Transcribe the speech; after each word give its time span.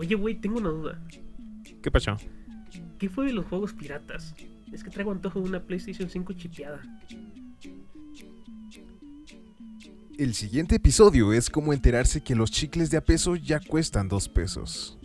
Oye, 0.00 0.14
güey, 0.14 0.34
tengo 0.34 0.56
una 0.56 0.70
duda. 0.70 0.98
¿Qué 1.82 1.90
pasó? 1.90 2.16
¿Qué 2.98 3.10
fue 3.10 3.26
de 3.26 3.34
los 3.34 3.44
juegos 3.44 3.74
piratas? 3.74 4.34
Es 4.72 4.82
que 4.82 4.88
traigo 4.88 5.12
antojo 5.12 5.40
de 5.40 5.46
una 5.46 5.62
PlayStation 5.62 6.08
5 6.08 6.32
chipeada. 6.32 6.80
El 10.16 10.32
siguiente 10.32 10.76
episodio 10.76 11.34
es 11.34 11.50
cómo 11.50 11.74
enterarse 11.74 12.22
que 12.22 12.34
los 12.34 12.50
chicles 12.50 12.90
de 12.90 12.96
a 12.96 13.04
peso 13.04 13.36
ya 13.36 13.60
cuestan 13.60 14.08
dos 14.08 14.26
pesos. 14.26 14.98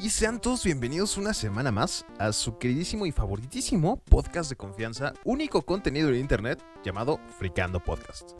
Y 0.00 0.10
sean 0.10 0.40
todos 0.40 0.62
bienvenidos 0.62 1.16
una 1.16 1.34
semana 1.34 1.72
más 1.72 2.06
a 2.20 2.32
su 2.32 2.56
queridísimo 2.56 3.04
y 3.04 3.10
favoritísimo 3.10 3.96
podcast 3.96 4.48
de 4.48 4.54
confianza, 4.54 5.12
único 5.24 5.62
contenido 5.62 6.10
en 6.10 6.20
internet 6.20 6.62
llamado 6.84 7.18
Fricando 7.36 7.82
Podcast. 7.82 8.30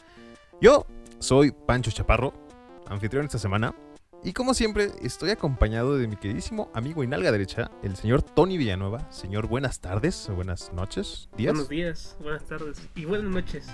Yo 0.61 0.86
soy 1.19 1.53
Pancho 1.53 1.91
Chaparro, 1.91 2.32
anfitrión 2.87 3.25
esta 3.25 3.39
semana, 3.39 3.75
y 4.25 4.32
como 4.32 4.53
siempre 4.53 4.90
estoy 5.03 5.31
acompañado 5.31 5.96
de 5.96 6.08
mi 6.08 6.17
queridísimo 6.17 6.71
amigo 6.75 7.04
y 7.04 7.07
nalga 7.07 7.31
derecha, 7.31 7.71
el 7.82 7.94
señor 7.96 8.22
Tony 8.22 8.58
Villanueva. 8.58 9.11
Señor, 9.13 9.46
buenas 9.46 9.81
tardes, 9.81 10.29
buenas 10.35 10.72
noches, 10.72 11.29
días. 11.36 11.53
Buenos 11.53 11.68
días, 11.68 12.17
buenas 12.21 12.44
tardes 12.44 12.89
y 12.96 13.04
buenas 13.04 13.31
noches. 13.31 13.68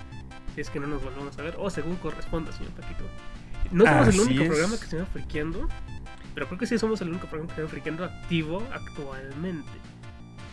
Si 0.53 0.61
es 0.61 0.69
que 0.69 0.79
no 0.79 0.87
nos 0.87 1.03
volvemos 1.03 1.37
a 1.39 1.41
ver, 1.41 1.55
o 1.57 1.69
según 1.69 1.95
corresponda, 1.95 2.51
señor 2.51 2.71
Paquito. 2.73 3.03
No 3.71 3.85
somos 3.85 4.07
Así 4.07 4.17
el 4.19 4.23
único 4.27 4.43
es. 4.43 4.49
programa 4.49 4.77
que 4.77 4.85
se 4.85 4.97
llama 4.97 5.09
Friqueando, 5.11 5.67
pero 6.35 6.47
creo 6.47 6.59
que 6.59 6.67
sí 6.67 6.77
somos 6.77 7.01
el 7.01 7.09
único 7.09 7.27
programa 7.27 7.49
que 7.49 7.55
se 7.55 7.61
llama 7.61 7.71
Friqueando 7.71 8.05
activo 8.05 8.63
actualmente. 8.71 9.71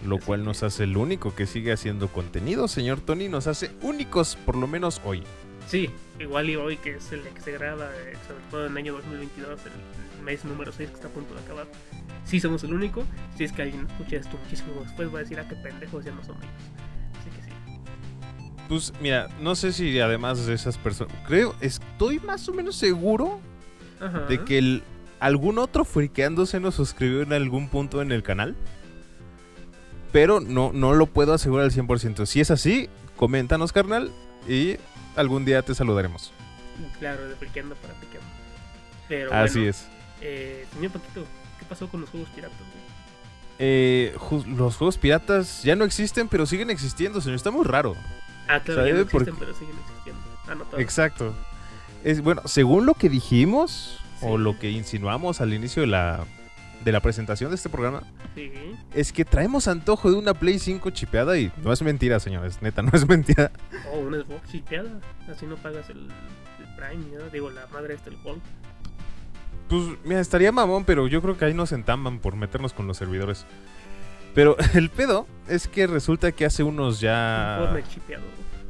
Lo 0.06 0.18
cual 0.18 0.42
nos 0.44 0.62
hace 0.62 0.84
el 0.84 0.96
único 0.96 1.34
que 1.34 1.46
sigue 1.46 1.70
haciendo 1.70 2.08
contenido, 2.08 2.66
señor 2.66 3.00
Tony. 3.00 3.28
Nos 3.28 3.46
hace 3.46 3.70
únicos, 3.82 4.36
por 4.44 4.56
lo 4.56 4.66
menos 4.66 5.00
hoy. 5.04 5.22
Sí, 5.66 5.90
igual 6.18 6.50
y 6.50 6.56
hoy 6.56 6.76
que 6.76 6.96
es 6.96 7.12
el 7.12 7.22
que 7.22 7.40
se 7.40 7.52
graba, 7.52 7.86
eh, 7.86 8.16
sobre 8.26 8.42
todo 8.50 8.66
en 8.66 8.72
el 8.72 8.78
año 8.78 8.92
2022, 8.94 9.60
el 10.18 10.22
mes 10.24 10.44
número 10.44 10.72
6 10.72 10.90
que 10.90 10.94
está 10.96 11.08
a 11.08 11.10
punto 11.10 11.34
de 11.34 11.40
acabar. 11.40 11.66
Sí 12.24 12.40
somos 12.40 12.62
el 12.64 12.74
único. 12.74 13.04
Si 13.36 13.44
es 13.44 13.52
que 13.52 13.62
alguien 13.62 13.86
escucha 13.88 14.16
esto 14.16 14.36
muchísimo 14.42 14.82
después, 14.82 15.12
va 15.12 15.18
a 15.18 15.22
decir, 15.22 15.38
ah, 15.40 15.46
qué 15.48 15.56
pendejos, 15.56 16.04
ya 16.04 16.12
no 16.12 16.22
son 16.24 16.36
ellos. 16.36 16.50
Así 17.20 17.30
que 17.30 17.42
sí. 17.42 17.50
Pues 18.68 18.92
mira, 19.00 19.28
no 19.40 19.54
sé 19.54 19.72
si 19.72 19.98
además 20.00 20.46
de 20.46 20.54
esas 20.54 20.78
personas. 20.78 21.14
Creo, 21.26 21.54
estoy 21.60 22.20
más 22.20 22.48
o 22.48 22.52
menos 22.52 22.76
seguro 22.76 23.40
Ajá. 24.00 24.20
de 24.20 24.44
que 24.44 24.58
el, 24.58 24.82
algún 25.20 25.58
otro 25.58 25.84
friqueando 25.84 26.46
se 26.46 26.60
nos 26.60 26.74
suscribió 26.74 27.22
en 27.22 27.32
algún 27.32 27.68
punto 27.68 28.02
en 28.02 28.12
el 28.12 28.22
canal. 28.22 28.56
Pero 30.12 30.40
no, 30.40 30.72
no 30.74 30.92
lo 30.92 31.06
puedo 31.06 31.32
asegurar 31.32 31.64
al 31.64 31.72
100%. 31.72 32.26
Si 32.26 32.40
es 32.40 32.50
así, 32.50 32.90
coméntanos, 33.16 33.72
carnal. 33.72 34.12
Y 34.48 34.76
algún 35.16 35.44
día 35.44 35.62
te 35.62 35.74
saludaremos. 35.74 36.32
Claro, 36.98 37.28
de 37.28 37.36
Friqueando 37.36 37.74
para 37.76 37.94
Friqueando. 37.94 38.28
Pero 39.08 39.32
Así 39.32 39.58
bueno, 39.58 39.70
es. 39.70 39.86
Eh, 40.20 40.66
señor 40.74 40.92
Paquito, 40.92 41.24
¿qué 41.58 41.64
pasó 41.68 41.88
con 41.88 42.00
los 42.00 42.10
juegos 42.10 42.28
piratas? 42.30 42.56
Eh, 43.58 44.14
ju- 44.16 44.44
los 44.56 44.76
juegos 44.76 44.98
piratas 44.98 45.62
ya 45.62 45.76
no 45.76 45.84
existen, 45.84 46.28
pero 46.28 46.46
siguen 46.46 46.70
existiendo, 46.70 47.20
señor. 47.20 47.36
Está 47.36 47.50
muy 47.50 47.64
raro. 47.64 47.94
Ah, 48.48 48.60
claro, 48.60 48.80
¿Sabe 48.80 48.88
ya 48.88 48.94
no 48.94 49.00
existen, 49.02 49.36
pero 49.38 49.54
siguen 49.54 49.76
existiendo. 49.78 50.20
Ah, 50.48 50.54
no, 50.54 50.64
todos. 50.64 50.80
Exacto. 50.80 51.34
Es, 52.04 52.20
bueno, 52.22 52.42
según 52.46 52.86
lo 52.86 52.94
que 52.94 53.08
dijimos 53.08 53.98
o 54.20 54.38
lo 54.38 54.58
que 54.58 54.70
insinuamos 54.70 55.40
al 55.40 55.52
inicio 55.54 55.82
de 55.82 55.88
la, 55.88 56.24
de 56.84 56.92
la 56.92 57.00
presentación 57.00 57.50
de 57.50 57.56
este 57.56 57.68
programa, 57.68 58.02
Sí. 58.34 58.50
es 58.94 59.12
que 59.12 59.24
traemos 59.24 59.68
antojo 59.68 60.10
de 60.10 60.16
una 60.16 60.34
Play 60.34 60.58
5 60.58 60.90
chipeada 60.90 61.38
y 61.38 61.52
no 61.62 61.72
es 61.72 61.82
mentira, 61.82 62.18
señores. 62.20 62.60
Neta, 62.62 62.82
no 62.82 62.90
es 62.92 63.06
mentira. 63.08 63.52
O 63.92 63.98
una 64.00 64.18
Xbox 64.18 64.50
chipeada. 64.50 65.00
Así 65.30 65.46
no 65.46 65.56
pagas 65.56 65.88
el, 65.90 65.98
el 65.98 66.74
Prime, 66.76 67.16
¿no? 67.18 67.30
Digo, 67.30 67.50
la 67.50 67.66
madre 67.68 67.94
este, 67.94 68.10
el 68.10 68.16
Gold. 68.22 68.40
Pues, 69.68 69.82
mira, 70.04 70.20
estaría 70.20 70.52
mamón, 70.52 70.84
pero 70.84 71.06
yo 71.06 71.22
creo 71.22 71.36
que 71.38 71.44
ahí 71.44 71.54
nos 71.54 71.72
entamban 71.72 72.18
por 72.18 72.36
meternos 72.36 72.72
con 72.72 72.86
los 72.86 72.96
servidores. 72.96 73.46
Pero 74.34 74.56
el 74.74 74.90
pedo 74.90 75.26
es 75.48 75.68
que 75.68 75.86
resulta 75.86 76.32
que 76.32 76.44
hace 76.44 76.62
unos 76.62 76.96
Un 76.96 77.00
ya 77.00 77.56
Fortnite 77.60 77.88
chipeado. 77.88 78.24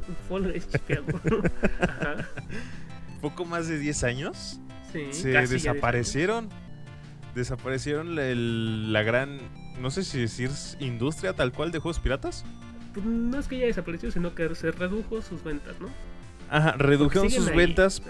Un 0.07 0.15
Fortnite 0.27 0.67
chipeado. 0.67 1.05
Ajá. 1.81 2.27
poco 3.21 3.45
más 3.45 3.67
de 3.69 3.79
10 3.79 4.03
años 4.03 4.59
Sí, 4.91 5.07
se 5.11 5.29
desaparecieron. 5.29 6.49
Desaparecieron 7.35 8.15
la, 8.15 8.25
el- 8.27 8.93
la 8.93 9.01
gran, 9.03 9.39
no 9.79 9.89
sé 9.91 10.03
si 10.03 10.19
decir 10.19 10.51
industria 10.79 11.33
tal 11.33 11.51
cual 11.51 11.71
de 11.71 11.79
juegos 11.79 11.99
piratas. 11.99 12.45
Pues 12.93 13.05
no 13.05 13.39
es 13.39 13.47
que 13.47 13.57
ya 13.57 13.65
desapareció, 13.65 14.11
sino 14.11 14.35
que 14.35 14.53
se 14.55 14.71
redujo 14.71 15.21
sus 15.21 15.43
ventas, 15.43 15.75
¿no? 15.79 15.89
Ajá, 16.49 16.73
redujeron 16.73 17.31
sus 17.31 17.47
ahí, 17.47 17.55
ventas 17.57 18.01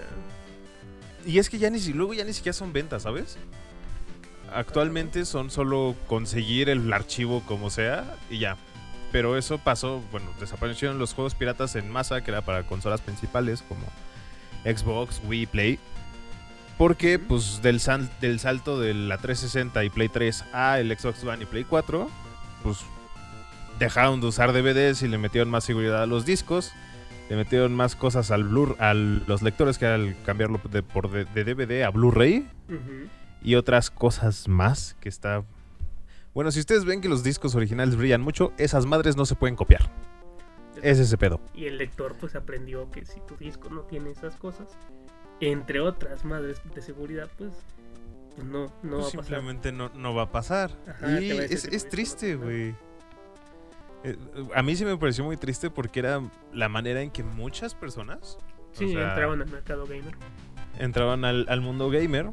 y 1.24 1.38
es 1.38 1.48
que 1.48 1.56
ya 1.58 1.70
ni 1.70 1.78
si 1.78 1.94
luego 1.94 2.12
ya 2.12 2.24
ni 2.24 2.34
siquiera 2.34 2.52
son 2.52 2.72
ventas, 2.74 3.04
¿sabes? 3.04 3.38
Actualmente 4.52 5.24
son 5.24 5.50
solo 5.50 5.96
conseguir 6.06 6.68
el 6.68 6.92
archivo 6.92 7.42
como 7.46 7.70
sea 7.70 8.16
y 8.30 8.38
ya. 8.38 8.56
Pero 9.10 9.38
eso 9.38 9.58
pasó, 9.58 10.02
bueno, 10.12 10.28
desaparecieron 10.38 10.98
los 10.98 11.14
juegos 11.14 11.34
piratas 11.34 11.76
en 11.76 11.90
masa 11.90 12.22
que 12.22 12.30
era 12.30 12.42
para 12.42 12.64
consolas 12.66 13.00
principales 13.00 13.62
como 13.62 13.84
Xbox, 14.64 15.20
Wii, 15.24 15.46
Play. 15.46 15.78
Porque 16.78 17.18
pues 17.18 17.62
del, 17.62 17.78
sal- 17.80 18.10
del 18.20 18.40
salto 18.40 18.80
de 18.80 18.94
la 18.94 19.18
360 19.18 19.84
y 19.84 19.90
Play 19.90 20.08
3 20.08 20.44
a 20.52 20.80
el 20.80 20.96
Xbox 20.96 21.22
One 21.24 21.42
y 21.44 21.46
Play 21.46 21.64
4, 21.64 22.10
pues 22.62 22.78
dejaron 23.78 24.20
de 24.20 24.26
usar 24.26 24.52
DVDs 24.52 25.02
y 25.02 25.08
le 25.08 25.18
metieron 25.18 25.50
más 25.50 25.64
seguridad 25.64 26.02
a 26.02 26.06
los 26.06 26.24
discos. 26.26 26.72
Le 27.30 27.36
metieron 27.36 27.74
más 27.74 27.96
cosas 27.96 28.30
al 28.30 28.44
Blu 28.44 28.76
a 28.78 28.92
los 28.92 29.40
lectores 29.40 29.78
que 29.78 29.86
al 29.86 30.14
cambiarlo 30.26 30.60
de, 30.70 30.82
por 30.82 31.10
de, 31.10 31.24
de 31.24 31.44
DVD 31.54 31.82
a 31.84 31.90
Blu-ray 31.90 32.46
y 33.42 33.54
otras 33.54 33.90
cosas 33.90 34.46
más 34.48 34.94
que 35.00 35.08
está... 35.08 35.42
Bueno, 36.34 36.50
si 36.50 36.60
ustedes 36.60 36.84
ven 36.84 37.00
que 37.00 37.08
los 37.08 37.22
discos 37.22 37.54
originales 37.54 37.96
brillan 37.96 38.20
mucho, 38.20 38.52
esas 38.58 38.84
madres 38.86 39.16
no 39.16 39.24
se 39.24 39.36
pueden 39.36 39.54
copiar. 39.56 39.88
Es 40.82 40.98
ese 40.98 41.16
pedo. 41.16 41.40
Y 41.54 41.64
el 41.66 41.78
lector 41.78 42.16
pues 42.20 42.34
aprendió 42.34 42.90
que 42.90 43.06
si 43.06 43.20
tu 43.20 43.36
disco 43.36 43.70
no 43.70 43.82
tiene 43.82 44.10
esas 44.10 44.36
cosas, 44.36 44.66
entre 45.50 45.80
otras 45.80 46.24
madres 46.24 46.60
de 46.74 46.82
seguridad, 46.82 47.28
pues, 47.38 47.52
pues 48.34 48.46
no, 48.46 48.72
no 48.82 48.98
va 48.98 49.02
a 49.02 49.06
pasar. 49.06 49.10
simplemente 49.24 49.72
no, 49.72 49.90
no 49.94 50.14
va 50.14 50.22
a 50.22 50.32
pasar. 50.32 50.70
Ajá, 50.88 51.20
y 51.20 51.30
es, 51.30 51.64
es 51.64 51.88
triste, 51.88 52.36
güey. 52.36 52.74
Eh, 54.04 54.16
a 54.54 54.62
mí 54.62 54.76
sí 54.76 54.84
me 54.84 54.96
pareció 54.96 55.24
muy 55.24 55.36
triste 55.36 55.70
porque 55.70 56.00
era 56.00 56.22
la 56.52 56.68
manera 56.68 57.00
en 57.00 57.10
que 57.10 57.22
muchas 57.22 57.74
personas 57.74 58.36
o 58.74 58.78
Sí, 58.78 58.92
sea, 58.92 59.08
entraban 59.10 59.40
al 59.40 59.48
mercado 59.48 59.86
gamer. 59.86 60.14
entraban 60.78 61.24
al, 61.24 61.46
al 61.48 61.60
mundo 61.60 61.88
gamer. 61.90 62.30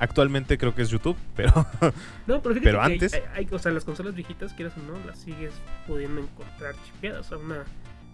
Actualmente 0.00 0.58
creo 0.58 0.74
que 0.74 0.82
es 0.82 0.88
YouTube, 0.90 1.16
pero 1.36 1.52
No, 2.26 2.42
pero, 2.42 2.54
fíjate 2.56 2.60
Pero 2.62 2.78
que 2.80 2.84
hay- 2.84 2.92
antes- 2.94 3.14
Hay, 3.14 3.22
hay- 3.34 3.48
o 3.52 3.58
sea, 3.58 3.70
las 3.72 3.84
consolas 3.84 4.14
viejitas, 4.14 4.52
quieras 4.52 4.74
o 4.76 4.80
no, 4.92 4.98
las 5.06 5.18
sigues 5.20 5.54
pudiendo 5.86 6.20
encontrar 6.20 6.74
chipeadas. 6.84 7.26
O 7.26 7.28
sea, 7.28 7.38
una, 7.38 7.64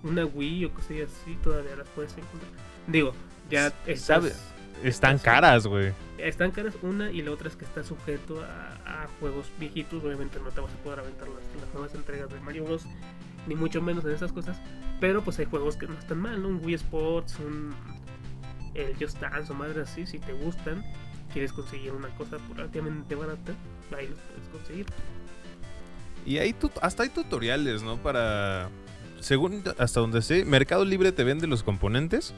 una 0.04 0.26
Wii 0.26 0.66
o 0.66 0.74
cosillas 0.74 1.10
así, 1.22 1.36
todavía 1.42 1.74
las 1.76 1.88
puedes 1.88 2.12
encontrar. 2.12 2.50
Digo, 2.86 3.14
ya 3.50 3.66
S- 3.68 3.74
estas- 3.86 4.06
sabe- 4.06 4.32
están 4.82 5.18
caras, 5.18 5.66
güey. 5.66 5.92
Están 6.18 6.50
caras 6.50 6.74
una 6.82 7.10
y 7.10 7.22
la 7.22 7.30
otra 7.30 7.48
es 7.48 7.56
que 7.56 7.64
está 7.64 7.82
sujeto 7.82 8.42
a, 8.42 9.04
a 9.04 9.08
juegos 9.20 9.46
viejitos. 9.58 10.02
Obviamente 10.04 10.38
no 10.42 10.50
te 10.50 10.60
vas 10.60 10.72
a 10.72 10.76
poder 10.76 11.00
aventar 11.00 11.28
las, 11.28 11.42
las 11.60 11.72
nuevas 11.74 11.94
entregas 11.94 12.28
de 12.30 12.40
Mario 12.40 12.64
Bros. 12.64 12.82
Ni 13.46 13.54
mucho 13.54 13.80
menos 13.80 14.04
en 14.04 14.12
esas 14.12 14.32
cosas. 14.32 14.58
Pero 15.00 15.22
pues 15.24 15.38
hay 15.38 15.46
juegos 15.46 15.76
que 15.76 15.86
no 15.86 15.94
están 15.98 16.18
mal, 16.20 16.42
¿no? 16.42 16.48
Un 16.48 16.64
Wii 16.64 16.74
Sports, 16.74 17.38
un 17.38 17.74
el 18.74 18.94
Just 18.96 19.18
Dance 19.18 19.50
o 19.50 19.54
madre 19.54 19.82
así. 19.82 20.06
Si 20.06 20.18
te 20.18 20.32
gustan, 20.34 20.84
quieres 21.32 21.52
conseguir 21.54 21.92
una 21.92 22.08
cosa 22.10 22.36
relativamente 22.54 23.14
barata, 23.14 23.52
ahí 23.96 24.08
los 24.08 24.18
puedes 24.18 24.48
conseguir. 24.52 24.86
Y 26.26 26.36
hay 26.36 26.54
hasta 26.82 27.02
hay 27.02 27.08
tutoriales, 27.08 27.82
¿no? 27.82 27.96
Para... 27.96 28.68
Según 29.20 29.62
hasta 29.78 30.00
donde 30.00 30.20
sé, 30.22 30.44
Mercado 30.44 30.84
Libre 30.84 31.12
te 31.12 31.24
vende 31.24 31.46
los 31.46 31.62
componentes. 31.62 32.34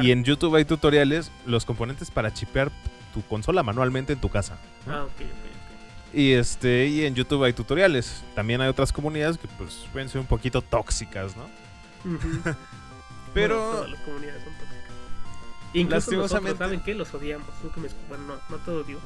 Y 0.00 0.12
en 0.12 0.24
YouTube 0.24 0.54
hay 0.56 0.64
tutoriales, 0.64 1.30
los 1.46 1.64
componentes 1.64 2.10
para 2.10 2.32
chipear 2.32 2.70
tu 3.12 3.22
consola 3.22 3.62
manualmente 3.62 4.12
en 4.12 4.20
tu 4.20 4.28
casa. 4.28 4.58
¿no? 4.86 4.94
Ah, 4.94 5.04
ok, 5.04 5.10
ok, 5.10 5.20
ok. 5.20 6.14
Y 6.14 6.32
este, 6.32 6.86
y 6.86 7.04
en 7.04 7.14
YouTube 7.14 7.44
hay 7.44 7.52
tutoriales. 7.52 8.22
También 8.34 8.60
hay 8.60 8.68
otras 8.68 8.92
comunidades 8.92 9.38
que 9.38 9.48
pues 9.58 9.86
pueden 9.92 10.08
ser 10.08 10.20
un 10.20 10.26
poquito 10.26 10.62
tóxicas, 10.62 11.34
¿no? 11.36 11.44
Pero 13.34 13.56
Bueno, 13.58 13.72
todas 13.72 13.90
las 13.90 14.00
comunidades 14.00 14.44
son 14.44 14.52
tóxicas. 14.54 14.78
Incluso 15.74 16.12
nosotros, 16.12 16.58
¿saben 16.58 16.80
qué? 16.80 16.94
Los 16.94 17.12
odiamos. 17.12 17.48
Que 17.74 17.80
me 17.80 17.88
Bueno, 18.08 18.24
no, 18.26 18.34
no 18.48 18.62
te 18.64 18.70
odio. 18.70 18.98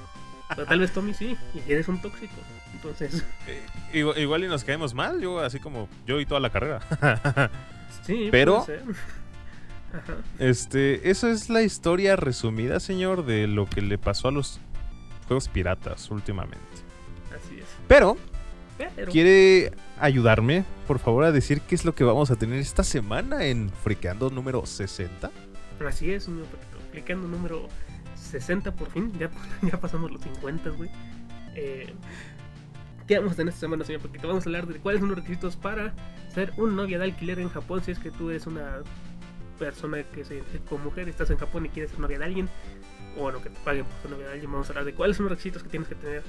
Pero 0.48 0.66
tal 0.66 0.80
vez 0.80 0.92
Tommy 0.92 1.14
sí, 1.14 1.36
y 1.54 1.72
eres 1.72 1.88
un 1.88 2.00
tóxico. 2.00 2.34
Entonces, 2.74 3.24
eh, 3.46 3.62
igual, 3.92 4.18
igual 4.18 4.44
y 4.44 4.48
nos 4.48 4.64
caemos 4.64 4.94
mal, 4.94 5.20
yo 5.20 5.40
así 5.40 5.58
como 5.58 5.88
yo 6.06 6.20
y 6.20 6.26
toda 6.26 6.40
la 6.40 6.50
carrera. 6.50 7.50
sí, 8.06 8.28
Pero-. 8.30 8.66
Ajá. 9.92 10.16
este, 10.38 11.10
eso 11.10 11.28
es 11.28 11.50
la 11.50 11.62
historia 11.62 12.16
resumida, 12.16 12.80
señor, 12.80 13.24
de 13.26 13.46
lo 13.46 13.68
que 13.68 13.82
le 13.82 13.98
pasó 13.98 14.28
a 14.28 14.32
los 14.32 14.60
juegos 15.26 15.48
piratas 15.48 16.10
últimamente. 16.10 16.58
Así 17.36 17.58
es. 17.58 17.66
Pero 17.88 18.16
Pero, 18.96 19.12
¿Quiere 19.12 19.72
ayudarme, 20.00 20.64
por 20.86 20.98
favor, 20.98 21.24
a 21.24 21.32
decir 21.32 21.60
qué 21.60 21.74
es 21.74 21.84
lo 21.84 21.94
que 21.94 22.04
vamos 22.04 22.30
a 22.30 22.36
tener 22.36 22.58
esta 22.58 22.82
semana 22.82 23.44
en 23.46 23.70
Friqueando 23.70 24.30
número 24.30 24.66
60? 24.66 25.30
así 25.86 26.12
es, 26.12 26.28
explicando 26.80 27.26
número 27.28 27.68
60 28.16 28.72
por 28.72 28.90
fin. 28.90 29.12
Ya, 29.18 29.30
ya 29.62 29.78
pasamos 29.80 30.10
los 30.10 30.22
50, 30.22 30.70
güey. 30.70 30.90
Eh, 31.54 31.92
¿Qué 33.06 33.18
vamos 33.18 33.32
a 33.32 33.36
tener 33.36 33.52
esta 33.52 33.60
semana, 33.66 33.84
señor 33.84 34.00
Paquito? 34.00 34.28
Vamos 34.28 34.46
a 34.46 34.48
hablar 34.48 34.66
de 34.66 34.78
cuáles 34.78 35.00
son 35.00 35.10
los 35.10 35.18
requisitos 35.18 35.56
para 35.56 35.92
ser 36.32 36.52
un 36.56 36.76
novia 36.76 36.98
de 36.98 37.04
alquiler 37.04 37.40
en 37.40 37.48
Japón. 37.48 37.82
Si 37.84 37.90
es 37.90 37.98
que 37.98 38.10
tú 38.10 38.30
eres 38.30 38.46
una 38.46 38.78
persona 39.58 40.02
que 40.02 40.24
se 40.24 40.34
identifica 40.34 40.64
como 40.68 40.84
mujer, 40.84 41.08
estás 41.08 41.30
en 41.30 41.38
Japón 41.38 41.66
y 41.66 41.68
quieres 41.68 41.90
ser 41.92 42.00
novia 42.00 42.18
de 42.18 42.24
alguien, 42.24 42.48
o 43.16 43.22
bueno, 43.22 43.42
que 43.42 43.50
te 43.50 43.60
paguen 43.60 43.84
por 43.84 44.00
ser 44.02 44.10
novia 44.10 44.26
de 44.26 44.32
alguien, 44.32 44.50
vamos 44.52 44.66
a 44.68 44.70
hablar 44.70 44.84
de 44.84 44.94
cuáles 44.94 45.16
son 45.16 45.24
los 45.26 45.30
requisitos 45.32 45.62
que 45.62 45.68
tienes 45.68 45.88
que 45.88 45.94
tener 45.94 46.22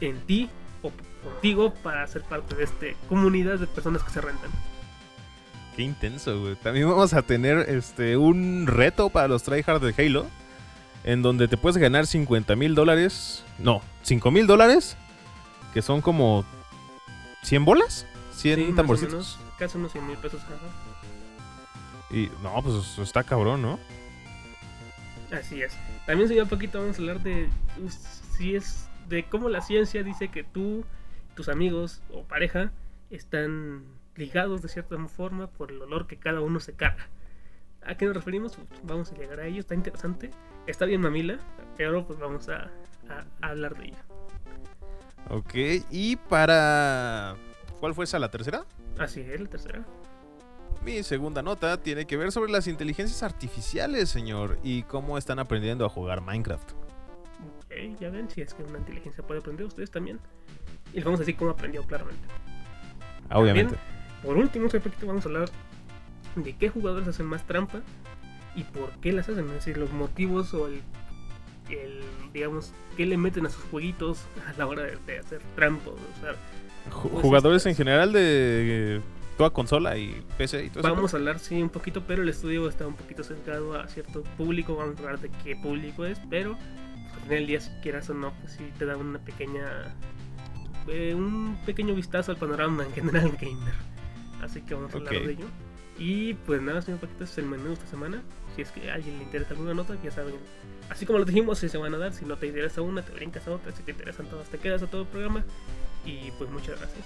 en 0.00 0.18
ti 0.26 0.48
o 0.82 0.90
contigo 1.22 1.74
para 1.82 2.06
ser 2.06 2.22
parte 2.22 2.54
de 2.56 2.64
esta 2.64 2.86
comunidad 3.08 3.58
de 3.58 3.66
personas 3.66 4.02
que 4.02 4.10
se 4.10 4.20
rentan. 4.20 4.50
Qué 5.76 5.82
intenso, 5.82 6.40
güey. 6.40 6.56
También 6.56 6.88
vamos 6.88 7.12
a 7.14 7.22
tener 7.22 7.58
este 7.70 8.16
un 8.16 8.66
reto 8.66 9.08
para 9.10 9.28
los 9.28 9.42
tryhard 9.42 9.80
de 9.80 9.94
Halo. 10.06 10.26
En 11.04 11.22
donde 11.22 11.48
te 11.48 11.56
puedes 11.56 11.78
ganar 11.78 12.06
50 12.06 12.56
mil 12.56 12.74
dólares. 12.74 13.44
No, 13.58 13.80
5 14.02 14.30
mil 14.30 14.46
dólares. 14.46 14.96
Que 15.72 15.80
son 15.80 16.00
como 16.02 16.44
100 17.42 17.64
bolas. 17.64 18.06
100 18.34 18.56
Sí, 18.56 18.62
más 18.64 18.72
o 18.72 18.76
tamborcitos. 18.76 19.12
menos, 19.12 19.38
casi 19.58 19.78
unos 19.78 19.92
100 19.92 20.06
mil 20.06 20.16
pesos. 20.18 20.42
ajá. 20.42 20.56
Y 22.10 22.28
no, 22.42 22.60
pues 22.62 22.98
está 22.98 23.22
cabrón, 23.22 23.62
¿no? 23.62 23.78
Así 25.32 25.62
es. 25.62 25.76
También, 26.06 26.28
señor 26.28 26.48
Paquito, 26.48 26.80
vamos 26.80 26.96
a 26.98 27.00
hablar 27.00 27.20
de 27.22 27.48
uh, 27.78 27.88
si 28.36 28.56
es 28.56 28.88
de 29.08 29.24
cómo 29.24 29.48
la 29.48 29.60
ciencia 29.60 30.02
dice 30.02 30.28
que 30.28 30.42
tú, 30.42 30.84
tus 31.36 31.48
amigos 31.48 32.02
o 32.12 32.24
pareja 32.24 32.72
están 33.10 33.84
ligados 34.16 34.62
de 34.62 34.68
cierta 34.68 34.96
forma 35.06 35.46
por 35.46 35.70
el 35.70 35.80
olor 35.82 36.06
que 36.06 36.16
cada 36.16 36.40
uno 36.40 36.58
se 36.60 36.74
carga. 36.74 37.08
¿A 37.86 37.94
qué 37.94 38.06
nos 38.06 38.14
referimos? 38.14 38.56
Pues, 38.56 38.68
vamos 38.82 39.12
a 39.12 39.14
llegar 39.16 39.40
a 39.40 39.46
ello. 39.46 39.60
Está 39.60 39.74
interesante. 39.74 40.30
Está 40.66 40.84
bien 40.84 41.00
mamila, 41.00 41.38
pero 41.76 42.06
pues 42.06 42.18
vamos 42.18 42.48
a, 42.48 42.70
a- 43.08 43.24
a 43.40 43.46
hablar 43.50 43.76
de 43.76 43.86
ella. 43.86 44.04
Ok, 45.28 45.54
y 45.90 46.16
para... 46.16 47.36
¿Cuál 47.78 47.94
fue 47.94 48.04
esa 48.04 48.18
la 48.18 48.30
tercera? 48.30 48.64
Así 48.98 49.20
es, 49.20 49.40
la 49.40 49.48
tercera. 49.48 49.84
Mi 50.84 51.02
segunda 51.02 51.42
nota 51.42 51.82
tiene 51.82 52.06
que 52.06 52.16
ver 52.16 52.32
sobre 52.32 52.50
las 52.50 52.66
inteligencias 52.66 53.22
artificiales, 53.22 54.08
señor, 54.08 54.58
y 54.62 54.82
cómo 54.84 55.18
están 55.18 55.38
aprendiendo 55.38 55.84
a 55.84 55.90
jugar 55.90 56.22
Minecraft. 56.22 56.72
Ok, 56.72 58.00
ya 58.00 58.08
ven, 58.08 58.30
si 58.30 58.40
es 58.40 58.54
que 58.54 58.62
una 58.62 58.78
inteligencia 58.78 59.22
puede 59.26 59.40
aprender, 59.40 59.66
ustedes 59.66 59.90
también. 59.90 60.18
Y 60.92 60.96
les 60.96 61.04
vamos 61.04 61.20
a 61.20 61.22
decir 61.22 61.36
cómo 61.36 61.50
aprendió 61.50 61.82
claramente. 61.84 62.26
Obviamente. 63.30 63.76
Por 64.24 64.38
último, 64.38 64.68
Paquito, 64.68 65.06
vamos 65.06 65.24
a 65.26 65.28
hablar 65.28 65.50
de 66.36 66.56
qué 66.56 66.70
jugadores 66.70 67.08
hacen 67.08 67.26
más 67.26 67.46
trampa 67.46 67.80
y 68.56 68.64
por 68.64 68.90
qué 69.00 69.12
las 69.12 69.28
hacen. 69.28 69.46
Es 69.48 69.52
decir, 69.52 69.76
los 69.76 69.92
motivos 69.92 70.54
o 70.54 70.66
el, 70.66 70.80
el, 71.68 72.02
digamos, 72.32 72.72
qué 72.96 73.04
le 73.04 73.18
meten 73.18 73.44
a 73.44 73.50
sus 73.50 73.64
jueguitos 73.64 74.24
a 74.48 74.58
la 74.58 74.66
hora 74.66 74.82
de, 74.82 74.96
de 75.06 75.18
hacer 75.18 75.42
trampa. 75.56 75.90
o 75.90 75.96
pues, 75.96 77.22
Jugadores 77.22 77.66
en 77.66 77.74
general 77.74 78.12
de 78.12 79.02
eh, 79.40 79.48
toda 79.48 79.50
consola 79.50 79.96
y 79.96 80.24
PC 80.36 80.64
y 80.66 80.70
todo 80.70 80.80
eso. 80.80 80.94
Vamos 80.94 81.14
a 81.14 81.16
hablar, 81.16 81.38
sí, 81.38 81.60
un 81.62 81.70
poquito, 81.70 82.02
pero 82.06 82.22
el 82.22 82.28
estudio 82.28 82.68
está 82.68 82.86
un 82.86 82.94
poquito 82.94 83.24
centrado 83.24 83.74
a 83.78 83.88
cierto 83.88 84.22
público. 84.36 84.76
Vamos 84.76 84.96
a 84.96 84.98
hablar 85.00 85.20
de 85.20 85.30
qué 85.44 85.56
público 85.56 86.04
es, 86.04 86.20
pero 86.30 86.56
pues, 86.56 87.14
al 87.14 87.20
final 87.22 87.28
del 87.38 87.46
día, 87.46 87.60
si 87.60 87.70
quieras 87.82 88.08
o 88.10 88.14
no, 88.14 88.32
pues 88.40 88.52
sí 88.52 88.70
te 88.78 88.84
da 88.86 88.96
una 88.96 89.18
pequeña. 89.18 89.94
eh, 90.88 91.14
un 91.14 91.58
pequeño 91.66 91.94
vistazo 91.94 92.32
al 92.32 92.38
panorama 92.38 92.84
en 92.84 92.92
general 92.92 93.30
gamer. 93.40 93.74
Así 94.42 94.62
que 94.62 94.74
vamos 94.74 94.94
a 94.94 94.98
hablar 94.98 95.12
de 95.14 95.32
ello. 95.32 95.46
Y 95.98 96.32
pues 96.34 96.62
nada, 96.62 96.80
señor 96.80 97.00
Paquito, 97.00 97.24
este 97.24 97.32
es 97.34 97.38
el 97.38 97.50
menú 97.50 97.68
de 97.68 97.72
esta 97.74 97.86
semana. 97.86 98.22
Si 98.56 98.62
es 98.62 98.70
que 98.72 98.90
a 98.90 98.94
alguien 98.94 99.18
le 99.18 99.24
interesa 99.24 99.50
alguna 99.50 99.74
nota, 99.74 99.96
ya 100.02 100.10
saben. 100.10 100.34
Así 100.88 101.04
como 101.04 101.18
lo 101.18 101.24
dijimos, 101.26 101.58
si 101.58 101.68
se 101.68 101.76
van 101.76 101.92
a 101.94 101.98
dar. 101.98 102.12
Si 102.14 102.24
no 102.24 102.36
te 102.36 102.46
interesa 102.46 102.80
una, 102.80 103.02
te 103.02 103.12
brincas 103.12 103.46
a 103.46 103.52
otra. 103.52 103.70
Si 103.72 103.82
te 103.82 103.90
interesan 103.92 104.26
todas, 104.26 104.48
te 104.48 104.58
quedas 104.58 104.82
a 104.82 104.86
todo 104.86 105.02
el 105.02 105.08
programa. 105.08 105.44
Y 106.06 106.30
pues 106.38 106.50
muchas 106.50 106.78
gracias. 106.78 107.04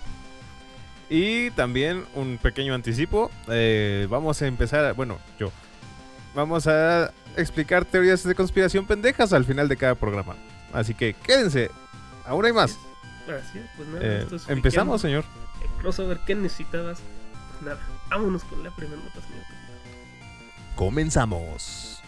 Y 1.11 1.51
también 1.53 2.05
un 2.15 2.39
pequeño 2.39 2.75
anticipo. 2.75 3.31
eh, 3.49 4.06
vamos 4.11 4.41
a 4.43 4.47
empezar, 4.47 4.85
a- 4.85 4.93
bueno, 4.93 5.19
yo. 5.39 5.51
Vamos 6.35 6.67
a 6.67 7.12
explicar 7.37 7.85
teorías 7.85 8.25
de 8.25 8.35
conspiración 8.35 8.87
pendejas 8.87 9.33
al 9.33 9.45
final 9.45 9.69
de 9.69 9.77
cada 9.77 9.95
programa. 9.95 10.35
Así 10.73 10.95
que 10.95 11.15
quédense. 11.15 11.71
Aún 12.27 12.45
hay 12.45 12.53
más. 12.53 12.77
Así 13.29 13.59
es, 13.59 13.67
pues 13.77 13.89
nada. 13.89 14.05
Eh, 14.05 14.19
esto 14.23 14.37
es 14.37 14.49
empezamos, 14.49 15.03
Weekend. 15.05 15.25
señor. 15.25 15.45
el 15.62 15.81
crossover 15.81 16.19
que 16.27 16.35
necesitabas. 16.35 16.99
Pues 17.53 17.62
nada, 17.62 17.79
vámonos 18.11 18.43
con 18.45 18.62
la 18.65 18.75
primera 18.75 19.01
nota, 19.01 19.21
señor. 19.21 19.45
Comenzamos. 20.77 22.01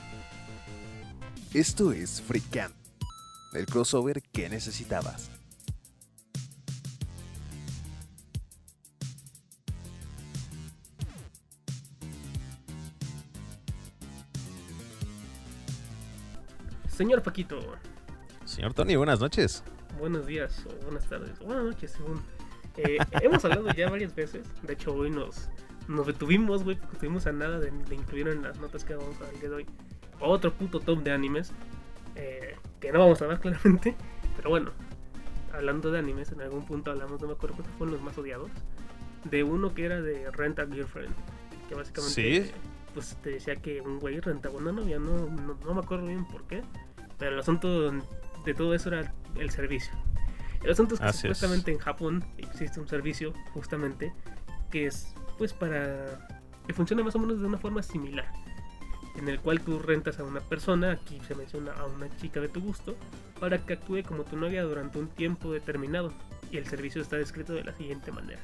Esto 1.54 1.92
es 1.92 2.20
Freakan, 2.20 2.72
el 3.54 3.66
crossover 3.66 4.22
que 4.32 4.48
necesitabas. 4.48 5.30
Señor 16.96 17.22
Paquito, 17.22 17.58
Señor 18.44 18.74
Tony, 18.74 18.96
buenas 18.96 19.20
noches. 19.20 19.62
buenos 19.98 20.26
días 20.26 20.64
o 20.66 20.84
buenas 20.84 21.06
tardes 21.08 21.38
o 21.40 21.44
buenas 21.46 21.64
noches, 21.64 21.92
según. 21.92 22.20
Eh, 22.76 22.98
hemos 23.22 23.44
hablado 23.44 23.68
ya 23.72 23.88
varias 23.90 24.14
veces. 24.14 24.46
De 24.62 24.74
hecho, 24.74 24.94
hoy 24.94 25.10
nos, 25.10 25.48
nos 25.88 26.06
detuvimos, 26.06 26.62
güey, 26.64 26.76
porque 26.76 26.94
estuvimos 26.94 27.26
a 27.26 27.32
nada 27.32 27.58
de, 27.58 27.70
de 27.70 27.94
incluir 27.94 28.28
en 28.28 28.42
las 28.42 28.58
notas 28.58 28.84
que 28.84 28.94
vamos 28.94 29.16
a 29.20 29.24
dar 29.24 29.34
el 29.34 29.40
día 29.40 29.48
de 29.50 29.54
hoy 29.56 29.66
otro 30.20 30.52
puto 30.54 30.80
top 30.80 31.02
de 31.02 31.12
animes. 31.12 31.52
eh, 32.14 32.56
que 32.80 32.92
no 32.92 32.98
vamos 33.00 33.20
a 33.22 33.26
dar 33.26 33.40
claramente. 33.42 33.94
Pero 34.36 34.50
bueno, 34.50 34.70
hablando 35.52 35.90
de 35.90 35.98
animes, 35.98 36.32
en 36.32 36.40
algún 36.40 36.64
punto 36.64 36.90
hablamos, 36.90 37.20
no 37.20 37.26
me 37.28 37.32
acuerdo 37.34 37.56
cuáles 37.56 37.72
fueron 37.76 37.94
los 37.94 38.02
más 38.02 38.16
odiados. 38.18 38.50
De 39.24 39.42
uno 39.42 39.74
que 39.74 39.84
era 39.84 40.00
de 40.00 40.30
Rent 40.30 40.58
a 40.60 40.66
Girlfriend. 40.66 41.14
Que 41.68 41.74
básicamente. 41.74 42.14
Sí. 42.14 42.36
eh, 42.36 42.52
pues 42.94 43.16
te 43.22 43.30
decía 43.30 43.56
que 43.56 43.80
un 43.82 43.98
güey 43.98 44.20
rentaba 44.20 44.56
una 44.56 44.72
novia, 44.72 44.98
no, 44.98 45.26
no, 45.28 45.58
no 45.62 45.74
me 45.74 45.80
acuerdo 45.80 46.06
bien 46.06 46.24
por 46.26 46.44
qué. 46.46 46.62
Pero 47.18 47.32
el 47.32 47.40
asunto 47.40 47.92
de 47.92 48.54
todo 48.54 48.74
eso 48.74 48.88
era 48.88 49.12
el 49.36 49.50
servicio. 49.50 49.92
El 50.62 50.70
asunto 50.70 50.94
es 50.94 51.00
que 51.00 51.06
Así 51.06 51.16
es. 51.16 51.22
supuestamente 51.22 51.70
en 51.70 51.78
Japón 51.78 52.24
existe 52.38 52.80
un 52.80 52.88
servicio 52.88 53.32
justamente 53.52 54.12
que 54.70 54.86
es 54.86 55.14
pues 55.38 55.52
para 55.52 56.26
que 56.66 56.72
funciona 56.72 57.04
más 57.04 57.14
o 57.14 57.18
menos 57.18 57.40
de 57.40 57.46
una 57.46 57.58
forma 57.58 57.82
similar 57.82 58.26
en 59.16 59.28
el 59.28 59.40
cual 59.40 59.60
tú 59.60 59.78
rentas 59.78 60.18
a 60.18 60.24
una 60.24 60.40
persona, 60.40 60.92
aquí 60.92 61.20
se 61.26 61.34
menciona 61.34 61.72
a 61.72 61.86
una 61.86 62.14
chica 62.16 62.40
de 62.40 62.48
tu 62.48 62.60
gusto, 62.60 62.96
para 63.40 63.58
que 63.58 63.74
actúe 63.74 64.02
como 64.02 64.24
tu 64.24 64.36
novia 64.36 64.62
durante 64.62 64.98
un 64.98 65.08
tiempo 65.08 65.52
determinado. 65.52 66.12
Y 66.50 66.58
el 66.58 66.66
servicio 66.66 67.02
está 67.02 67.16
descrito 67.16 67.54
de 67.54 67.64
la 67.64 67.72
siguiente 67.72 68.12
manera. 68.12 68.40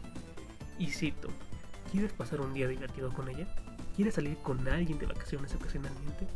Y 0.78 0.88
cito, 0.88 1.28
¿quieres 1.90 2.12
pasar 2.12 2.40
un 2.40 2.52
día 2.52 2.66
divertido 2.68 3.12
con 3.12 3.28
ella? 3.28 3.46
¿Quieres 3.94 4.14
salir 4.14 4.36
con 4.38 4.66
alguien 4.66 4.98
de 4.98 5.06
vacaciones 5.06 5.54
ocasionalmente? 5.54 6.26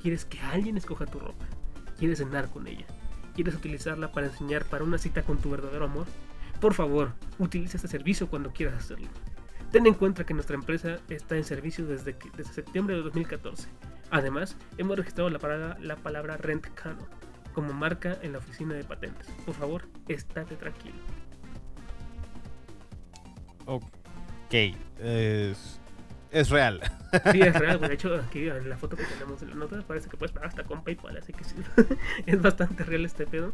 ¿Quieres 0.00 0.24
que 0.24 0.40
alguien 0.40 0.76
escoja 0.76 1.06
tu 1.06 1.18
ropa? 1.18 1.44
¿Quieres 2.00 2.18
cenar 2.18 2.48
con 2.48 2.66
ella? 2.66 2.86
¿Quieres 3.34 3.54
utilizarla 3.54 4.10
para 4.10 4.26
enseñar 4.26 4.64
para 4.64 4.84
una 4.84 4.98
cita 4.98 5.22
con 5.22 5.38
tu 5.38 5.50
verdadero 5.50 5.84
amor? 5.84 6.06
Por 6.58 6.74
favor, 6.74 7.12
utiliza 7.38 7.76
este 7.76 7.88
servicio 7.88 8.28
cuando 8.28 8.50
quieras 8.52 8.82
hacerlo. 8.82 9.06
Ten 9.70 9.86
en 9.86 9.94
cuenta 9.94 10.24
que 10.24 10.34
nuestra 10.34 10.56
empresa 10.56 10.98
está 11.10 11.36
en 11.36 11.44
servicio 11.44 11.86
desde, 11.86 12.16
desde 12.36 12.52
septiembre 12.52 12.96
de 12.96 13.02
2014. 13.02 13.68
Además, 14.10 14.56
hemos 14.78 14.96
registrado 14.96 15.30
la 15.30 15.38
palabra, 15.38 15.76
la 15.78 15.96
palabra 15.96 16.36
Rent 16.38 16.66
Cano 16.74 17.06
como 17.52 17.72
marca 17.72 18.18
en 18.22 18.32
la 18.32 18.38
oficina 18.38 18.74
de 18.74 18.84
patentes. 18.84 19.28
Por 19.44 19.54
favor, 19.54 19.86
estate 20.08 20.56
tranquilo. 20.56 20.96
Ok. 23.66 24.74
Es, 24.98 25.78
es 26.32 26.50
real. 26.50 26.80
Sí, 27.32 27.40
es 27.40 27.54
real. 27.54 27.80
De 27.80 27.92
hecho, 27.92 28.14
aquí 28.14 28.48
en 28.48 28.68
la 28.68 28.76
foto 28.76 28.96
que 28.96 29.04
tenemos 29.04 29.42
en 29.42 29.50
la 29.50 29.54
nota 29.56 29.82
parece 29.86 30.08
que 30.08 30.16
puedes 30.16 30.32
pagar 30.32 30.48
hasta 30.48 30.64
con 30.64 30.82
PayPal, 30.84 31.16
así 31.16 31.32
que 31.32 31.44
sí, 31.44 31.56
es 32.26 32.40
bastante 32.40 32.84
real 32.84 33.04
este 33.04 33.26
pedo. 33.26 33.52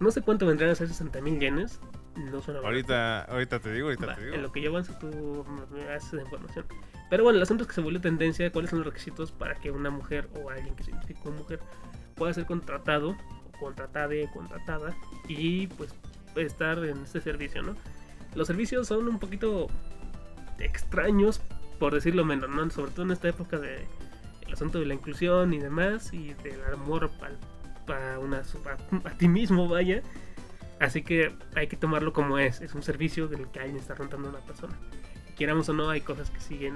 No 0.00 0.10
sé 0.10 0.20
cuánto 0.22 0.46
vendrían 0.46 0.70
a 0.72 0.74
ser 0.74 0.88
60 0.88 1.20
mil 1.20 1.38
yenes. 1.38 1.80
No 2.16 2.42
suena 2.42 2.60
barato. 2.60 2.66
ahorita, 2.66 3.22
ahorita 3.22 3.60
te 3.60 3.72
digo, 3.72 3.86
ahorita 3.86 4.06
Va, 4.06 4.14
te 4.16 4.24
digo. 4.24 4.34
en 4.34 4.42
lo 4.42 4.52
que 4.52 4.60
yo 4.60 4.70
avanzo 4.70 4.92
tú 4.98 5.46
me 5.72 5.84
das 5.84 6.04
esa 6.12 6.20
información. 6.20 6.66
Pero 7.08 7.24
bueno, 7.24 7.36
el 7.38 7.42
asunto 7.42 7.62
es 7.62 7.68
que 7.68 7.74
se 7.74 7.80
volvió 7.80 8.00
tendencia 8.00 8.50
cuáles 8.52 8.70
son 8.70 8.80
los 8.80 8.86
requisitos 8.86 9.32
para 9.32 9.54
que 9.54 9.70
una 9.70 9.90
mujer 9.90 10.28
o 10.34 10.50
alguien 10.50 10.74
que 10.74 10.82
se 10.84 10.90
identifique 10.90 11.20
como 11.20 11.38
mujer 11.38 11.60
pueda 12.14 12.34
ser 12.34 12.44
contratado, 12.46 13.10
o 13.10 13.58
contratade, 13.58 14.28
contratada 14.32 14.94
y 15.28 15.68
pues 15.68 15.94
estar 16.36 16.78
en 16.84 17.02
este 17.02 17.20
servicio, 17.20 17.62
¿no? 17.62 17.76
Los 18.34 18.46
servicios 18.48 18.88
son 18.88 19.08
un 19.08 19.18
poquito 19.18 19.68
extraños, 20.58 21.40
por 21.82 21.94
decirlo 21.94 22.24
menos, 22.24 22.48
¿no? 22.48 22.70
Sobre 22.70 22.92
todo 22.92 23.06
en 23.06 23.10
esta 23.10 23.28
época 23.28 23.58
de 23.58 23.88
el 24.46 24.52
asunto 24.52 24.78
de 24.78 24.86
la 24.86 24.94
inclusión 24.94 25.52
y 25.52 25.58
demás 25.58 26.14
y 26.14 26.32
del 26.34 26.62
amor 26.72 27.10
para 27.88 28.20
una 28.20 28.36
a, 28.36 29.08
a 29.08 29.18
ti 29.18 29.26
mismo, 29.26 29.68
vaya. 29.68 30.00
Así 30.78 31.02
que 31.02 31.34
hay 31.56 31.66
que 31.66 31.76
tomarlo 31.76 32.12
como 32.12 32.38
es. 32.38 32.60
Es 32.60 32.76
un 32.76 32.84
servicio 32.84 33.26
del 33.26 33.48
que 33.48 33.58
alguien 33.58 33.78
está 33.78 33.96
rentando 33.96 34.28
a 34.28 34.30
una 34.30 34.38
persona. 34.38 34.78
Quieramos 35.36 35.68
o 35.70 35.72
no, 35.72 35.90
hay 35.90 36.02
cosas 36.02 36.30
que 36.30 36.38
siguen 36.38 36.74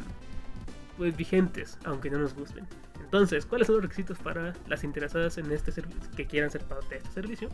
pues 0.97 1.17
vigentes, 1.17 1.79
aunque 1.85 2.11
no 2.11 2.19
nos 2.19 2.35
gusten. 2.35 2.67
Entonces, 2.99 3.47
¿cuáles 3.47 3.69
son 3.69 3.77
los 3.77 3.85
requisitos 3.85 4.19
para 4.19 4.55
las 4.67 4.83
interesadas 4.83 5.39
en 5.39 5.53
este 5.53 5.71
servicio 5.71 6.01
que 6.17 6.27
quieran 6.27 6.51
ser 6.51 6.63
parte 6.63 6.97
de 6.97 6.97
este 6.97 7.13
servicio? 7.13 7.49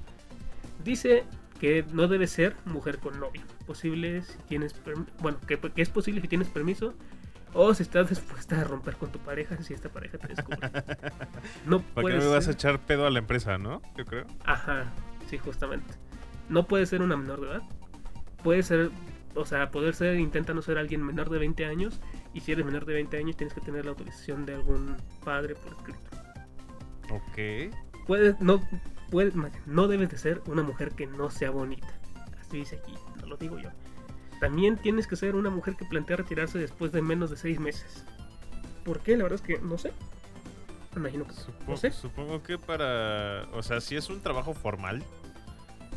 Dice 0.82 1.24
que 1.60 1.84
no 1.92 2.08
debe 2.08 2.28
ser 2.28 2.56
mujer 2.64 2.96
con 2.96 3.20
novio. 3.20 3.42
Posible 3.66 4.22
si 4.22 4.38
tienes 4.48 4.74
bueno, 5.20 5.38
que, 5.46 5.60
es 5.76 5.90
posible 5.90 6.22
si 6.22 6.28
tienes 6.28 6.48
permiso 6.48 6.94
o 7.54 7.74
si 7.74 7.82
estás 7.82 8.08
dispuesta 8.08 8.60
a 8.60 8.64
romper 8.64 8.96
con 8.96 9.10
tu 9.10 9.18
pareja 9.18 9.56
si 9.62 9.74
esta 9.74 9.88
pareja 9.88 10.18
te 10.18 10.28
descubre. 10.28 10.58
No 11.66 11.80
Porque 11.94 12.14
no 12.14 12.20
me 12.20 12.26
vas 12.28 12.48
a 12.48 12.52
echar 12.52 12.80
pedo 12.80 13.06
a 13.06 13.10
la 13.10 13.18
empresa, 13.18 13.58
¿no? 13.58 13.82
Yo 13.96 14.04
creo. 14.04 14.26
Ajá, 14.44 14.86
sí, 15.28 15.38
justamente. 15.38 15.94
No 16.48 16.66
puede 16.66 16.86
ser 16.86 17.02
una 17.02 17.16
menor 17.16 17.40
de 17.40 17.48
edad. 17.48 17.62
Puede 18.42 18.62
ser, 18.62 18.90
o 19.34 19.44
sea, 19.44 19.70
poder 19.70 19.94
ser, 19.94 20.18
intenta 20.18 20.54
no 20.54 20.62
ser 20.62 20.78
alguien 20.78 21.04
menor 21.04 21.30
de 21.30 21.38
20 21.38 21.64
años. 21.66 22.00
Y 22.34 22.40
si 22.40 22.52
eres 22.52 22.64
menor 22.64 22.86
de 22.86 22.94
20 22.94 23.16
años, 23.18 23.36
tienes 23.36 23.54
que 23.54 23.60
tener 23.60 23.84
la 23.84 23.90
autorización 23.92 24.46
de 24.46 24.54
algún 24.54 24.96
padre 25.24 25.54
por 25.54 25.72
escrito. 25.72 26.00
Ok. 27.10 27.74
Puedes, 28.06 28.40
no, 28.40 28.60
puede, 29.10 29.32
no 29.66 29.88
debes 29.88 30.10
de 30.10 30.18
ser 30.18 30.42
una 30.46 30.62
mujer 30.62 30.92
que 30.92 31.06
no 31.06 31.30
sea 31.30 31.50
bonita. 31.50 31.88
Así 32.40 32.58
dice 32.58 32.76
aquí, 32.76 32.94
no 33.20 33.26
lo 33.26 33.36
digo 33.36 33.58
yo. 33.58 33.70
También 34.42 34.76
tienes 34.76 35.06
que 35.06 35.14
ser 35.14 35.36
una 35.36 35.50
mujer 35.50 35.76
que 35.76 35.84
plantea 35.84 36.16
retirarse 36.16 36.58
después 36.58 36.90
de 36.90 37.00
menos 37.00 37.30
de 37.30 37.36
6 37.36 37.60
meses. 37.60 38.04
¿Por 38.84 38.98
qué? 38.98 39.16
La 39.16 39.22
verdad 39.22 39.38
es 39.40 39.46
que 39.46 39.62
no 39.62 39.78
sé. 39.78 39.92
Imagino 40.96 41.28
que 41.28 41.32
supongo, 41.34 41.76
sé. 41.76 41.92
Supongo 41.92 42.42
que 42.42 42.58
para. 42.58 43.46
O 43.52 43.62
sea, 43.62 43.80
si 43.80 43.94
es 43.94 44.08
un 44.10 44.20
trabajo 44.20 44.52
formal, 44.52 45.04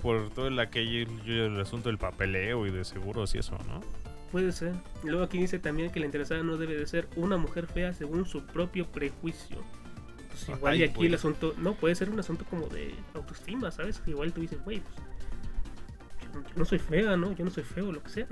por 0.03 0.29
todo 0.29 0.47
el, 0.47 0.59
aquello, 0.59 1.07
el 1.25 1.59
asunto 1.59 1.89
del 1.89 1.97
papeleo 1.97 2.67
y 2.67 2.69
de 2.69 2.85
seguros 2.85 3.33
y 3.33 3.39
eso, 3.39 3.57
¿no? 3.67 3.81
Puede 4.31 4.51
ser. 4.51 4.75
Luego 5.03 5.23
aquí 5.23 5.39
dice 5.39 5.57
también 5.57 5.89
que 5.89 5.99
la 5.99 6.05
interesada 6.05 6.43
no 6.43 6.57
debe 6.57 6.77
de 6.77 6.85
ser 6.85 7.07
una 7.15 7.37
mujer 7.37 7.65
fea 7.65 7.95
según 7.95 8.27
su 8.27 8.45
propio 8.45 8.85
prejuicio. 8.85 9.57
Pues 10.29 10.49
igual 10.49 10.75
y 10.75 10.83
aquí 10.83 11.07
el 11.07 11.15
asunto, 11.15 11.55
no, 11.57 11.73
puede 11.73 11.95
ser 11.95 12.11
un 12.11 12.19
asunto 12.19 12.45
como 12.47 12.67
de 12.67 12.93
autoestima, 13.15 13.71
¿sabes? 13.71 14.03
Igual 14.05 14.33
tú 14.33 14.41
dices, 14.41 14.63
güey, 14.63 14.81
pues 14.81 15.14
yo, 16.43 16.49
no 16.55 16.65
soy 16.65 16.79
fea, 16.79 17.15
¿no? 17.17 17.33
Yo 17.33 17.45
no 17.45 17.51
soy 17.51 17.63
feo, 17.63 17.91
lo 17.91 18.01
que 18.03 18.09
sea. 18.09 18.27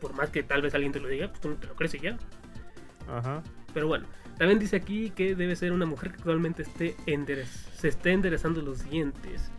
por 0.00 0.14
más 0.14 0.30
que 0.30 0.42
tal 0.42 0.62
vez 0.62 0.74
alguien 0.74 0.92
te 0.92 1.00
lo 1.00 1.08
diga, 1.08 1.28
pues 1.28 1.40
tú 1.40 1.48
no 1.48 1.56
te 1.56 1.66
lo 1.66 1.74
crees 1.74 1.94
y 1.94 2.00
ya. 2.00 2.18
Ajá. 3.08 3.42
Pero 3.72 3.88
bueno, 3.88 4.06
también 4.38 4.58
dice 4.58 4.76
aquí 4.76 5.10
que 5.10 5.34
debe 5.34 5.56
ser 5.56 5.72
una 5.72 5.86
mujer 5.86 6.10
que 6.10 6.16
actualmente 6.18 6.62
esté 6.62 6.96
se 7.76 7.88
esté 7.88 8.12
enderezando 8.12 8.62
los 8.62 8.88
dientes 8.88 9.50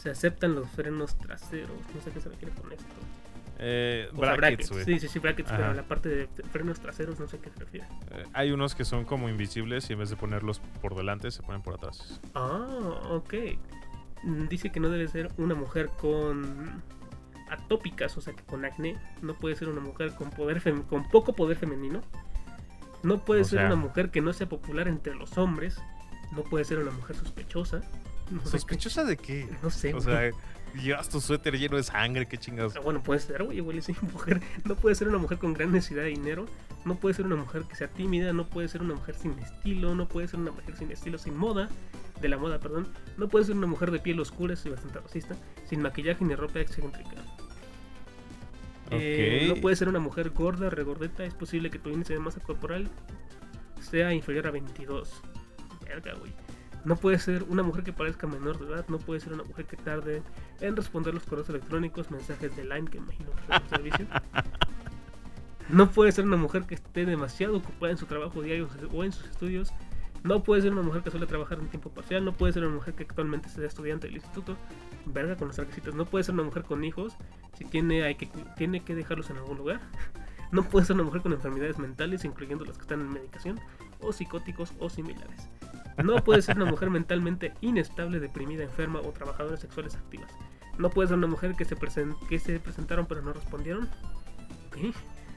se 0.00 0.08
aceptan 0.10 0.54
los 0.54 0.68
frenos 0.70 1.16
traseros. 1.18 1.76
No 1.94 2.00
sé 2.00 2.10
qué 2.10 2.20
se 2.20 2.30
refiere 2.30 2.54
con 2.54 2.72
esto. 2.72 2.86
Eh, 3.58 4.08
brackets, 4.14 4.68
Sí, 4.86 4.98
sí, 4.98 5.08
sí, 5.08 5.18
brackets, 5.18 5.50
pero 5.50 5.74
la 5.74 5.82
parte 5.82 6.08
de 6.08 6.28
frenos 6.50 6.80
traseros 6.80 7.20
no 7.20 7.28
sé 7.28 7.38
qué 7.38 7.50
se 7.50 7.58
refiere. 7.58 7.86
Eh, 8.12 8.24
hay 8.32 8.52
unos 8.52 8.74
que 8.74 8.86
son 8.86 9.04
como 9.04 9.28
invisibles 9.28 9.90
y 9.90 9.92
en 9.92 9.98
vez 9.98 10.08
de 10.08 10.16
ponerlos 10.16 10.60
por 10.80 10.94
delante 10.94 11.30
se 11.30 11.42
ponen 11.42 11.60
por 11.60 11.74
atrás. 11.74 12.18
Ah, 12.34 12.66
ok. 13.10 13.34
Mm, 14.22 14.48
dice 14.48 14.72
que 14.72 14.80
no 14.80 14.88
debe 14.88 15.06
ser 15.08 15.30
una 15.36 15.54
mujer 15.54 15.90
con 16.00 16.82
atópicas, 17.50 18.16
o 18.16 18.20
sea 18.20 18.34
que 18.34 18.42
con 18.44 18.64
acné. 18.64 18.96
No 19.22 19.34
puede 19.34 19.56
ser 19.56 19.68
una 19.68 19.80
mujer 19.80 20.14
con 20.14 20.30
poder 20.30 20.62
con 20.88 21.08
poco 21.08 21.34
poder 21.34 21.56
femenino. 21.56 22.02
No 23.02 23.24
puede 23.24 23.44
ser 23.44 23.64
una 23.66 23.76
mujer 23.76 24.10
que 24.10 24.20
no 24.20 24.32
sea 24.32 24.48
popular 24.48 24.88
entre 24.88 25.14
los 25.14 25.38
hombres. 25.38 25.80
No 26.32 26.42
puede 26.42 26.64
ser 26.64 26.78
una 26.78 26.90
mujer 26.90 27.16
sospechosa. 27.16 27.82
¿Sospechosa 28.44 29.04
de 29.04 29.16
qué? 29.16 29.48
No 29.62 29.70
sé. 29.70 29.94
O 29.94 30.00
sea, 30.00 30.30
llevas 30.74 31.08
tu 31.08 31.20
suéter 31.20 31.58
lleno 31.58 31.76
de 31.76 31.82
sangre, 31.82 32.26
qué 32.26 32.38
chingados. 32.38 32.76
Ah, 32.76 32.80
bueno, 32.80 33.02
puede 33.02 33.20
ser, 33.20 33.42
güey, 33.42 33.58
igual 33.58 33.82
sí, 33.82 33.94
mujer. 34.12 34.40
No 34.64 34.76
puede 34.76 34.94
ser 34.94 35.08
una 35.08 35.18
mujer 35.18 35.38
con 35.38 35.52
gran 35.52 35.72
necesidad 35.72 36.02
de 36.02 36.10
dinero. 36.10 36.46
No 36.84 36.94
puede 36.96 37.14
ser 37.14 37.26
una 37.26 37.36
mujer 37.36 37.64
que 37.64 37.74
sea 37.74 37.88
tímida. 37.88 38.32
No 38.32 38.46
puede 38.46 38.68
ser 38.68 38.82
una 38.82 38.94
mujer 38.94 39.14
sin 39.16 39.38
estilo. 39.38 39.94
No 39.94 40.06
puede 40.06 40.28
ser 40.28 40.40
una 40.40 40.52
mujer 40.52 40.76
sin 40.76 40.90
estilo, 40.90 41.18
sin 41.18 41.36
moda. 41.36 41.68
De 42.20 42.28
la 42.28 42.36
moda, 42.36 42.58
perdón. 42.58 42.88
No 43.16 43.28
puede 43.28 43.46
ser 43.46 43.56
una 43.56 43.66
mujer 43.66 43.90
de 43.90 43.98
piel 43.98 44.20
oscura, 44.20 44.54
soy 44.54 44.72
bastante 44.72 45.00
racista. 45.00 45.34
Sin 45.68 45.80
maquillaje 45.80 46.24
ni 46.24 46.34
ropa 46.34 46.60
excéntrica. 46.60 47.16
Eh, 48.90 49.46
no 49.48 49.60
puede 49.60 49.76
ser 49.76 49.88
una 49.88 50.00
mujer 50.00 50.30
gorda, 50.30 50.70
regordeta. 50.70 51.24
Es 51.24 51.34
posible 51.34 51.70
que 51.70 51.78
tu 51.78 51.90
índice 51.90 52.14
de 52.14 52.20
masa 52.20 52.40
corporal 52.40 52.88
sea 53.80 54.12
inferior 54.12 54.46
a 54.46 54.50
22. 54.50 55.22
Verga, 55.86 56.14
güey. 56.14 56.32
No 56.84 56.96
puede 56.96 57.18
ser 57.18 57.42
una 57.44 57.62
mujer 57.62 57.84
que 57.84 57.92
parezca 57.92 58.26
menor 58.26 58.58
de 58.58 58.72
edad, 58.72 58.86
no 58.88 58.98
puede 58.98 59.20
ser 59.20 59.34
una 59.34 59.44
mujer 59.44 59.66
que 59.66 59.76
tarde 59.76 60.22
en 60.60 60.76
responder 60.76 61.12
los 61.12 61.24
correos 61.24 61.48
electrónicos, 61.50 62.10
mensajes 62.10 62.56
de 62.56 62.64
Line, 62.64 62.88
que 62.90 62.98
imagino 62.98 63.30
que 63.32 63.54
es 63.54 63.62
un 63.62 63.68
servicio. 63.68 64.06
No 65.68 65.88
puede 65.88 66.10
ser 66.10 66.24
una 66.24 66.36
mujer 66.36 66.64
que 66.64 66.74
esté 66.74 67.06
demasiado 67.06 67.56
ocupada 67.56 67.92
en 67.92 67.98
su 67.98 68.06
trabajo 68.06 68.42
diario 68.42 68.68
o 68.92 69.04
en 69.04 69.12
sus 69.12 69.26
estudios. 69.26 69.72
No 70.22 70.42
puede 70.42 70.62
ser 70.62 70.72
una 70.72 70.82
mujer 70.82 71.02
que 71.02 71.10
suele 71.10 71.26
trabajar 71.26 71.58
en 71.58 71.68
tiempo 71.68 71.90
parcial. 71.90 72.24
No 72.24 72.32
puede 72.32 72.52
ser 72.52 72.64
una 72.64 72.74
mujer 72.74 72.94
que 72.94 73.04
actualmente 73.04 73.48
sea 73.48 73.66
estudiante 73.66 74.06
del 74.06 74.16
instituto. 74.16 74.56
Verga 75.06 75.36
con 75.36 75.48
los 75.48 75.56
requisitos. 75.56 75.94
No 75.94 76.04
puede 76.04 76.24
ser 76.24 76.34
una 76.34 76.42
mujer 76.42 76.64
con 76.64 76.84
hijos. 76.84 77.16
Si 77.54 77.64
tiene, 77.64 78.16
que, 78.16 78.28
tiene 78.56 78.84
que 78.84 78.94
dejarlos 78.94 79.30
en 79.30 79.38
algún 79.38 79.58
lugar. 79.58 79.80
No 80.52 80.64
puede 80.64 80.84
ser 80.84 80.94
una 80.94 81.04
mujer 81.04 81.22
con 81.22 81.32
enfermedades 81.32 81.78
mentales, 81.78 82.24
incluyendo 82.24 82.64
las 82.64 82.76
que 82.76 82.82
están 82.82 83.00
en 83.00 83.12
medicación, 83.12 83.60
o 84.00 84.12
psicóticos 84.12 84.72
o 84.80 84.90
similares. 84.90 85.48
No 86.02 86.16
puede 86.24 86.42
ser 86.42 86.56
una 86.56 86.68
mujer 86.68 86.90
mentalmente 86.90 87.52
inestable, 87.60 88.18
deprimida, 88.18 88.64
enferma 88.64 88.98
o 88.98 89.12
trabajadora 89.12 89.56
sexuales 89.56 89.94
activas. 89.94 90.32
No 90.76 90.90
puede 90.90 91.06
ser 91.06 91.18
una 91.18 91.28
mujer 91.28 91.54
que 91.54 91.64
se, 91.64 91.76
que 92.28 92.38
se 92.40 92.58
presentaron 92.58 93.06
pero 93.06 93.22
no 93.22 93.32
respondieron. 93.32 93.88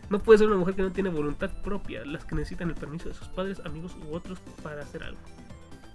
No 0.09 0.19
puede 0.19 0.39
ser 0.39 0.47
una 0.47 0.57
mujer 0.57 0.75
que 0.75 0.81
no 0.81 0.91
tiene 0.91 1.09
voluntad 1.09 1.49
propia, 1.63 2.05
las 2.05 2.25
que 2.25 2.35
necesitan 2.35 2.69
el 2.69 2.75
permiso 2.75 3.09
de 3.09 3.15
sus 3.15 3.27
padres, 3.29 3.61
amigos 3.65 3.95
u 3.95 4.13
otros 4.13 4.39
para 4.61 4.81
hacer 4.81 5.03
algo. 5.03 5.19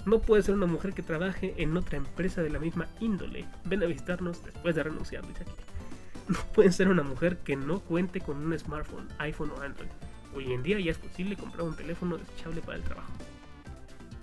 No 0.06 0.20
puede 0.20 0.42
ser 0.42 0.54
una 0.54 0.66
mujer 0.66 0.94
que 0.94 1.02
trabaje 1.02 1.54
en 1.58 1.76
otra 1.76 1.98
empresa 1.98 2.42
de 2.42 2.50
la 2.50 2.58
misma 2.58 2.88
índole. 3.00 3.44
Ven 3.64 3.82
a 3.82 3.86
visitarnos 3.86 4.42
después 4.42 4.74
de 4.74 4.82
renunciar, 4.82 5.26
dice 5.26 5.42
aquí. 5.42 5.52
No 6.28 6.38
puede 6.52 6.72
ser 6.72 6.88
una 6.88 7.02
mujer 7.02 7.38
que 7.38 7.56
no 7.56 7.80
cuente 7.80 8.20
con 8.20 8.36
un 8.36 8.58
smartphone, 8.58 9.08
iPhone 9.18 9.50
o 9.50 9.62
Android. 9.62 9.88
Hoy 10.34 10.52
en 10.52 10.62
día 10.62 10.78
ya 10.78 10.90
es 10.90 10.98
posible 10.98 11.36
comprar 11.36 11.62
un 11.62 11.74
teléfono 11.74 12.18
desechable 12.18 12.60
para 12.60 12.76
el 12.76 12.84
trabajo. 12.84 13.10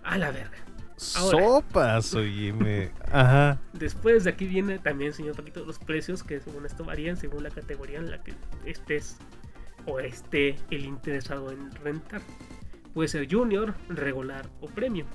A 0.04 0.18
la 0.20 0.30
verga. 0.30 0.58
Sopas, 0.98 2.14
oye, 2.14 2.92
Ajá. 3.12 3.60
Después 3.74 4.24
de 4.24 4.30
aquí 4.30 4.46
viene 4.46 4.80
también, 4.80 5.14
señor 5.14 5.36
Paquito, 5.36 5.66
los 5.66 5.78
precios 5.78 6.24
que 6.24 6.40
según 6.40 6.66
esto 6.66 6.86
varían 6.86 7.18
según 7.18 7.44
la 7.44 7.50
categoría 7.50 8.00
en 8.00 8.12
la 8.12 8.24
que 8.24 8.34
estés 8.66 9.18
o 9.86 10.00
esté 10.00 10.56
el 10.72 10.86
interesado 10.86 11.52
en 11.52 11.72
rentar. 11.76 12.22
Puede 12.94 13.10
ser 13.10 13.32
junior, 13.32 13.76
regular 13.90 14.50
o 14.62 14.68
premium. 14.68 15.08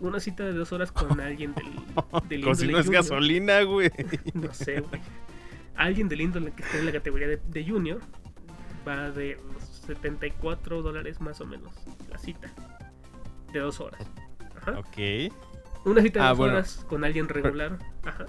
Una 0.00 0.18
cita 0.20 0.44
de 0.44 0.52
dos 0.52 0.72
horas 0.72 0.90
con 0.90 1.20
alguien 1.20 1.54
del, 1.54 1.70
del 2.28 2.42
Como 2.42 2.54
si 2.54 2.68
no 2.68 2.78
es 2.78 2.88
gasolina, 2.88 3.62
güey. 3.62 3.90
No 4.34 4.52
sé, 4.54 4.80
güey. 4.80 5.00
Alguien 5.76 6.08
del 6.08 6.22
índole 6.22 6.52
que 6.52 6.62
esté 6.62 6.78
en 6.78 6.86
la 6.86 6.92
categoría 6.92 7.28
de, 7.28 7.36
de 7.36 7.64
junior 7.64 8.00
va 8.86 9.10
de 9.10 9.38
los 9.52 9.62
74 9.62 10.82
dólares 10.82 11.20
más 11.20 11.40
o 11.40 11.46
menos 11.46 11.74
la 12.08 12.18
cita 12.18 12.50
de 13.52 13.58
dos 13.60 13.80
horas. 13.80 14.00
Ajá. 14.56 14.78
Ok. 14.78 15.32
Una 15.84 16.02
cita 16.02 16.20
de 16.20 16.26
ah, 16.26 16.30
dos 16.30 16.40
horas 16.40 16.86
con 16.88 17.04
alguien 17.04 17.28
regular. 17.28 17.78
Ajá. 18.04 18.26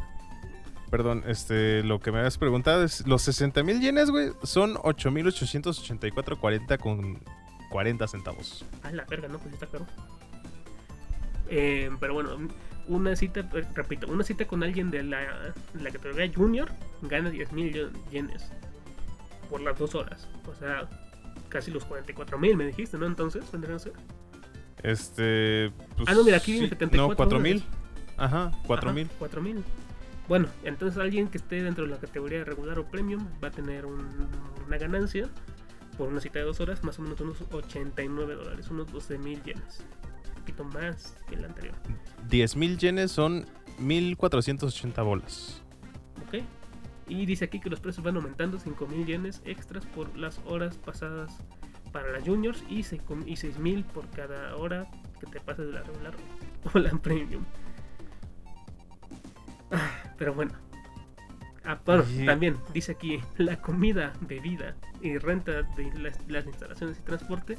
Perdón, 0.91 1.23
este, 1.25 1.81
lo 1.83 1.99
que 2.01 2.11
me 2.11 2.19
habías 2.19 2.37
preguntado 2.37 2.83
es, 2.83 3.07
los 3.07 3.23
60 3.23 3.63
mil 3.63 3.79
yenes, 3.79 4.11
güey, 4.11 4.33
son 4.43 4.75
8.884.40 4.75 6.77
con 6.79 7.23
40 7.69 8.07
centavos. 8.07 8.65
Ah, 8.83 8.91
la 8.91 9.05
verga, 9.05 9.29
no, 9.29 9.39
pues 9.39 9.53
está 9.53 9.67
caro. 9.67 9.87
Eh, 11.47 11.89
pero 11.99 12.13
bueno, 12.13 12.37
una 12.87 13.15
cita, 13.15 13.39
eh, 13.39 13.63
repito, 13.73 14.07
una 14.07 14.25
cita 14.25 14.45
con 14.45 14.63
alguien 14.63 14.91
de 14.91 15.03
la, 15.03 15.53
la 15.73 15.91
categoría 15.91 16.29
junior 16.35 16.69
gana 17.01 17.29
10 17.29 17.53
mil 17.53 17.89
yenes 18.11 18.51
por 19.49 19.61
las 19.61 19.79
dos 19.79 19.95
horas. 19.95 20.27
O 20.45 20.53
sea, 20.55 20.89
casi 21.47 21.71
los 21.71 21.85
44 21.85 22.37
mil, 22.37 22.57
me 22.57 22.65
dijiste, 22.65 22.97
¿no? 22.97 23.05
Entonces, 23.05 23.49
vendrían 23.49 23.77
a 23.77 23.79
ser. 23.79 23.93
Este. 24.83 25.71
Pues, 25.95 26.09
ah, 26.09 26.15
no, 26.15 26.25
mira, 26.25 26.35
aquí 26.37 26.51
viene 26.51 26.67
74. 26.67 27.09
No, 27.09 27.15
4000. 27.15 27.63
Ajá, 28.17 28.51
4000. 28.67 29.07
4000. 29.19 29.63
Bueno, 30.31 30.47
entonces 30.63 30.97
alguien 30.97 31.27
que 31.27 31.39
esté 31.39 31.61
dentro 31.61 31.83
de 31.83 31.91
la 31.91 31.97
categoría 31.97 32.45
regular 32.45 32.79
o 32.79 32.85
premium 32.85 33.27
va 33.43 33.49
a 33.49 33.51
tener 33.51 33.85
una 33.85 34.77
ganancia 34.77 35.27
por 35.97 36.07
una 36.07 36.21
cita 36.21 36.39
de 36.39 36.45
dos 36.45 36.61
horas, 36.61 36.85
más 36.85 36.97
o 36.99 37.01
menos 37.01 37.19
unos 37.19 37.43
89 37.51 38.35
dólares, 38.35 38.69
unos 38.69 38.89
12 38.93 39.17
mil 39.17 39.43
yenes. 39.43 39.83
Un 40.29 40.35
poquito 40.35 40.63
más 40.63 41.17
que 41.27 41.35
el 41.35 41.43
anterior. 41.43 41.75
10 42.29 42.55
mil 42.55 42.77
yenes 42.77 43.11
son 43.11 43.45
1480 43.79 45.01
bolas. 45.01 45.61
Ok. 46.25 46.45
Y 47.09 47.25
dice 47.25 47.43
aquí 47.43 47.59
que 47.59 47.69
los 47.69 47.81
precios 47.81 48.05
van 48.05 48.15
aumentando 48.15 48.57
5 48.57 48.87
mil 48.87 49.05
yenes 49.05 49.41
extras 49.43 49.85
por 49.87 50.17
las 50.17 50.39
horas 50.45 50.77
pasadas 50.77 51.39
para 51.91 52.09
las 52.13 52.23
juniors 52.23 52.63
y, 52.69 52.83
6000 52.83 53.83
por 53.83 54.09
cada 54.11 54.55
hora 54.55 54.89
que 55.19 55.25
te 55.25 55.41
pases 55.41 55.67
de 55.67 55.73
la 55.73 55.83
regular 55.83 56.13
o 56.73 56.79
la 56.79 56.91
premium. 56.91 57.43
Ah, 59.71 59.89
pero 60.17 60.33
bueno. 60.33 60.53
Ah, 61.63 61.79
también 62.25 62.57
dice 62.73 62.93
aquí 62.93 63.21
la 63.37 63.61
comida, 63.61 64.13
bebida 64.21 64.75
y 65.01 65.17
renta 65.17 65.61
de 65.61 65.91
las, 66.27 66.45
instalaciones 66.47 66.97
y 66.97 67.01
transporte 67.03 67.57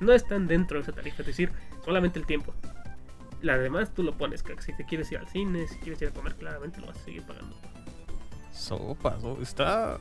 no 0.00 0.12
están 0.12 0.46
dentro 0.46 0.78
de 0.78 0.82
esa 0.84 0.92
tarifa. 0.92 1.22
Es 1.22 1.26
decir, 1.26 1.50
Solamente 1.84 2.18
el 2.18 2.26
tiempo. 2.26 2.52
La 3.42 3.56
demás 3.56 3.94
tú 3.94 4.02
lo 4.02 4.16
pones, 4.16 4.42
que 4.42 4.60
si 4.60 4.72
te 4.74 4.84
quieres 4.84 5.10
ir 5.12 5.18
al 5.18 5.28
cine, 5.28 5.66
si 5.66 5.76
quieres 5.78 6.00
ir 6.02 6.08
a 6.08 6.12
comer, 6.12 6.34
claramente 6.34 6.80
lo 6.80 6.88
vas 6.88 6.98
a 6.98 7.00
seguir 7.04 7.22
pagando. 7.22 7.56
Sopa, 8.52 9.18
so- 9.18 9.40
está. 9.40 9.98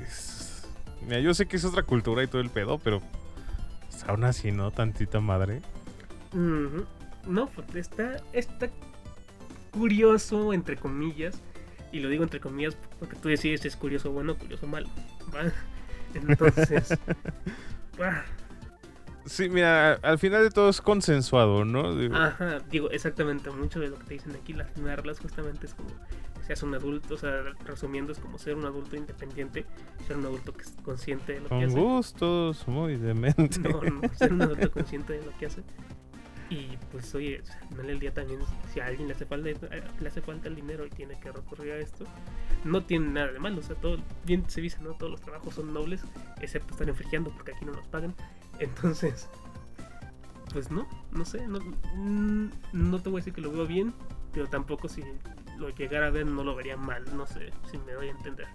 es- 0.00 0.68
Mira, 1.02 1.18
yo 1.20 1.34
sé 1.34 1.46
que 1.46 1.56
es 1.56 1.64
otra 1.64 1.82
cultura 1.82 2.22
y 2.22 2.28
todo 2.28 2.40
el 2.40 2.50
pedo, 2.50 2.78
pero. 2.78 3.00
pues, 3.90 4.04
aún 4.04 4.22
así, 4.24 4.52
¿no? 4.52 4.70
Tantita 4.70 5.18
madre. 5.20 5.60
No, 7.26 7.46
pues 7.48 7.74
está, 7.74 8.16
está 8.32 8.68
curioso, 9.70 10.52
entre 10.52 10.76
comillas. 10.76 11.40
Y 11.92 12.00
lo 12.00 12.08
digo 12.08 12.22
entre 12.22 12.40
comillas 12.40 12.76
porque 12.98 13.16
tú 13.16 13.28
decides 13.28 13.62
si 13.62 13.68
es 13.68 13.76
curioso 13.76 14.12
bueno 14.12 14.32
o 14.32 14.36
curioso 14.36 14.66
malo. 14.66 14.88
¿va? 15.34 15.50
Entonces, 16.14 16.98
ah, 18.00 18.24
Sí, 19.26 19.48
mira, 19.48 19.94
al 20.02 20.18
final 20.18 20.42
de 20.42 20.50
todo 20.50 20.70
es 20.70 20.80
consensuado, 20.80 21.64
¿no? 21.64 21.94
Digo, 21.94 22.16
ajá, 22.16 22.58
digo 22.70 22.90
exactamente 22.90 23.50
mucho 23.50 23.78
de 23.78 23.88
lo 23.88 23.98
que 23.98 24.04
te 24.04 24.14
dicen 24.14 24.34
aquí. 24.34 24.54
Las 24.54 24.70
primeras 24.70 24.96
reglas 24.98 25.20
justamente 25.20 25.66
es 25.66 25.74
como 25.74 25.88
que 25.90 26.42
seas 26.46 26.62
un 26.62 26.74
adulto, 26.74 27.14
o 27.14 27.16
sea, 27.16 27.42
resumiendo, 27.64 28.12
es 28.12 28.18
como 28.18 28.38
ser 28.38 28.56
un 28.56 28.64
adulto 28.64 28.96
independiente, 28.96 29.66
ser 30.06 30.16
un 30.16 30.24
adulto 30.24 30.52
que 30.52 30.62
es 30.62 30.74
consciente 30.82 31.34
de 31.34 31.40
lo 31.40 31.44
que 31.44 31.48
Con 31.50 31.64
hace. 31.64 31.78
gustos, 31.78 32.66
muy 32.66 32.96
demente. 32.96 33.60
No, 33.60 33.80
no, 33.82 34.00
ser 34.14 34.32
un 34.32 34.42
adulto 34.42 34.70
consciente 34.72 35.12
de 35.12 35.24
lo 35.24 35.36
que 35.38 35.46
hace. 35.46 35.62
Y 36.50 36.76
pues 36.90 37.14
oye, 37.14 37.40
al 37.60 37.68
final 37.68 37.86
del 37.86 38.00
día 38.00 38.12
también, 38.12 38.40
si 38.72 38.80
a 38.80 38.86
alguien 38.86 39.06
le 39.06 39.14
hace 39.14 39.24
falta, 39.24 39.48
le 40.00 40.08
hace 40.08 40.20
falta 40.20 40.48
el 40.48 40.56
dinero 40.56 40.84
y 40.84 40.90
tiene 40.90 41.18
que 41.20 41.30
recurrir 41.30 41.72
a 41.72 41.78
esto, 41.78 42.04
no 42.64 42.84
tiene 42.84 43.06
nada 43.06 43.32
de 43.32 43.38
malo. 43.38 43.60
O 43.60 43.62
sea, 43.62 43.76
todo, 43.76 43.98
bien 44.24 44.44
se 44.50 44.60
dice, 44.60 44.78
¿no? 44.82 44.94
Todos 44.94 45.12
los 45.12 45.20
trabajos 45.20 45.54
son 45.54 45.72
nobles, 45.72 46.02
excepto 46.40 46.72
estar 46.72 46.88
infringiendo 46.88 47.30
porque 47.30 47.52
aquí 47.52 47.64
no 47.64 47.72
nos 47.72 47.86
pagan. 47.86 48.16
Entonces, 48.58 49.28
pues 50.52 50.72
no, 50.72 50.88
no 51.12 51.24
sé, 51.24 51.46
no, 51.46 51.60
mm, 51.94 52.50
no 52.72 53.00
te 53.00 53.08
voy 53.08 53.20
a 53.20 53.20
decir 53.20 53.32
que 53.32 53.40
lo 53.40 53.52
veo 53.52 53.66
bien, 53.66 53.94
pero 54.32 54.48
tampoco 54.48 54.88
si 54.88 55.04
lo 55.56 55.70
llegara 55.70 56.08
a 56.08 56.10
ver 56.10 56.26
no 56.26 56.42
lo 56.42 56.56
vería 56.56 56.76
mal, 56.76 57.04
no 57.16 57.26
sé 57.26 57.52
si 57.70 57.78
me 57.78 57.92
doy 57.92 58.08
a 58.08 58.10
entender. 58.10 58.48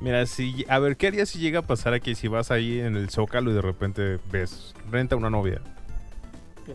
Mira, 0.00 0.24
si. 0.26 0.64
A 0.68 0.78
ver, 0.78 0.96
¿qué 0.96 1.08
harías 1.08 1.28
si 1.28 1.38
llega 1.38 1.60
a 1.60 1.62
pasar 1.62 1.92
aquí? 1.92 2.14
Si 2.14 2.26
vas 2.26 2.50
ahí 2.50 2.80
en 2.80 2.96
el 2.96 3.10
zócalo 3.10 3.50
y 3.50 3.54
de 3.54 3.62
repente 3.62 4.18
ves, 4.32 4.74
renta 4.90 5.14
una 5.14 5.28
novia. 5.28 5.60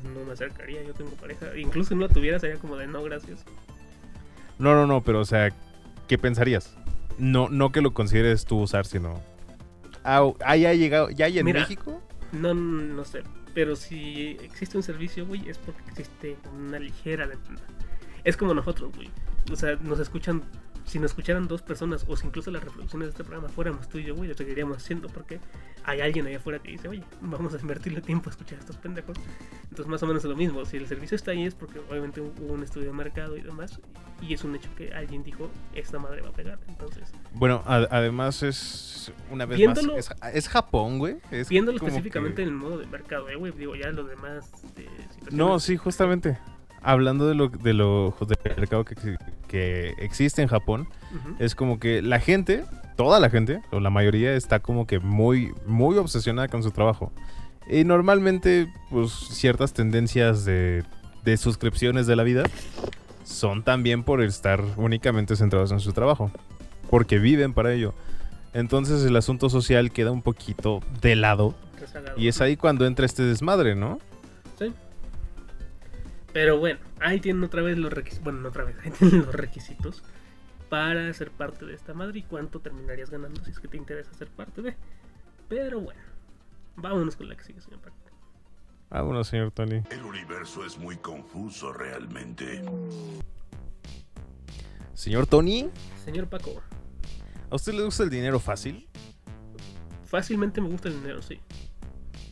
Pues 0.01 0.13
no 0.13 0.25
me 0.25 0.33
acercaría, 0.33 0.83
yo 0.83 0.93
tengo 0.93 1.11
pareja. 1.11 1.57
Incluso 1.57 1.89
si 1.89 1.95
no 1.95 2.01
la 2.01 2.13
tuviera 2.13 2.37
sería 2.37 2.57
como 2.57 2.75
de 2.75 2.85
no, 2.85 3.01
gracias. 3.01 3.45
No, 4.59 4.73
no, 4.73 4.85
no, 4.85 5.01
pero 5.01 5.21
o 5.21 5.25
sea, 5.25 5.53
¿qué 6.09 6.17
pensarías? 6.17 6.75
No, 7.17 7.47
no 7.47 7.71
que 7.71 7.79
lo 7.79 7.93
consideres 7.93 8.43
tú 8.43 8.59
usar, 8.59 8.85
sino. 8.85 9.21
Ah, 10.03 10.29
ah, 10.43 10.57
ya 10.57 10.71
ha 10.71 10.73
llegado, 10.73 11.11
ya 11.11 11.27
hay 11.27 11.39
en 11.39 11.45
Mira. 11.45 11.61
México. 11.61 12.01
No, 12.33 12.53
no 12.53 13.05
sé. 13.05 13.23
Pero 13.53 13.77
si 13.77 14.31
existe 14.43 14.75
un 14.75 14.83
servicio, 14.83 15.25
güey, 15.25 15.47
es 15.47 15.57
porque 15.59 15.81
existe 15.87 16.35
una 16.53 16.77
ligera 16.77 17.25
demanda. 17.25 17.61
Es 18.25 18.35
como 18.35 18.53
nosotros, 18.53 18.93
güey. 18.93 19.09
O 19.49 19.55
sea, 19.55 19.77
nos 19.77 20.01
escuchan. 20.01 20.43
Si 20.85 20.99
nos 20.99 21.11
escucharan 21.11 21.47
dos 21.47 21.61
personas, 21.63 22.05
o 22.07 22.15
si 22.15 22.27
incluso 22.27 22.51
las 22.51 22.63
reproducciones 22.63 23.07
de 23.07 23.09
este 23.11 23.23
programa 23.23 23.49
fuéramos 23.49 23.89
tú 23.89 23.97
y 23.97 24.03
yo, 24.03 24.15
güey, 24.15 24.29
lo 24.29 24.35
seguiríamos 24.35 24.77
haciendo 24.77 25.07
porque 25.09 25.39
hay 25.83 25.99
alguien 26.01 26.27
allá 26.27 26.37
afuera 26.37 26.59
que 26.59 26.71
dice, 26.71 26.87
oye, 26.87 27.03
vamos 27.21 27.53
a 27.55 27.59
invertirle 27.59 28.01
tiempo 28.01 28.29
a 28.29 28.31
escuchar 28.31 28.57
a 28.59 28.61
estos 28.61 28.77
pendejos. 28.77 29.17
Entonces, 29.63 29.87
más 29.87 30.01
o 30.03 30.07
menos 30.07 30.23
es 30.23 30.29
lo 30.29 30.35
mismo. 30.35 30.63
Si 30.65 30.77
el 30.77 30.87
servicio 30.87 31.15
está 31.15 31.31
ahí 31.31 31.43
es 31.43 31.55
porque 31.55 31.79
obviamente 31.79 32.21
hubo 32.21 32.53
un 32.53 32.61
estudio 32.63 32.87
de 32.87 32.93
mercado 32.93 33.35
y 33.35 33.41
demás. 33.41 33.79
Y 34.21 34.33
es 34.33 34.43
un 34.45 34.55
hecho 34.55 34.69
que 34.77 34.93
alguien 34.93 35.23
dijo, 35.23 35.49
esta 35.73 35.99
madre 35.99 36.21
va 36.21 36.29
a 36.29 36.33
pegar. 36.33 36.59
Entonces, 36.67 37.11
Bueno, 37.33 37.61
además 37.65 38.43
es 38.43 39.11
una 39.31 39.45
vez 39.45 39.57
Viéndolo- 39.59 39.95
más. 39.95 40.11
Es, 40.21 40.35
es 40.35 40.47
Japón, 40.49 40.99
güey. 40.99 41.17
Es 41.31 41.49
viéndolo 41.49 41.77
específicamente 41.79 42.37
que- 42.37 42.43
en 42.43 42.49
el 42.49 42.55
modo 42.55 42.77
de 42.77 42.85
mercado, 42.87 43.27
eh, 43.29 43.35
güey, 43.35 43.51
digo, 43.51 43.75
ya 43.75 43.89
lo 43.89 44.03
demás. 44.05 44.51
De 44.75 44.87
No, 45.31 45.59
sí, 45.59 45.75
justamente. 45.77 46.37
Hablando 46.85 47.27
de 47.27 47.35
lo, 47.35 47.49
de 47.49 47.73
lo 47.73 48.15
del 48.27 48.55
mercado 48.55 48.85
que, 48.85 48.95
que 49.47 49.93
existe 49.97 50.41
en 50.41 50.47
Japón, 50.47 50.87
es 51.39 51.55
como 51.55 51.79
que 51.79 52.01
la 52.01 52.19
gente, 52.19 52.63
toda 52.95 53.19
la 53.19 53.29
gente, 53.29 53.61
o 53.71 53.79
la 53.79 53.89
mayoría, 53.89 54.35
está 54.35 54.59
como 54.59 54.85
que 54.85 54.99
muy, 54.99 55.51
muy 55.65 55.97
obsesionada 55.97 56.47
con 56.47 56.61
su 56.61 56.71
trabajo. 56.71 57.11
Y 57.67 57.83
normalmente, 57.83 58.71
pues, 58.91 59.11
ciertas 59.11 59.73
tendencias 59.73 60.45
de, 60.45 60.83
de 61.23 61.37
suscripciones 61.37 62.05
de 62.05 62.15
la 62.15 62.23
vida 62.23 62.43
son 63.23 63.63
también 63.63 64.03
por 64.03 64.21
estar 64.21 64.63
únicamente 64.77 65.35
centrados 65.35 65.71
en 65.71 65.79
su 65.79 65.91
trabajo. 65.91 66.31
Porque 66.89 67.17
viven 67.17 67.53
para 67.53 67.73
ello. 67.73 67.93
Entonces 68.53 69.03
el 69.03 69.15
asunto 69.17 69.49
social 69.49 69.91
queda 69.91 70.11
un 70.11 70.21
poquito 70.21 70.81
de 71.01 71.15
lado. 71.15 71.55
Y 72.15 72.29
es 72.29 72.39
ahí 72.39 72.55
cuando 72.55 72.85
entra 72.85 73.05
este 73.05 73.23
desmadre, 73.23 73.75
¿no? 73.75 73.99
Pero 76.35 76.59
bueno, 76.59 76.81
ahí 76.99 77.21
tienen 77.21 77.41
otra 77.45 77.61
vez 77.61 77.77
los 77.77 77.93
requisitos. 77.93 78.25
Bueno, 78.25 78.41
no 78.41 78.49
otra 78.49 78.65
vez, 78.65 78.75
ahí 78.83 78.91
tienen 78.91 79.25
los 79.25 79.33
requisitos 79.33 80.03
para 80.67 81.13
ser 81.13 81.31
parte 81.31 81.65
de 81.65 81.73
esta 81.73 81.93
madre 81.93 82.19
y 82.19 82.23
cuánto 82.23 82.59
terminarías 82.59 83.09
ganando 83.09 83.41
si 83.45 83.51
es 83.51 83.59
que 83.61 83.69
te 83.69 83.77
interesa 83.77 84.13
ser 84.13 84.27
parte 84.27 84.61
de. 84.61 84.75
Pero 85.47 85.79
bueno, 85.79 86.01
vámonos 86.75 87.15
con 87.15 87.29
la 87.29 87.37
que 87.37 87.43
sigue, 87.45 87.61
señor 87.61 87.79
Paco. 87.79 87.95
Bueno, 88.89 89.23
señor 89.23 89.51
Tony. 89.51 89.81
El 89.89 90.03
universo 90.03 90.65
es 90.65 90.77
muy 90.77 90.97
confuso 90.97 91.71
realmente. 91.71 92.61
Señor 94.93 95.27
Tony, 95.27 95.69
Señor 96.03 96.27
Paco, 96.27 96.61
¿a 97.49 97.55
usted 97.55 97.71
le 97.71 97.83
gusta 97.85 98.03
el 98.03 98.09
dinero 98.09 98.41
fácil? 98.41 98.89
fácilmente 100.03 100.59
me 100.59 100.67
gusta 100.67 100.89
el 100.89 100.95
dinero, 100.95 101.21
sí. 101.21 101.39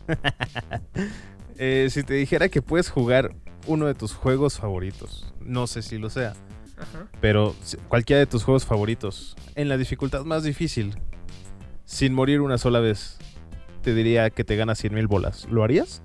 Eh, 1.55 1.87
si 1.91 2.01
te 2.01 2.15
dijera 2.15 2.49
que 2.49 2.63
puedes 2.63 2.89
jugar 2.89 3.35
uno 3.67 3.85
de 3.85 3.93
tus 3.95 4.13
juegos 4.13 4.57
favoritos, 4.59 5.33
no 5.39 5.67
sé 5.67 5.81
si 5.81 5.97
lo 5.97 6.09
sea, 6.09 6.33
Ajá. 6.77 7.07
pero 7.21 7.55
si- 7.63 7.77
cualquiera 7.77 8.19
de 8.19 8.25
tus 8.27 8.43
juegos 8.43 8.65
favoritos, 8.65 9.35
en 9.55 9.69
la 9.69 9.77
dificultad 9.77 10.25
más 10.25 10.43
difícil, 10.43 10.95
sin 11.85 12.13
morir 12.13 12.41
una 12.41 12.57
sola 12.57 12.79
vez, 12.79 13.17
te 13.81 13.93
diría 13.93 14.29
que 14.29 14.43
te 14.43 14.55
ganas 14.55 14.79
100 14.79 14.93
mil 14.93 15.07
bolas. 15.07 15.47
¿Lo 15.49 15.63
harías? 15.63 16.01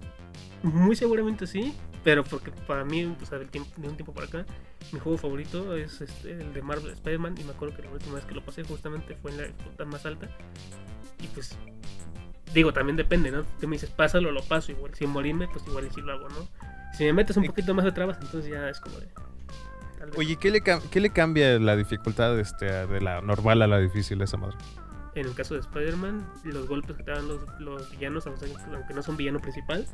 Muy 0.62 0.96
seguramente 0.96 1.46
sí, 1.46 1.72
pero 2.02 2.24
porque 2.24 2.50
para 2.50 2.84
mí, 2.84 3.14
tiempo- 3.50 3.70
de 3.76 3.88
un 3.88 3.94
tiempo 3.96 4.12
para 4.12 4.26
acá, 4.26 4.46
mi 4.92 4.98
juego 4.98 5.16
favorito 5.18 5.76
es 5.76 6.00
este, 6.00 6.32
el 6.32 6.52
de 6.52 6.62
Marvel 6.62 6.90
Spider-Man. 6.92 7.36
Y 7.40 7.44
me 7.44 7.52
acuerdo 7.52 7.76
que 7.76 7.82
la 7.82 7.90
última 7.90 8.14
vez 8.16 8.24
que 8.24 8.34
lo 8.34 8.44
pasé 8.44 8.64
justamente 8.64 9.14
fue 9.16 9.30
en 9.30 9.36
la 9.36 9.42
dificultad 9.44 9.86
más 9.86 10.04
alta. 10.06 10.28
Y 11.22 11.26
pues, 11.28 11.56
digo, 12.52 12.72
también 12.72 12.96
depende, 12.96 13.30
¿no? 13.30 13.44
Tú 13.60 13.68
me 13.68 13.76
dices, 13.76 13.90
pásalo, 13.90 14.32
lo 14.32 14.42
paso. 14.42 14.72
Igual, 14.72 14.94
sin 14.94 15.10
morirme, 15.10 15.46
pues 15.48 15.64
igual 15.68 15.86
y 15.86 15.94
sí 15.94 16.00
lo 16.00 16.12
hago, 16.12 16.28
¿no? 16.30 16.48
Si 16.94 17.04
me 17.04 17.12
metes 17.12 17.36
un 17.36 17.44
poquito 17.44 17.74
más 17.74 17.84
de 17.84 17.92
trabas, 17.92 18.18
entonces 18.20 18.50
ya 18.50 18.68
es 18.68 18.80
como 18.80 18.98
de. 18.98 19.08
Oye, 20.16 20.36
¿qué 20.36 20.50
le, 20.50 20.62
qué 20.62 21.00
le 21.00 21.10
cambia 21.10 21.58
la 21.58 21.76
dificultad 21.76 22.38
este, 22.38 22.66
de 22.66 23.00
la 23.00 23.20
normal 23.20 23.62
a 23.62 23.66
la 23.66 23.78
difícil 23.78 24.20
esa 24.22 24.36
madre? 24.36 24.56
En 25.14 25.26
el 25.26 25.34
caso 25.34 25.54
de 25.54 25.60
Spider-Man, 25.60 26.24
los 26.44 26.68
golpes 26.68 26.96
que 26.96 27.02
te 27.02 27.10
dan 27.10 27.26
los, 27.26 27.40
los 27.58 27.90
villanos, 27.90 28.26
aunque 28.26 28.46
aunque 28.72 28.94
no 28.94 29.02
son 29.02 29.16
villano 29.16 29.40
principal, 29.40 29.86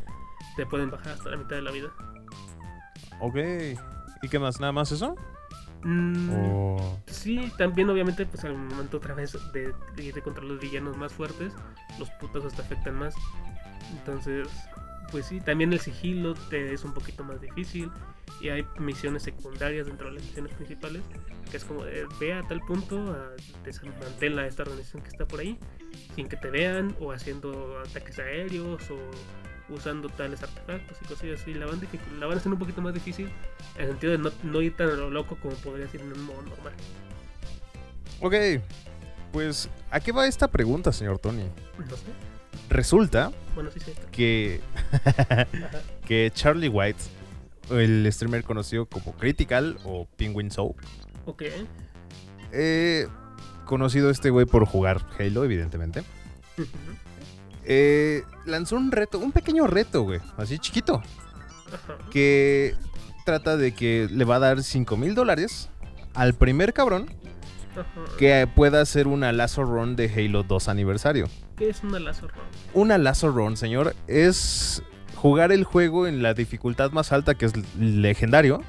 te 0.57 0.67
pueden 0.67 0.91
bajar 0.91 1.15
hasta 1.15 1.31
la 1.31 1.37
mitad 1.39 1.57
de 1.57 1.63
la 1.63 1.71
vida. 1.71 1.89
Ok. 3.21 3.37
¿Y 4.23 4.29
qué 4.29 4.39
más? 4.39 4.61
¿Nada 4.61 4.73
más 4.73 4.93
eso? 4.93 5.15
Mm, 5.83 6.31
O... 6.33 6.99
Sí, 7.07 7.53
también 7.59 7.89
obviamente 7.91 8.27
pues 8.27 8.45
al 8.45 8.57
momento 8.57 8.97
otra 8.99 9.15
vez 9.15 9.37
de, 9.53 9.73
de 9.97 10.03
ir 10.03 10.23
contra 10.23 10.45
los 10.45 10.61
villanos 10.61 10.97
más 10.97 11.13
fuertes, 11.13 11.53
los 11.99 12.11
putazos 12.13 12.53
te 12.55 12.63
afectan 12.63 12.97
más. 12.99 13.15
Entonces, 13.93 14.49
pues 15.15 15.27
sí, 15.27 15.41
también 15.41 15.73
el 15.73 15.79
sigilo 15.79 16.35
te 16.35 16.75
es 16.75 16.83
un 16.83 16.93
poquito 16.93 17.23
más 17.23 17.41
difícil 17.41 17.89
y 18.41 18.49
hay 18.49 18.67
misiones 18.81 19.23
secundarias 19.23 19.87
dentro 19.87 20.09
de 20.09 20.15
las 20.15 20.25
misiones 20.25 20.53
principales, 20.55 21.03
que 21.53 21.57
es 21.57 21.65
como 21.65 21.85
de 21.85 22.05
ve 22.19 22.33
a 22.33 22.43
tal 22.43 22.59
punto, 22.63 23.17
desmantela 23.65 24.43
a 24.43 24.47
esta 24.49 24.65
organización 24.65 25.05
que 25.05 25.11
está 25.11 25.25
por 25.25 25.39
ahí, 25.39 25.57
sin 26.17 26.27
que 26.27 26.37
te 26.37 26.51
vean, 26.51 26.97
o 26.99 27.13
haciendo 27.13 27.81
ataques 27.89 28.19
aéreos, 28.19 28.83
o 28.91 28.99
usando 29.73 30.09
tales 30.09 30.43
artefactos 30.43 30.99
y 31.01 31.05
cosas 31.05 31.41
así. 31.41 31.55
La 31.55 31.67
la 31.67 32.27
van 32.27 32.37
a 32.37 32.41
hacer 32.41 32.53
un 32.53 32.59
poquito 32.59 32.83
más 32.83 32.93
difícil 32.93 33.31
en 33.77 33.83
el 33.83 33.91
sentido 33.91 34.13
de 34.15 34.19
no, 34.19 34.33
no 34.43 34.63
ir 34.63 34.75
tan 34.75 34.89
a 34.89 34.95
lo 34.95 35.11
loco 35.11 35.39
como 35.41 35.55
podría 35.59 35.87
ser 35.87 36.01
en 36.01 36.13
un 36.13 36.25
modo 36.25 36.43
normal. 36.43 36.73
Ok. 38.21 38.35
Pues, 39.33 39.69
¿a 39.93 40.01
qué 40.01 40.11
va 40.11 40.27
esta 40.27 40.49
pregunta, 40.49 40.93
señor 40.93 41.21
Tony? 41.21 41.45
No 41.89 41.97
sé. 41.97 42.34
Resulta 42.69 43.31
Bueno, 43.55 43.71
sí, 43.73 43.81
sí. 43.81 43.91
está. 43.93 44.11
que, 44.11 44.61
que 46.07 46.31
Charlie 46.35 46.69
White, 46.69 46.99
el 47.71 48.09
streamer 48.13 48.45
conocido 48.45 48.87
como 48.87 49.13
Critical 49.13 49.79
o 49.85 50.07
Penguin 50.17 50.51
Soap, 50.51 50.77
Ok. 51.27 51.43
eh, 52.53 53.07
conocido 53.65 54.11
este 54.11 54.31
güey 54.31 54.47
por 54.47 54.67
jugar 54.67 55.01
Halo, 55.19 55.45
evidentemente, 55.45 56.03
eh, 57.65 58.23
lanzó 58.45 58.77
un 58.77 58.93
reto, 58.93 59.19
un 59.19 59.33
pequeño 59.33 59.67
reto, 59.67 60.03
güey, 60.03 60.21
así 60.37 60.59
chiquito, 60.59 61.03
que 62.11 62.75
trata 63.25 63.57
de 63.57 63.73
que 63.75 64.09
le 64.11 64.25
va 64.25 64.37
a 64.37 64.41
dar 64.41 64.63
5 64.63 64.97
mil 64.97 65.15
dólares 65.15 65.71
al 66.15 66.35
primer 66.35 66.73
cabrón 66.75 67.07
que 68.19 68.47
pueda 68.55 68.81
hacer 68.81 69.09
una 69.09 69.33
Lazo 69.33 69.65
Run 69.65 69.97
de 69.97 70.13
Halo 70.15 70.43
2 70.45 70.69
aniversario. 70.69 71.27
¿Qué 71.57 71.69
es 71.69 71.83
una 71.85 71.99
lazo 72.01 72.29
round? 72.29 72.49
Una 72.75 72.99
Lazo 72.99 73.31
Run, 73.31 73.57
señor, 73.57 73.95
es 74.09 74.83
jugar 75.15 75.53
el 75.53 75.65
juego 75.65 76.07
en 76.07 76.23
la 76.23 76.35
dificultad 76.35 76.91
más 76.91 77.13
alta, 77.13 77.35
que 77.35 77.47
es 77.47 77.53
legendario, 77.79 78.63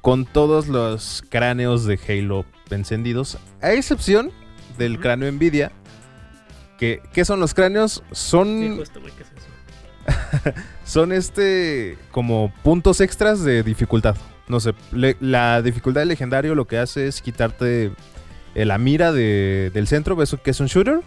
con 0.00 0.24
todos 0.26 0.66
los 0.66 1.22
cráneos 1.28 1.84
de 1.84 1.98
Halo 2.08 2.44
encendidos, 2.70 3.38
a 3.62 3.72
excepción 3.72 4.30
del 4.78 4.98
cráneo 4.98 5.30
Nvidia. 5.30 5.72
Que, 6.78 7.00
¿Qué 7.12 7.24
son 7.24 7.40
los 7.40 7.52
cráneos? 7.54 8.02
Son 8.10 8.46
Sí, 8.48 8.74
justo, 8.78 9.00
güey, 9.00 9.12
¿qué 9.12 9.22
es 9.22 9.28
eso? 9.30 10.60
son 10.84 11.12
este 11.12 11.98
como 12.10 12.52
puntos 12.62 13.00
extras 13.00 13.44
de 13.44 13.62
dificultad. 13.62 14.16
No 14.48 14.58
sé, 14.60 14.74
le- 14.92 15.16
la 15.20 15.62
dificultad 15.62 16.00
de 16.00 16.06
legendario 16.06 16.54
lo 16.54 16.66
que 16.66 16.78
hace 16.78 17.06
es 17.06 17.20
quitarte 17.22 17.92
la 18.54 18.78
mira 18.78 19.12
de- 19.12 19.70
del 19.74 19.86
centro, 19.86 20.16
ves 20.16 20.34
que 20.42 20.50
es 20.50 20.58
un 20.60 20.66
shooter. 20.66 21.00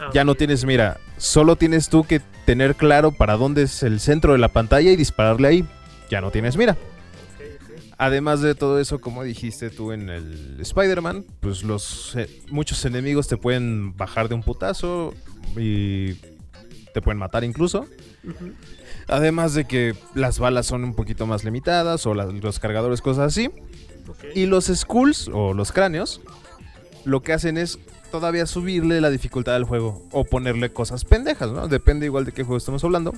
Ah, 0.00 0.10
Ya 0.14 0.24
no 0.24 0.34
tienes 0.34 0.64
mira, 0.64 0.98
solo 1.18 1.56
tienes 1.56 1.88
tú 1.88 2.04
que 2.04 2.20
tener 2.46 2.74
claro 2.74 3.12
para 3.12 3.36
dónde 3.36 3.62
es 3.64 3.82
el 3.82 4.00
centro 4.00 4.32
de 4.32 4.38
la 4.38 4.48
pantalla 4.48 4.90
y 4.90 4.96
dispararle 4.96 5.48
ahí. 5.48 5.64
Ya 6.10 6.20
no 6.20 6.30
tienes 6.30 6.56
mira. 6.56 6.76
Además 7.98 8.40
de 8.40 8.54
todo 8.54 8.80
eso, 8.80 8.98
como 8.98 9.22
dijiste 9.24 9.68
tú 9.68 9.92
en 9.92 10.08
el 10.08 10.56
Spider-Man, 10.58 11.26
pues 11.40 11.62
los 11.62 12.16
eh, 12.16 12.30
muchos 12.50 12.82
enemigos 12.86 13.28
te 13.28 13.36
pueden 13.36 13.94
bajar 13.94 14.30
de 14.30 14.34
un 14.34 14.42
putazo 14.42 15.12
y 15.54 16.14
te 16.94 17.02
pueden 17.02 17.18
matar 17.18 17.44
incluso. 17.44 17.86
Además 19.06 19.52
de 19.52 19.66
que 19.66 19.94
las 20.14 20.38
balas 20.38 20.66
son 20.66 20.82
un 20.84 20.94
poquito 20.94 21.26
más 21.26 21.44
limitadas 21.44 22.06
o 22.06 22.14
los 22.14 22.58
cargadores, 22.58 23.02
cosas 23.02 23.26
así. 23.34 23.50
Y 24.34 24.46
los 24.46 24.66
skulls 24.66 25.28
o 25.32 25.52
los 25.52 25.70
cráneos 25.70 26.22
lo 27.04 27.22
que 27.22 27.32
hacen 27.32 27.58
es 27.58 27.78
todavía 28.10 28.46
subirle 28.46 29.00
la 29.00 29.10
dificultad 29.10 29.54
al 29.56 29.64
juego 29.64 30.02
o 30.12 30.24
ponerle 30.24 30.72
cosas 30.72 31.04
pendejas, 31.04 31.50
¿no? 31.52 31.68
Depende 31.68 32.06
igual 32.06 32.24
de 32.24 32.32
qué 32.32 32.42
juego 32.42 32.56
estamos 32.58 32.82
hablando. 32.84 33.14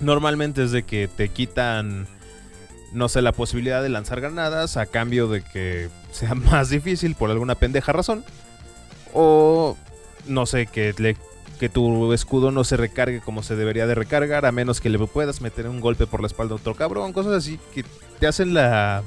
Normalmente 0.00 0.62
es 0.64 0.70
de 0.72 0.82
que 0.82 1.08
te 1.08 1.28
quitan, 1.28 2.06
no 2.92 3.08
sé, 3.08 3.22
la 3.22 3.32
posibilidad 3.32 3.82
de 3.82 3.88
lanzar 3.88 4.20
granadas 4.20 4.76
a 4.76 4.86
cambio 4.86 5.28
de 5.28 5.42
que 5.42 5.88
sea 6.12 6.34
más 6.34 6.70
difícil 6.70 7.14
por 7.14 7.30
alguna 7.30 7.54
pendeja 7.54 7.92
razón. 7.92 8.24
O, 9.12 9.76
no 10.26 10.46
sé, 10.46 10.66
que, 10.66 10.94
le- 10.98 11.16
que 11.60 11.68
tu 11.68 12.12
escudo 12.12 12.50
no 12.50 12.64
se 12.64 12.76
recargue 12.76 13.20
como 13.20 13.42
se 13.44 13.54
debería 13.54 13.86
de 13.86 13.94
recargar 13.94 14.44
a 14.46 14.52
menos 14.52 14.80
que 14.80 14.88
le 14.90 14.98
puedas 14.98 15.40
meter 15.40 15.68
un 15.68 15.80
golpe 15.80 16.06
por 16.06 16.20
la 16.20 16.26
espalda 16.26 16.54
a 16.54 16.56
otro 16.56 16.74
cabrón. 16.74 17.12
Cosas 17.12 17.32
así 17.34 17.60
que 17.74 17.84
te 18.18 18.26
hacen 18.26 18.54
la... 18.54 19.02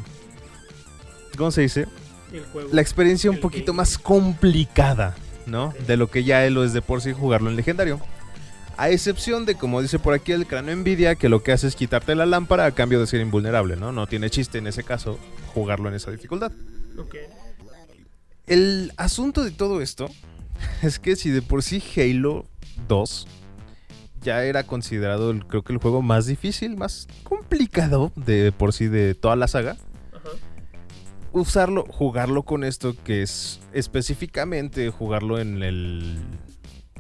¿Cómo 1.37 1.51
se 1.51 1.61
dice? 1.61 1.87
El 2.31 2.43
juego. 2.45 2.69
la 2.71 2.81
experiencia 2.81 3.29
un 3.31 3.39
poquito 3.39 3.67
game. 3.73 3.77
más 3.77 3.97
complicada, 3.97 5.15
¿no? 5.45 5.73
De 5.87 5.97
lo 5.97 6.09
que 6.09 6.23
ya 6.23 6.47
lo 6.49 6.63
es 6.63 6.73
de 6.73 6.81
por 6.81 7.01
sí 7.01 7.13
jugarlo 7.13 7.49
en 7.49 7.55
legendario. 7.55 7.99
A 8.77 8.89
excepción 8.91 9.45
de, 9.45 9.55
como 9.55 9.81
dice 9.81 9.97
por 9.97 10.13
aquí 10.13 10.31
el 10.33 10.45
cráneo 10.45 10.75
Nvidia, 10.75 11.15
que 11.15 11.29
lo 11.29 11.41
que 11.41 11.51
hace 11.51 11.65
es 11.67 11.75
quitarte 11.75 12.13
la 12.13 12.25
lámpara 12.27 12.65
a 12.65 12.71
cambio 12.71 12.99
de 12.99 13.07
ser 13.07 13.21
invulnerable, 13.21 13.75
¿no? 13.75 13.91
No 13.91 14.05
tiene 14.05 14.29
chiste 14.29 14.59
en 14.59 14.67
ese 14.67 14.83
caso 14.83 15.17
jugarlo 15.53 15.89
en 15.89 15.95
esa 15.95 16.11
dificultad. 16.11 16.51
El 18.45 18.93
asunto 18.97 19.43
de 19.43 19.51
todo 19.51 19.81
esto 19.81 20.09
es 20.81 20.99
que 20.99 21.15
si 21.15 21.29
de 21.31 21.41
por 21.41 21.63
sí 21.63 21.81
Halo 21.97 22.45
2 22.87 23.27
ya 24.21 24.43
era 24.43 24.63
considerado, 24.63 25.31
el- 25.31 25.45
creo 25.45 25.63
que 25.63 25.73
el 25.73 25.79
juego 25.79 26.01
más 26.01 26.25
difícil, 26.25 26.75
más 26.77 27.07
complicado 27.23 28.11
de 28.15 28.51
por 28.51 28.73
sí 28.73 28.87
de 28.87 29.15
toda 29.15 29.35
la 29.35 29.47
saga. 29.47 29.77
Usarlo, 31.37 31.85
jugarlo 31.89 32.43
con 32.43 32.63
esto, 32.63 32.95
que 33.03 33.21
es 33.21 33.59
específicamente 33.73 34.89
jugarlo 34.89 35.39
en 35.39 35.61
el. 35.63 36.17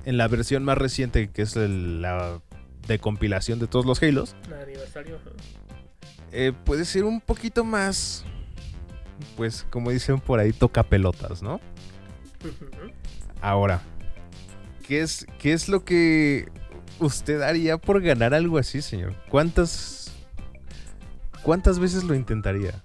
En 0.05 0.17
la 0.17 0.27
versión 0.29 0.63
más 0.63 0.77
reciente, 0.77 1.29
que 1.29 1.41
es 1.41 1.55
el- 1.57 2.01
la 2.01 2.41
de 2.87 2.99
compilación 2.99 3.59
de 3.59 3.67
todos 3.67 3.85
los 3.85 4.01
Halos, 4.01 4.35
aniversario. 4.61 5.17
eh, 6.31 6.53
puede 6.63 6.85
ser 6.85 7.03
un 7.03 7.19
poquito 7.19 7.63
más. 7.65 8.23
Pues, 9.35 9.65
como 9.69 9.91
dicen 9.91 10.19
por 10.19 10.39
ahí, 10.39 10.53
toca 10.53 10.83
pelotas, 10.83 11.41
¿no? 11.43 11.59
Ahora, 13.41 13.81
¿qué 14.87 15.01
es, 15.01 15.25
¿qué 15.39 15.53
es 15.53 15.67
lo 15.69 15.83
que 15.83 16.47
usted 16.99 17.41
haría 17.41 17.77
por 17.77 18.01
ganar 18.01 18.33
algo 18.33 18.57
así, 18.57 18.81
señor? 18.81 19.15
¿Cuántas. 19.29 20.13
¿Cuántas 21.43 21.79
veces 21.79 22.03
lo 22.03 22.13
intentaría? 22.15 22.83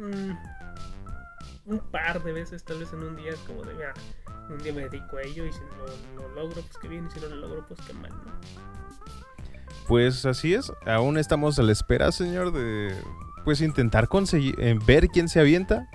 Mm, 0.00 0.32
un 1.66 1.78
par 1.90 2.22
de 2.22 2.32
veces, 2.32 2.64
tal 2.64 2.78
vez 2.78 2.92
en 2.92 3.02
un 3.02 3.16
día, 3.16 3.32
como 3.46 3.62
de, 3.62 3.74
mira, 3.74 3.92
un 4.48 4.58
día 4.58 4.72
me 4.72 4.82
dedico 4.88 5.18
a 5.18 5.22
ello 5.22 5.44
y 5.46 5.52
si 5.52 5.60
no 5.60 6.22
lo 6.22 6.28
logro, 6.34 6.62
pues 6.62 6.76
qué 6.80 6.88
bien, 6.88 7.06
y 7.06 7.10
si 7.10 7.20
no 7.20 7.28
lo 7.28 7.36
logro, 7.36 7.64
pues 7.68 7.78
qué 7.86 7.92
mal, 7.92 8.10
¿no? 8.10 8.32
Pues 9.86 10.24
así 10.24 10.54
es, 10.54 10.72
aún 10.86 11.18
estamos 11.18 11.58
a 11.58 11.62
la 11.62 11.72
espera, 11.72 12.12
señor, 12.12 12.52
de 12.52 12.94
pues 13.44 13.60
intentar 13.60 14.08
conseguir, 14.08 14.54
eh, 14.58 14.78
ver 14.86 15.08
quién 15.08 15.28
se 15.28 15.40
avienta, 15.40 15.88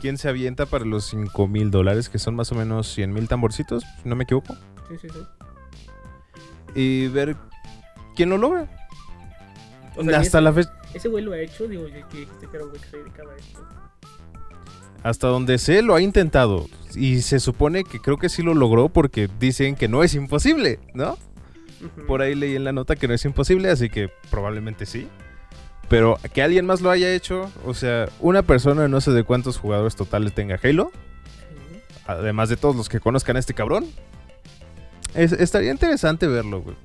quién 0.00 0.18
se 0.18 0.28
avienta 0.28 0.66
para 0.66 0.84
los 0.84 1.04
5 1.06 1.46
mil 1.48 1.70
dólares, 1.70 2.08
que 2.08 2.18
son 2.18 2.34
más 2.36 2.52
o 2.52 2.54
menos 2.54 2.88
100 2.92 3.12
mil 3.12 3.28
tamborcitos, 3.28 3.84
si 4.02 4.08
no 4.08 4.16
me 4.16 4.24
equivoco, 4.24 4.54
Sí, 4.88 4.98
sí, 5.00 5.08
sí. 5.08 5.18
y 6.74 7.08
ver 7.08 7.36
quién 8.14 8.30
lo 8.30 8.38
logra. 8.38 8.68
O 9.96 10.04
sea, 10.04 10.18
hasta 10.20 10.40
la 10.42 10.52
fecha, 10.52 10.70
ese 10.96 11.08
güey 11.08 11.24
lo 11.24 11.32
ha 11.32 11.38
hecho, 11.40 11.66
digo, 11.68 11.86
yo 11.88 12.08
que 12.08 12.18
dijiste 12.18 12.46
que 12.48 12.56
era 12.56 12.64
un 12.64 12.70
güey 12.70 12.82
que 12.82 12.88
se 12.88 12.96
dedicaba 12.98 13.32
a 13.32 13.36
esto. 13.36 13.60
hasta 15.02 15.28
donde 15.28 15.58
sé, 15.58 15.82
lo 15.82 15.94
ha 15.94 16.00
intentado, 16.00 16.66
y 16.94 17.20
se 17.22 17.38
supone 17.38 17.84
que 17.84 18.00
creo 18.00 18.16
que 18.18 18.28
sí 18.28 18.42
lo 18.42 18.54
logró 18.54 18.88
porque 18.88 19.28
dicen 19.38 19.76
que 19.76 19.86
no 19.88 20.02
es 20.02 20.14
imposible, 20.14 20.80
¿no? 20.94 21.16
Por 22.08 22.22
ahí 22.22 22.34
leí 22.34 22.56
en 22.56 22.64
la 22.64 22.72
nota 22.72 22.96
que 22.96 23.06
no 23.06 23.14
es 23.14 23.24
imposible, 23.24 23.70
así 23.70 23.88
que 23.90 24.08
probablemente 24.30 24.86
sí. 24.86 25.06
Pero 25.88 26.18
que 26.32 26.42
alguien 26.42 26.66
más 26.66 26.80
lo 26.80 26.90
haya 26.90 27.12
hecho, 27.14 27.48
o 27.64 27.72
sea, 27.74 28.08
una 28.18 28.42
persona 28.42 28.88
no 28.88 29.00
sé 29.00 29.12
de 29.12 29.22
cuántos 29.22 29.58
jugadores 29.58 29.94
totales 29.94 30.32
tenga 30.34 30.58
Halo, 30.60 30.90
además 32.06 32.48
de 32.48 32.56
todos 32.56 32.74
los 32.74 32.88
que 32.88 32.98
conozcan 32.98 33.36
a 33.36 33.38
este 33.38 33.54
cabrón. 33.54 33.86
Es- 35.14 35.32
estaría 35.32 35.70
interesante 35.70 36.26
verlo, 36.26 36.62
güey. 36.62 36.76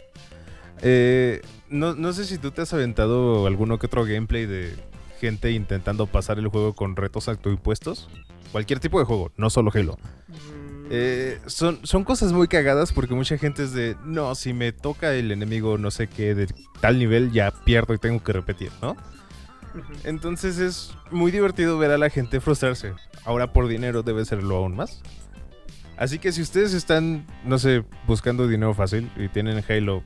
Eh, 0.84 1.42
no, 1.72 1.96
no 1.96 2.14
sé 2.14 2.26
si 2.26 2.38
tú 2.38 2.52
te 2.52 2.62
has 2.62 2.74
aventado 2.74 3.48
alguno 3.48 3.80
que 3.80 3.88
otro 3.88 4.06
gameplay 4.06 4.46
de 4.46 4.76
gente 5.20 5.52
intentando 5.52 6.06
pasar 6.08 6.38
el 6.38 6.48
juego 6.48 6.74
con 6.74 6.96
retos 6.96 7.28
autoimpuestos. 7.28 8.10
Cualquier 8.52 8.80
tipo 8.80 9.00
de 9.00 9.06
juego, 9.06 9.32
no 9.38 9.50
solo 9.50 9.72
Halo. 9.74 9.98
Mm, 10.28 10.88
Eh, 10.94 11.40
son, 11.46 11.80
son 11.84 12.04
cosas 12.04 12.34
muy 12.34 12.50
cagadas 12.50 12.92
porque 12.92 13.14
mucha 13.14 13.38
gente 13.38 13.64
es 13.64 13.72
de, 13.72 13.96
no, 14.04 14.36
si 14.36 14.52
me 14.52 14.74
toca 14.74 15.14
el 15.14 15.32
enemigo 15.32 15.78
no 15.78 15.90
sé 15.90 16.08
qué 16.08 16.36
de 16.36 16.48
tal 16.82 17.00
nivel, 17.00 17.32
ya 17.32 17.52
pierdo 17.52 17.94
y 17.94 17.98
tengo 17.98 18.22
que 18.22 18.34
repetir, 18.34 18.72
¿no? 18.82 18.98
Entonces 20.04 20.58
es 20.60 20.94
muy 21.10 21.32
divertido 21.32 21.78
ver 21.78 21.92
a 21.92 21.98
la 21.98 22.10
gente 22.10 22.42
frustrarse. 22.42 22.94
Ahora 23.24 23.54
por 23.54 23.70
dinero 23.70 24.04
debe 24.04 24.26
serlo 24.26 24.58
aún 24.58 24.76
más. 24.76 25.02
Así 25.96 26.20
que 26.20 26.34
si 26.34 26.42
ustedes 26.42 26.74
están, 26.74 27.26
no 27.46 27.58
sé, 27.58 27.86
buscando 28.06 28.48
dinero 28.48 28.74
fácil 28.74 29.10
y 29.16 29.30
tienen 29.30 29.64
Halo 29.70 30.04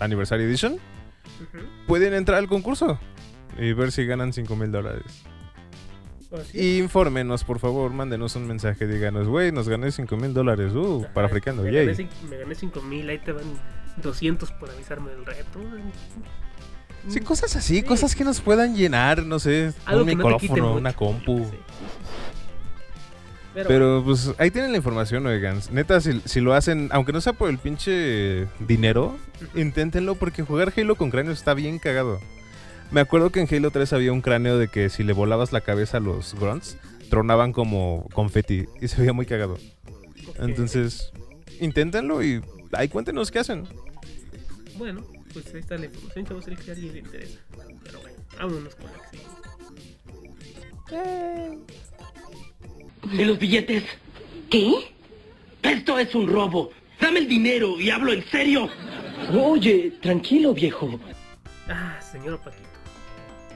Anniversary 0.00 0.44
Edition, 0.44 0.78
pueden 1.86 2.14
entrar 2.14 2.38
al 2.38 2.48
concurso 2.48 2.98
y 3.58 3.72
ver 3.72 3.92
si 3.92 4.06
ganan 4.06 4.32
5 4.32 4.56
mil 4.56 4.72
dólares. 4.72 5.04
Así 6.32 6.58
Y 6.58 6.78
infórmenos, 6.78 7.42
por 7.44 7.58
favor, 7.58 7.92
mándenos 7.92 8.36
un 8.36 8.46
mensaje, 8.46 8.86
díganos, 8.86 9.26
güey, 9.26 9.50
nos 9.50 9.68
gané 9.68 9.90
5 9.90 10.16
mil 10.16 10.32
dólares, 10.32 10.72
uh, 10.74 11.04
para 11.12 11.26
Ajá, 11.26 11.32
africando, 11.32 11.62
me 11.64 11.72
yay. 11.72 11.86
gané, 11.86 11.98
cin- 11.98 12.08
me 12.28 12.36
gané 12.38 12.54
5000, 12.54 13.08
ahí 13.08 13.18
te 13.18 13.32
van 13.32 13.44
200 14.02 14.52
por 14.52 14.70
avisarme 14.70 15.10
del 15.10 15.26
reto. 15.26 15.58
Sí, 17.08 17.20
cosas 17.20 17.56
así, 17.56 17.76
Sí. 17.76 17.82
cosas 17.82 18.14
que 18.14 18.22
nos 18.24 18.40
puedan 18.40 18.76
llenar, 18.76 19.24
no 19.24 19.38
sé, 19.40 19.72
Algo 19.86 20.02
un 20.04 20.10
no 20.10 20.16
micrófono, 20.16 20.74
una 20.74 20.92
compu. 20.92 21.38
Sí, 21.38 21.44
sí, 21.44 21.50
sí. 21.50 23.64
Pero, 23.66 24.02
pues 24.04 24.32
ahí 24.38 24.52
tienen 24.52 24.70
la 24.70 24.76
información, 24.76 25.26
oigan. 25.26 25.58
Neta, 25.72 26.00
si, 26.00 26.20
si 26.24 26.40
lo 26.40 26.54
hacen, 26.54 26.88
aunque 26.92 27.12
no 27.12 27.20
sea 27.20 27.32
por 27.32 27.50
el 27.50 27.58
pinche 27.58 28.46
dinero, 28.60 29.16
inténtenlo 29.54 30.14
porque 30.14 30.42
jugar 30.42 30.72
Halo 30.76 30.96
con 30.96 31.10
cráneo 31.10 31.32
está 31.32 31.54
bien 31.54 31.78
cagado. 31.78 32.20
Me 32.90 33.00
acuerdo 33.00 33.30
que 33.30 33.40
en 33.40 33.48
Halo 33.52 33.70
3 33.70 33.92
había 33.92 34.12
un 34.12 34.20
cráneo 34.20 34.58
de 34.58 34.68
que 34.68 34.88
si 34.88 35.04
le 35.04 35.12
volabas 35.12 35.52
la 35.52 35.60
cabeza 35.60 35.98
a 35.98 36.00
los 36.00 36.34
grunts, 36.34 36.76
tronaban 37.08 37.52
como 37.52 38.08
confeti 38.12 38.66
y 38.80 38.88
se 38.88 38.98
veía 38.98 39.12
muy 39.12 39.26
cagado. 39.26 39.58
Entonces, 40.38 41.12
inténtenlo 41.60 42.22
y 42.22 42.42
ahí 42.72 42.88
cuéntenos 42.88 43.30
qué 43.30 43.40
hacen. 43.40 43.66
Bueno, 44.76 45.04
pues 45.32 45.46
ahí 45.54 45.60
está 45.60 45.76
la 45.76 45.86
información, 45.86 46.26
chavos, 46.26 46.48
el 46.48 46.56
que 46.56 46.70
a 46.70 46.74
alguien 46.74 46.92
le 46.92 46.98
interesa. 47.00 47.38
Pero 47.84 48.00
bueno, 48.00 48.16
vámonos 48.38 48.74
con 48.74 48.86
la 48.86 48.92
que 49.10 49.18
sigue. 49.18 49.24
¿Y 53.12 53.24
los 53.24 53.38
billetes? 53.38 53.84
¿Qué? 54.50 54.92
Esto 55.62 55.98
es 55.98 56.14
un 56.14 56.26
robo. 56.28 56.70
Dame 57.00 57.20
el 57.20 57.28
dinero 57.28 57.78
y 57.80 57.90
hablo 57.90 58.12
en 58.12 58.24
serio. 58.30 58.68
Oye, 59.28 59.92
tranquilo, 60.02 60.52
viejo. 60.54 60.98
Ah, 61.68 62.00
señor 62.00 62.38
Paquito. 62.40 62.68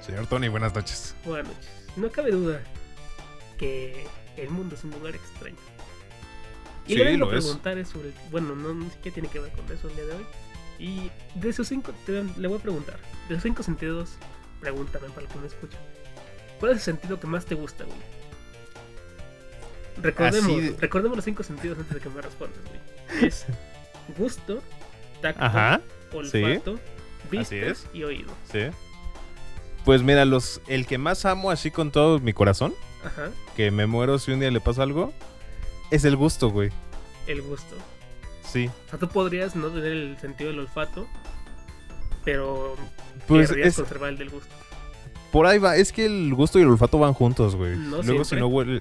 Señor 0.00 0.26
Tony, 0.26 0.48
buenas 0.48 0.74
noches. 0.74 1.14
Buenas 1.24 1.48
noches. 1.48 1.70
No 1.96 2.10
cabe 2.10 2.30
duda 2.32 2.60
que 3.58 4.06
el 4.36 4.50
mundo 4.50 4.74
es 4.74 4.84
un 4.84 4.90
lugar 4.90 5.14
extraño. 5.14 5.56
Y 6.86 6.92
Sí, 6.92 6.98
le 6.98 7.04
vengo 7.04 7.18
lo 7.20 7.26
a 7.26 7.30
preguntar 7.30 7.78
es 7.78 7.88
sobre. 7.88 8.12
Bueno, 8.30 8.54
no, 8.54 8.74
no 8.74 8.90
sé 8.90 8.98
qué 9.02 9.10
tiene 9.10 9.28
que 9.28 9.38
ver 9.40 9.50
con 9.52 9.64
eso 9.74 9.88
el 9.88 9.96
día 9.96 10.04
de 10.04 10.12
hoy. 10.12 10.26
Y 10.78 11.10
de 11.36 11.48
esos 11.48 11.66
cinco, 11.68 11.92
te- 12.04 12.24
le 12.36 12.48
voy 12.48 12.58
a 12.58 12.62
preguntar, 12.62 12.98
de 13.28 13.34
esos 13.34 13.44
cinco 13.44 13.62
sentidos, 13.62 14.10
pregúntame 14.60 15.08
para 15.08 15.22
el 15.22 15.32
que 15.32 15.38
me 15.38 15.46
escucha. 15.46 15.78
¿Cuál 16.60 16.72
es 16.72 16.78
el 16.78 16.82
sentido 16.82 17.18
que 17.18 17.26
más 17.26 17.46
te 17.46 17.54
gusta, 17.54 17.84
güey? 17.84 17.96
Recordemos, 20.02 20.56
de- 20.62 20.76
recordemos 20.78 21.16
los 21.16 21.24
cinco 21.24 21.42
sentidos 21.42 21.78
antes 21.78 21.94
de 21.94 22.00
que 22.00 22.08
me 22.10 22.20
respondas, 22.20 22.58
güey. 22.68 23.26
Es 23.26 23.46
gusto, 24.18 24.60
tacto, 25.32 25.42
Ajá, 25.44 25.80
olfato, 26.12 26.78
vista 27.30 27.40
Así 27.46 27.56
es. 27.58 27.86
y 27.94 28.02
oído. 28.04 28.30
sí. 28.52 28.60
Pues 29.84 30.02
mira, 30.02 30.24
los, 30.24 30.60
el 30.66 30.86
que 30.86 30.96
más 30.98 31.24
amo 31.26 31.50
así 31.50 31.70
con 31.70 31.90
todo 31.90 32.18
mi 32.18 32.32
corazón, 32.32 32.74
Ajá, 33.04 33.30
que 33.56 33.70
me 33.70 33.86
muero 33.86 34.18
si 34.18 34.32
un 34.32 34.40
día 34.40 34.50
le 34.50 34.60
pasa 34.60 34.82
algo, 34.82 35.12
es 35.90 36.04
el 36.06 36.16
gusto, 36.16 36.48
güey. 36.50 36.70
el 37.26 37.42
gusto. 37.42 37.74
Sí. 38.50 38.70
O 38.86 38.90
sea, 38.90 38.98
tú 38.98 39.08
podrías 39.08 39.54
no 39.56 39.68
tener 39.68 39.92
el 39.92 40.18
sentido 40.18 40.50
del 40.50 40.60
olfato, 40.60 41.06
pero 42.24 42.76
Pues 43.26 43.50
es, 43.50 43.76
conservar 43.76 44.10
el 44.10 44.18
del 44.18 44.30
gusto. 44.30 44.54
por 45.32 45.46
ahí 45.46 45.58
va, 45.58 45.76
es 45.76 45.92
que 45.92 46.06
el 46.06 46.32
gusto 46.34 46.58
y 46.58 46.62
el 46.62 46.68
olfato 46.68 46.98
van 46.98 47.12
juntos, 47.12 47.54
güey. 47.56 47.76
No 47.76 48.02
Luego 48.02 48.24
si 48.24 48.36
no 48.36 48.46
huele... 48.46 48.80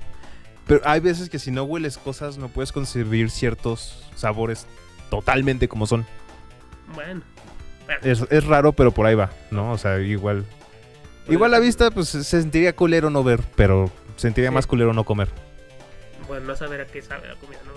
Pero 0.67 0.79
hay 0.85 1.01
veces 1.01 1.29
que 1.29 1.39
si 1.39 1.51
no 1.51 1.63
hueles 1.63 1.97
cosas 1.97 2.37
no 2.37 2.47
puedes 2.47 2.71
concebir 2.71 3.29
ciertos 3.29 4.07
sabores 4.15 4.65
totalmente 5.09 5.67
como 5.67 5.85
son. 5.85 6.05
Bueno, 6.93 7.21
bueno, 7.85 7.99
Es, 8.03 8.25
es 8.29 8.43
raro, 8.45 8.73
pero 8.73 8.91
por 8.91 9.05
ahí 9.05 9.15
va, 9.15 9.31
¿no? 9.51 9.71
O 9.71 9.77
sea, 9.77 9.99
igual... 9.99 10.45
Igual 11.29 11.51
la 11.51 11.59
vista, 11.59 11.89
pues 11.91 12.09
se 12.09 12.23
sentiría 12.23 12.75
culero 12.75 13.09
no 13.09 13.23
ver, 13.23 13.41
pero 13.55 13.89
sentiría 14.17 14.49
Sí. 14.49 14.53
más 14.55 14.67
culero 14.67 14.93
no 14.93 15.03
comer. 15.05 15.29
bueno, 16.27 16.45
no 16.47 16.55
saber 16.55 16.81
a 16.81 16.85
qué 16.85 17.01
sabe 17.01 17.27
la 17.27 17.35
comida, 17.35 17.59
¿no? 17.65 17.71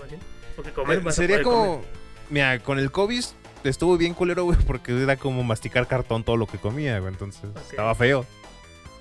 Porque 0.55 0.71
comer 0.71 0.97
Eh, 0.97 1.01
vas 1.01 1.15
Sería 1.15 1.41
como... 1.43 1.75
comer. 1.77 1.87
Mira, 2.29 2.59
con 2.59 2.77
el 2.79 2.91
COVID 2.91 3.23
estuvo 3.63 3.97
bien 3.97 4.13
culero, 4.13 4.43
güey, 4.43 4.57
porque 4.67 5.01
era 5.01 5.15
como 5.15 5.43
masticar 5.43 5.87
cartón 5.87 6.23
todo 6.25 6.35
lo 6.35 6.45
que 6.47 6.57
comía, 6.57 6.99
güey. 6.99 7.13
Entonces 7.13 7.43
estaba 7.69 7.95
feo. 7.95 8.25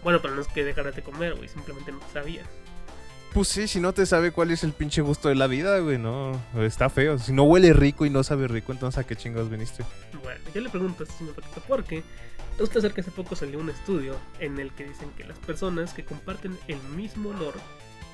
Bueno, 0.04 0.20
pero 0.22 0.34
no 0.34 0.40
es 0.42 0.48
que 0.48 0.62
dejaras 0.64 0.94
de 0.94 1.02
comer, 1.02 1.34
güey, 1.34 1.48
simplemente 1.48 1.90
no 1.90 2.00
sabía. 2.12 2.42
Pues 3.32 3.48
sí, 3.48 3.68
si 3.68 3.80
no 3.80 3.92
te 3.92 4.06
sabe 4.06 4.30
cuál 4.30 4.50
es 4.50 4.64
el 4.64 4.72
pinche 4.72 5.02
gusto 5.02 5.28
de 5.28 5.34
la 5.34 5.46
vida, 5.46 5.78
güey, 5.80 5.98
no. 5.98 6.40
Está 6.58 6.88
feo. 6.88 7.18
Si 7.18 7.32
no 7.32 7.44
huele 7.44 7.72
rico 7.72 8.06
y 8.06 8.10
no 8.10 8.24
sabe 8.24 8.48
rico, 8.48 8.72
entonces 8.72 8.98
a 8.98 9.04
qué 9.06 9.14
chingados 9.14 9.50
viniste. 9.50 9.84
Bueno, 10.22 10.40
yo 10.54 10.60
le 10.60 10.70
pregunto 10.70 11.02
a 11.02 11.06
este 11.06 11.18
señor 11.18 11.34
Paquito 11.34 11.60
porque 11.68 12.02
usted 12.58 12.80
sabe 12.80 12.94
que 12.94 13.02
hace 13.02 13.10
poco 13.10 13.36
salió 13.36 13.58
un 13.58 13.68
estudio 13.68 14.16
en 14.40 14.58
el 14.58 14.72
que 14.72 14.84
dicen 14.84 15.10
que 15.16 15.24
las 15.24 15.38
personas 15.38 15.92
que 15.92 16.04
comparten 16.04 16.56
el 16.68 16.80
mismo 16.96 17.30
olor 17.30 17.54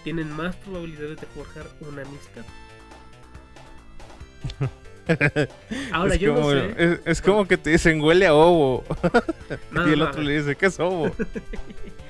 tienen 0.02 0.30
más 0.30 0.56
probabilidades 0.56 1.20
de 1.20 1.26
forjar 1.26 1.66
una 1.80 2.02
amistad. 2.02 2.42
Ahora 5.92 6.14
es 6.14 6.20
yo 6.20 6.34
como, 6.34 6.52
no 6.52 6.60
sé. 6.60 6.74
Es, 6.76 7.00
es 7.04 7.22
como 7.22 7.46
que 7.46 7.56
te 7.56 7.70
dicen 7.70 8.00
huele 8.00 8.26
a 8.26 8.34
ovo. 8.34 8.84
Y 9.86 9.92
el 9.92 10.02
otro 10.02 10.22
le 10.22 10.38
dice, 10.38 10.56
¿qué 10.56 10.66
es 10.66 10.78
ovo? 10.80 11.10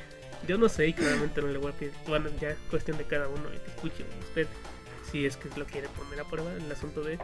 Yo 0.48 0.58
no 0.58 0.68
sé 0.68 0.88
y 0.88 0.92
claramente 0.92 1.40
no 1.40 1.48
le 1.48 1.58
voy 1.58 1.72
a 1.72 1.74
pedir. 1.74 1.92
Bueno, 2.06 2.28
ya 2.40 2.50
es 2.50 2.58
cuestión 2.70 2.98
de 2.98 3.04
cada 3.04 3.28
uno 3.28 3.48
y 3.54 3.58
que 3.58 3.70
escuche 3.70 4.04
usted 4.28 4.46
si 5.10 5.26
es 5.26 5.36
que 5.36 5.48
lo 5.58 5.66
quiere 5.66 5.88
poner 5.88 6.20
a 6.20 6.24
prueba 6.24 6.52
el 6.52 6.70
asunto 6.72 7.02
de 7.02 7.18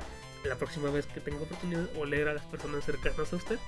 la 0.44 0.54
próxima 0.56 0.90
vez 0.90 1.06
que 1.06 1.20
tenga 1.20 1.40
oportunidad 1.40 1.84
oler 1.96 2.28
a 2.28 2.34
las 2.34 2.44
personas 2.44 2.84
cercanas 2.84 3.32
a 3.32 3.36
usted 3.36 3.58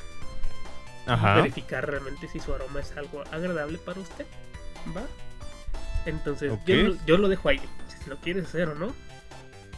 y 1.06 1.10
Ajá. 1.10 1.36
verificar 1.36 1.88
realmente 1.88 2.28
si 2.28 2.38
su 2.38 2.52
aroma 2.54 2.80
es 2.80 2.92
algo 2.96 3.22
agradable 3.32 3.78
para 3.78 4.00
usted. 4.00 4.26
¿Va? 4.96 5.02
Entonces, 6.06 6.52
Ok. 6.52 6.60
yo, 6.66 6.76
lo- 6.76 6.96
yo 7.06 7.16
lo 7.18 7.28
dejo 7.28 7.48
ahí. 7.48 7.60
Si 8.02 8.08
lo 8.10 8.16
quieres 8.18 8.46
hacer 8.46 8.68
o 8.68 8.74
no, 8.74 8.94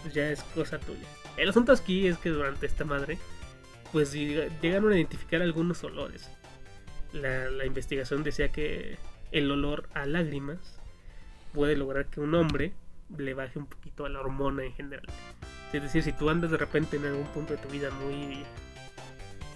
pues 0.03 0.13
ya 0.15 0.29
es 0.31 0.43
cosa 0.55 0.79
tuya. 0.79 1.07
El 1.37 1.49
asunto 1.49 1.73
aquí 1.73 2.07
es 2.07 2.19
que 2.19 2.29
durante 2.31 2.67
esta 2.67 2.85
madre, 2.85 3.19
pues 3.93 4.13
llega- 4.13 4.49
llegaron 4.61 4.93
a 4.93 4.97
identificar 4.97 5.41
algunos 5.43 5.83
olores. 5.85 6.29
La, 7.13 7.49
la 7.51 7.65
investigación 7.67 8.23
decía 8.23 8.51
que 8.51 8.99
el 9.33 9.51
olor 9.51 9.89
a 9.95 10.07
lágrimas 10.07 10.59
puede 11.53 11.77
lograr 11.77 12.07
que 12.07 12.21
un 12.21 12.35
hombre 12.35 12.73
le 13.17 13.35
baje 13.35 13.59
un 13.59 13.67
poquito 13.67 14.05
a 14.05 14.09
la 14.09 14.21
hormona 14.21 14.65
en 14.65 14.73
general. 14.75 15.07
Es 15.73 15.83
decir, 15.83 16.03
si 16.03 16.13
tú 16.13 16.31
andas 16.31 16.51
de 16.51 16.59
repente 16.59 16.97
en 16.97 17.07
algún 17.07 17.27
punto 17.29 17.55
de 17.55 17.59
tu 17.59 17.69
vida 17.69 17.91
muy 17.91 18.45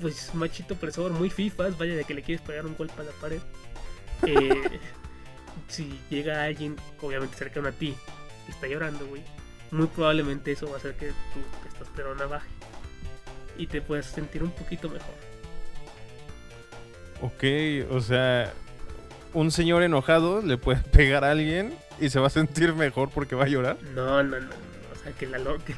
pues 0.01 0.35
machito 0.35 0.75
opresor, 0.75 1.13
muy 1.13 1.31
fifas, 1.31 1.79
vaya 1.79 1.95
de 1.95 2.05
que 2.05 2.15
le 2.15 2.23
quieres 2.23 2.45
pegar 2.47 2.67
un 2.67 2.77
golpe 2.77 3.01
a 3.01 3.05
la 3.05 3.13
pared. 3.13 3.41
eh, 4.27 4.81
si 5.69 5.99
llega 6.11 6.45
alguien, 6.45 6.77
obviamente 7.01 7.37
cercano 7.37 7.69
a 7.69 7.73
ti, 7.73 7.95
que 8.45 8.53
está 8.53 8.67
llorando, 8.67 9.07
güey, 9.07 9.23
muy 9.71 9.87
probablemente 9.87 10.53
eso 10.53 10.67
va 10.69 10.75
a 10.75 10.77
hacer 10.77 10.95
que 10.97 11.09
tu 11.09 11.69
testosterona 11.69 12.27
baje 12.27 12.49
y 13.59 13.67
te 13.67 13.81
puedas 13.81 14.07
sentir 14.07 14.43
un 14.43 14.51
poquito 14.51 14.89
mejor. 14.89 15.15
Ok, 17.23 17.91
o 17.91 18.01
sea, 18.01 18.53
un 19.37 19.51
señor 19.51 19.83
enojado 19.83 20.41
le 20.41 20.57
puede 20.57 20.81
pegar 20.93 21.25
a 21.25 21.31
alguien 21.31 21.75
y 22.01 22.09
se 22.09 22.19
va 22.19 22.29
a 22.29 22.31
sentir 22.31 22.75
mejor 22.75 23.11
porque 23.11 23.37
va 23.37 23.45
a 23.45 23.49
llorar. 23.49 23.77
No, 23.95 24.23
no, 24.23 24.41
no, 24.41 24.41
no, 24.41 24.51
o 24.93 25.03
sea, 25.03 25.13
que 25.13 25.27
la 25.27 25.39
que... 25.65 25.75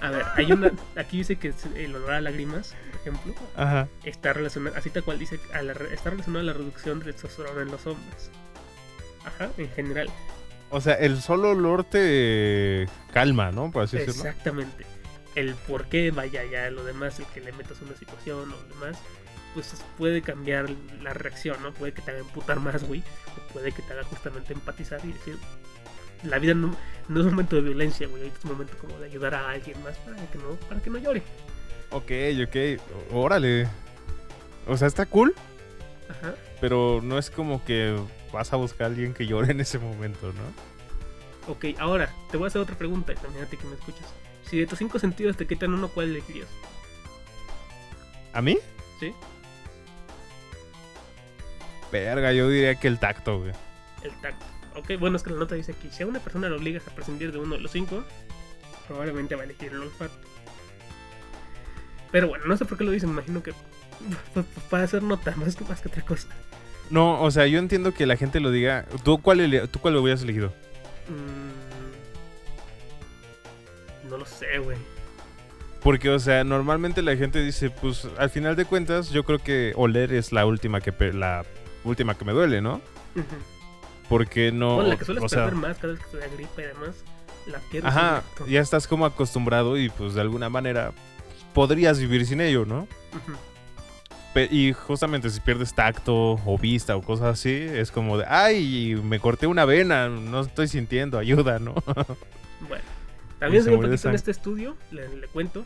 A 0.00 0.10
ver, 0.10 0.24
hay 0.36 0.50
una... 0.50 0.72
Aquí 0.96 1.18
dice 1.18 1.36
que 1.36 1.52
el 1.76 1.94
olor 1.94 2.12
a 2.12 2.20
lágrimas, 2.20 2.74
por 2.90 3.00
ejemplo, 3.00 3.34
Ajá. 3.56 3.88
está 4.04 4.32
relacionado, 4.32 4.76
así 4.76 4.90
tal 4.90 5.04
cual 5.04 5.18
dice, 5.18 5.38
a 5.52 5.62
la 5.62 5.72
está 5.72 6.10
relacionado 6.10 6.40
a 6.40 6.46
la 6.46 6.52
reducción 6.52 7.00
de 7.00 7.12
testosterona 7.12 7.62
en 7.62 7.70
los 7.70 7.86
hombres. 7.86 8.30
Ajá, 9.24 9.50
en 9.58 9.70
general. 9.70 10.08
O 10.70 10.80
sea, 10.80 10.94
el 10.94 11.20
solo 11.20 11.50
olor 11.50 11.84
te 11.84 12.88
calma, 13.12 13.52
¿no? 13.52 13.70
Por 13.70 13.84
así 13.84 13.96
decirlo. 13.96 14.28
Exactamente. 14.28 14.86
El 15.36 15.54
por 15.54 15.86
qué, 15.86 16.10
vaya 16.10 16.44
ya 16.44 16.68
lo 16.70 16.84
demás, 16.84 17.20
el 17.20 17.26
que 17.26 17.40
le 17.40 17.52
metas 17.52 17.80
una 17.80 17.94
situación 17.94 18.52
o 18.52 18.56
lo 18.56 18.74
demás, 18.74 18.98
pues 19.54 19.72
es- 19.72 19.84
puede 19.98 20.22
cambiar 20.22 20.70
la 21.02 21.12
reacción, 21.14 21.62
¿no? 21.62 21.72
Puede 21.72 21.92
que 21.92 22.02
te 22.02 22.10
haga 22.10 22.20
emputar 22.20 22.60
más, 22.60 22.84
güey, 22.84 23.02
o 23.36 23.52
puede 23.52 23.72
que 23.72 23.82
te 23.82 23.92
haga 23.92 24.04
justamente 24.04 24.52
empatizar 24.52 25.00
y 25.04 25.12
decir, 25.12 25.36
la 26.24 26.38
vida 26.38 26.54
no, 26.54 26.74
no 27.08 27.20
es 27.20 27.26
un 27.26 27.32
momento 27.32 27.56
de 27.56 27.62
violencia, 27.62 28.06
güey, 28.08 28.26
es 28.28 28.44
un 28.44 28.52
momento 28.52 28.76
como 28.78 28.98
de 28.98 29.06
ayudar 29.06 29.34
a 29.34 29.50
alguien 29.50 29.82
más 29.82 29.96
para 29.98 30.16
que 30.30 30.38
no, 30.38 30.54
para 30.68 30.80
que 30.80 30.90
no 30.90 30.98
llore. 30.98 31.22
Ok, 31.90 32.10
ok. 32.46 33.12
Órale. 33.12 33.68
O 34.66 34.76
sea, 34.76 34.86
está 34.88 35.04
cool, 35.06 35.34
Ajá. 36.08 36.34
pero 36.60 37.00
no 37.02 37.18
es 37.18 37.30
como 37.30 37.64
que 37.64 37.98
vas 38.32 38.52
a 38.52 38.56
buscar 38.56 38.84
a 38.84 38.86
alguien 38.90 39.12
que 39.12 39.26
llore 39.26 39.50
en 39.52 39.60
ese 39.60 39.78
momento, 39.78 40.32
¿no? 40.32 41.52
Ok, 41.52 41.64
ahora, 41.80 42.08
te 42.30 42.36
voy 42.36 42.46
a 42.46 42.48
hacer 42.48 42.62
otra 42.62 42.78
pregunta, 42.78 43.12
imagínate 43.12 43.56
que 43.56 43.64
me 43.66 43.74
escuchas. 43.74 44.06
Si 44.48 44.58
de 44.58 44.66
tus 44.66 44.78
cinco 44.78 44.98
sentidos 45.00 45.36
te 45.36 45.46
quitan 45.46 45.74
uno, 45.74 45.88
¿cuál 45.88 46.10
elegirías? 46.10 46.48
¿A 48.32 48.40
mí? 48.40 48.58
¿Sí? 49.00 49.12
Verga, 51.92 52.32
yo 52.32 52.48
diría 52.48 52.74
que 52.74 52.88
el 52.88 52.98
tacto, 52.98 53.38
güey. 53.40 53.52
El 54.02 54.10
tacto. 54.20 54.44
Ok, 54.74 54.92
bueno, 54.98 55.16
es 55.16 55.22
que 55.22 55.30
la 55.30 55.38
nota 55.38 55.54
dice 55.54 55.72
aquí, 55.72 55.88
si 55.92 56.02
a 56.02 56.06
una 56.06 56.18
persona 56.18 56.48
le 56.48 56.56
obligas 56.56 56.86
a 56.88 56.94
prescindir 56.94 57.30
de 57.30 57.38
uno 57.38 57.54
de 57.56 57.60
los 57.60 57.70
cinco, 57.70 58.02
probablemente 58.88 59.34
va 59.36 59.42
a 59.42 59.44
elegir 59.44 59.70
el 59.72 59.82
olfato. 59.82 60.14
Pero 62.10 62.28
bueno, 62.28 62.46
no 62.46 62.56
sé 62.56 62.64
por 62.64 62.78
qué 62.78 62.84
lo 62.84 62.90
dice, 62.90 63.06
me 63.06 63.12
imagino 63.12 63.42
que 63.42 63.52
pues, 64.34 64.46
pues, 64.54 64.66
para 64.70 64.84
hacer 64.84 65.02
nota, 65.02 65.34
más 65.36 65.54
que, 65.56 65.64
más 65.64 65.80
que 65.82 65.88
otra 65.88 66.02
cosa. 66.02 66.28
No, 66.90 67.20
o 67.22 67.30
sea, 67.30 67.46
yo 67.46 67.58
entiendo 67.58 67.92
que 67.94 68.06
la 68.06 68.16
gente 68.16 68.40
lo 68.40 68.50
diga. 68.50 68.86
¿Tú 69.04 69.20
cuál, 69.20 69.40
ele- 69.40 69.68
¿tú 69.68 69.78
cuál 69.78 69.94
lo 69.94 70.02
hubieras 70.02 70.22
elegido? 70.22 70.52
Mm, 71.08 71.52
no 74.10 74.16
lo 74.18 74.26
sé, 74.26 74.58
güey. 74.58 74.76
Porque, 75.82 76.10
o 76.10 76.18
sea, 76.18 76.44
normalmente 76.44 77.02
la 77.02 77.16
gente 77.16 77.42
dice, 77.42 77.70
pues, 77.70 78.06
al 78.18 78.30
final 78.30 78.56
de 78.56 78.64
cuentas, 78.64 79.10
yo 79.10 79.24
creo 79.24 79.38
que 79.38 79.72
oler 79.76 80.12
es 80.12 80.32
la 80.32 80.46
última 80.46 80.80
que 80.80 80.92
la 81.12 81.44
última 81.84 82.16
que 82.16 82.24
me 82.24 82.32
duele, 82.32 82.60
¿no? 82.60 82.80
Porque 84.08 84.52
no. 84.52 84.76
bueno, 84.76 84.90
la 84.90 84.96
que 84.96 85.04
sueles 85.04 85.24
o 85.24 85.28
sea, 85.28 85.50
más 85.50 85.78
cada 85.78 85.94
vez 85.94 86.02
que 86.02 86.10
te 86.10 86.16
da 86.18 86.26
y 86.26 86.62
demás, 86.62 87.04
la 87.46 87.58
pierdes. 87.58 87.90
Ajá, 87.90 88.22
ya 88.48 88.60
estás 88.60 88.86
como 88.86 89.06
acostumbrado 89.06 89.78
y 89.78 89.88
pues 89.88 90.14
de 90.14 90.20
alguna 90.20 90.48
manera 90.48 90.92
podrías 91.54 91.98
vivir 91.98 92.26
sin 92.26 92.40
ello, 92.40 92.64
¿no? 92.64 92.86
Y 94.34 94.72
justamente 94.72 95.28
si 95.28 95.40
pierdes 95.40 95.74
tacto 95.74 96.40
o 96.46 96.58
vista 96.58 96.96
o 96.96 97.02
cosas 97.02 97.38
así, 97.38 97.52
es 97.52 97.90
como 97.90 98.16
de, 98.16 98.24
ay, 98.26 98.98
me 99.04 99.20
corté 99.20 99.46
una 99.46 99.66
vena, 99.66 100.08
no 100.08 100.40
estoy 100.40 100.68
sintiendo, 100.68 101.18
ayuda, 101.18 101.58
¿no? 101.58 101.74
Bueno, 102.68 102.84
también 103.40 103.64
se 103.64 103.70
se 103.70 103.76
un 103.76 103.84
en 103.84 104.14
este 104.14 104.30
estudio, 104.30 104.76
le, 104.92 105.08
le 105.16 105.26
cuento, 105.26 105.64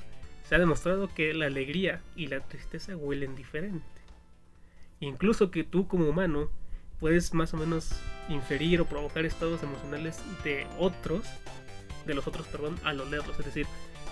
se 0.49 0.55
ha 0.55 0.59
demostrado 0.59 1.13
que 1.13 1.35
la 1.35 1.45
alegría 1.45 2.01
y 2.17 2.29
la 2.29 2.41
tristeza 2.41 2.97
huelen 2.97 3.37
diferente. 3.37 3.85
Incluso 5.01 5.51
que 5.51 5.65
tú 5.65 5.87
como 5.87 6.09
humano 6.09 6.51
puedes 7.01 7.35
más 7.35 7.53
o 7.55 7.57
menos 7.57 7.91
inferir 8.29 8.81
o 8.81 8.87
provocar 8.87 9.25
estados 9.25 9.63
emocionales 9.63 10.21
de 10.43 10.67
otros, 10.79 11.27
de 12.07 12.15
los 12.15 12.27
otros, 12.27 12.47
perdón, 12.47 12.77
al 12.85 13.01
olerlos. 13.01 13.39
Es 13.39 13.47
decir, 13.47 13.67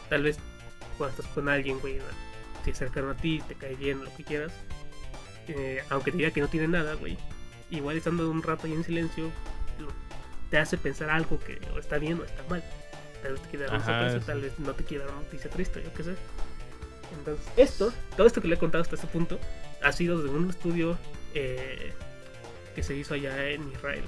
tal 0.08 0.22
vez 0.22 0.38
cuando 0.98 1.16
estás 1.16 1.32
con 1.32 1.48
alguien, 1.48 1.80
güey, 1.80 1.98
si 2.64 2.70
es 2.70 2.78
cercano 2.78 3.10
a 3.10 3.14
ti, 3.14 3.42
te 3.48 3.54
cae 3.54 3.74
bien, 3.74 4.04
lo 4.04 4.14
que 4.16 4.24
quieras, 4.24 4.52
eh, 5.48 5.82
aunque 5.90 6.10
te 6.10 6.18
diga 6.18 6.30
que 6.30 6.40
no 6.40 6.48
tiene 6.48 6.68
nada, 6.68 6.94
güey, 6.94 7.16
igual 7.70 7.96
estando 7.96 8.30
un 8.30 8.42
rato 8.42 8.66
ahí 8.66 8.72
en 8.72 8.84
silencio, 8.84 9.30
te 10.50 10.58
hace 10.58 10.78
pensar 10.78 11.10
algo 11.10 11.38
que 11.40 11.58
o 11.74 11.78
está 11.78 11.98
bien 11.98 12.20
o 12.20 12.24
está 12.24 12.42
mal. 12.48 12.62
Tal 13.22 13.32
vez 13.32 13.42
te 13.42 13.48
quiere 13.48 13.64
dar 13.66 13.76
Ajá, 13.76 13.84
sorpresa, 13.84 14.26
tal 14.26 14.40
vez 14.42 14.58
no 14.58 14.72
te 14.74 14.84
quiere 14.84 15.04
dar 15.04 15.14
una 15.14 15.22
noticia 15.22 15.50
triste, 15.50 15.82
yo 15.82 15.92
qué 15.94 16.04
sé. 16.04 16.14
Entonces, 17.18 17.46
esto, 17.56 17.92
todo 18.16 18.26
esto 18.26 18.40
que 18.40 18.48
le 18.48 18.56
he 18.56 18.58
contado 18.58 18.82
hasta 18.82 18.96
este 18.96 19.06
punto, 19.06 19.38
ha 19.84 19.92
sido 19.92 20.22
de 20.22 20.30
un 20.30 20.50
estudio 20.50 20.98
eh, 21.34 21.92
que 22.74 22.82
se 22.82 22.96
hizo 22.96 23.14
allá 23.14 23.48
en 23.50 23.70
Israel. 23.72 24.04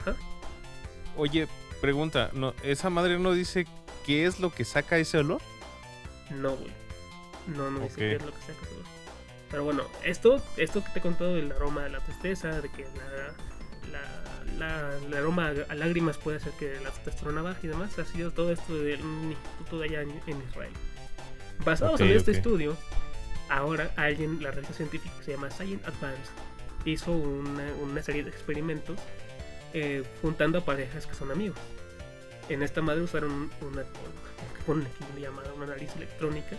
Ajá. 0.00 0.14
Oye, 1.16 1.46
pregunta, 1.80 2.30
no, 2.32 2.54
¿esa 2.62 2.90
madre 2.90 3.18
no 3.18 3.32
dice 3.32 3.66
qué 4.06 4.26
es 4.26 4.40
lo 4.40 4.52
que 4.52 4.64
saca 4.64 4.98
ese 4.98 5.18
olor? 5.18 5.40
No, 6.30 6.56
güey. 6.56 6.72
No, 7.48 7.70
no 7.70 7.80
dice 7.80 7.96
qué 7.96 8.14
es 8.16 8.22
lo 8.22 8.30
que 8.32 8.40
saca 8.40 8.52
ese 8.62 8.74
olor. 8.74 8.84
Pero 9.50 9.64
bueno, 9.64 9.82
esto, 10.04 10.42
esto 10.56 10.82
que 10.82 10.90
te 10.90 10.98
he 10.98 11.02
contado 11.02 11.34
del 11.34 11.52
aroma 11.52 11.82
de 11.84 11.90
la 11.90 12.00
tristeza, 12.00 12.60
de 12.62 12.70
que 12.70 12.84
la, 13.90 13.98
la, 14.58 14.58
la- 14.58 14.96
el 15.06 15.12
aroma 15.14 15.52
a 15.68 15.74
lágrimas 15.74 16.16
puede 16.16 16.38
hacer 16.38 16.52
que 16.58 16.80
la 16.80 16.90
testosterona 16.90 17.42
baje 17.42 17.66
y 17.66 17.68
demás, 17.68 17.98
ha 17.98 18.04
sido 18.06 18.30
todo 18.30 18.50
esto 18.52 18.74
del 18.78 19.02
un 19.02 19.30
instituto 19.30 19.78
de 19.80 19.88
allá 19.88 20.02
en, 20.02 20.10
en 20.26 20.42
Israel. 20.48 20.72
Basados 21.66 22.00
en 22.00 22.08
este 22.12 22.30
estudio, 22.32 22.76
ahora 23.48 23.92
alguien, 23.96 24.42
la 24.42 24.50
revista 24.50 24.74
científica 24.74 25.14
que 25.18 25.24
se 25.24 25.32
llama 25.32 25.50
Science 25.50 25.86
Advance, 25.86 26.30
hizo 26.84 27.12
una, 27.12 27.64
una 27.82 28.02
serie 28.02 28.24
de 28.24 28.30
experimentos 28.30 28.98
eh, 29.74 30.02
juntando 30.20 30.58
a 30.58 30.64
parejas 30.64 31.06
que 31.06 31.14
son 31.14 31.30
amigos. 31.30 31.58
En 32.48 32.62
esta 32.62 32.82
madre 32.82 33.02
usaron 33.02 33.50
una, 33.60 33.82
que 33.82 34.62
ponen 34.66 34.86
aquí 34.86 35.20
llamada 35.20 35.52
una 35.54 35.66
nariz 35.66 35.90
electrónica 35.96 36.56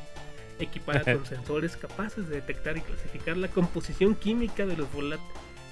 equipada 0.59 1.03
con 1.03 1.25
sensores 1.25 1.75
capaces 1.75 2.29
de 2.29 2.35
detectar 2.35 2.77
y 2.77 2.81
clasificar 2.81 3.37
la 3.37 3.49
composición 3.49 4.15
química 4.15 4.65
de 4.65 4.77
los, 4.77 4.87
volat- 4.91 5.19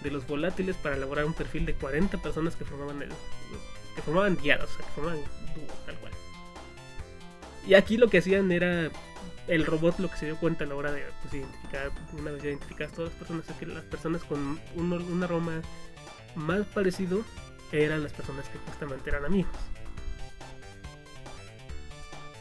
de 0.04 0.12
los 0.12 0.28
volátiles 0.28 0.76
para 0.76 0.96
elaborar 0.98 1.26
un 1.26 1.34
perfil 1.34 1.66
de 1.66 1.74
40 1.76 2.18
personas 2.18 2.56
que 2.56 2.66
formaban 2.66 3.02
el, 3.02 3.10
que 3.96 4.02
formaban 4.02 4.36
diadas, 4.38 4.70
o 4.70 4.76
sea, 4.78 4.86
que 4.86 4.92
formaban 4.92 5.20
dúos, 5.56 5.86
tal 5.86 5.96
cual. 6.00 6.12
Y 7.68 7.76
aquí 7.76 7.98
lo 7.98 8.10
que 8.10 8.18
hacían 8.18 8.52
era 8.52 8.90
el 9.48 9.66
robot 9.66 10.00
lo 10.00 10.10
que 10.10 10.18
se 10.18 10.26
dio 10.26 10.38
cuenta 10.38 10.64
a 10.64 10.68
la 10.68 10.76
hora 10.76 10.92
de 10.92 11.04
pues, 11.22 11.34
identificar, 11.34 11.92
una 12.14 12.32
vez 12.32 12.44
identificadas 12.44 12.94
todas 12.94 13.12
las 13.12 13.20
personas, 13.20 13.50
es 13.50 13.56
que 13.56 13.66
las 13.66 13.84
personas 13.84 14.24
con 14.24 14.60
un, 14.76 14.94
un 14.94 15.24
aroma 15.24 15.62
más 16.36 16.66
parecido 16.68 17.24
eran 17.72 18.04
las 18.04 18.14
personas 18.14 18.48
que 18.50 18.58
justamente 18.60 19.10
eran 19.10 19.26
amigos. 19.26 19.52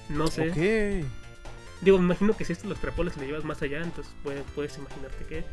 No 0.08 0.26
sé. 0.26 0.50
Ok. 0.50 1.06
Digo, 1.82 1.98
me 1.98 2.04
imagino 2.04 2.36
que 2.36 2.44
si 2.44 2.52
esto 2.52 2.68
los 2.68 2.80
trapoles 2.80 3.16
le 3.16 3.26
llevas 3.26 3.44
más 3.44 3.62
allá, 3.62 3.80
entonces 3.82 4.12
puedes, 4.22 4.42
puedes 4.54 4.76
imaginarte 4.76 5.24
que 5.24 5.44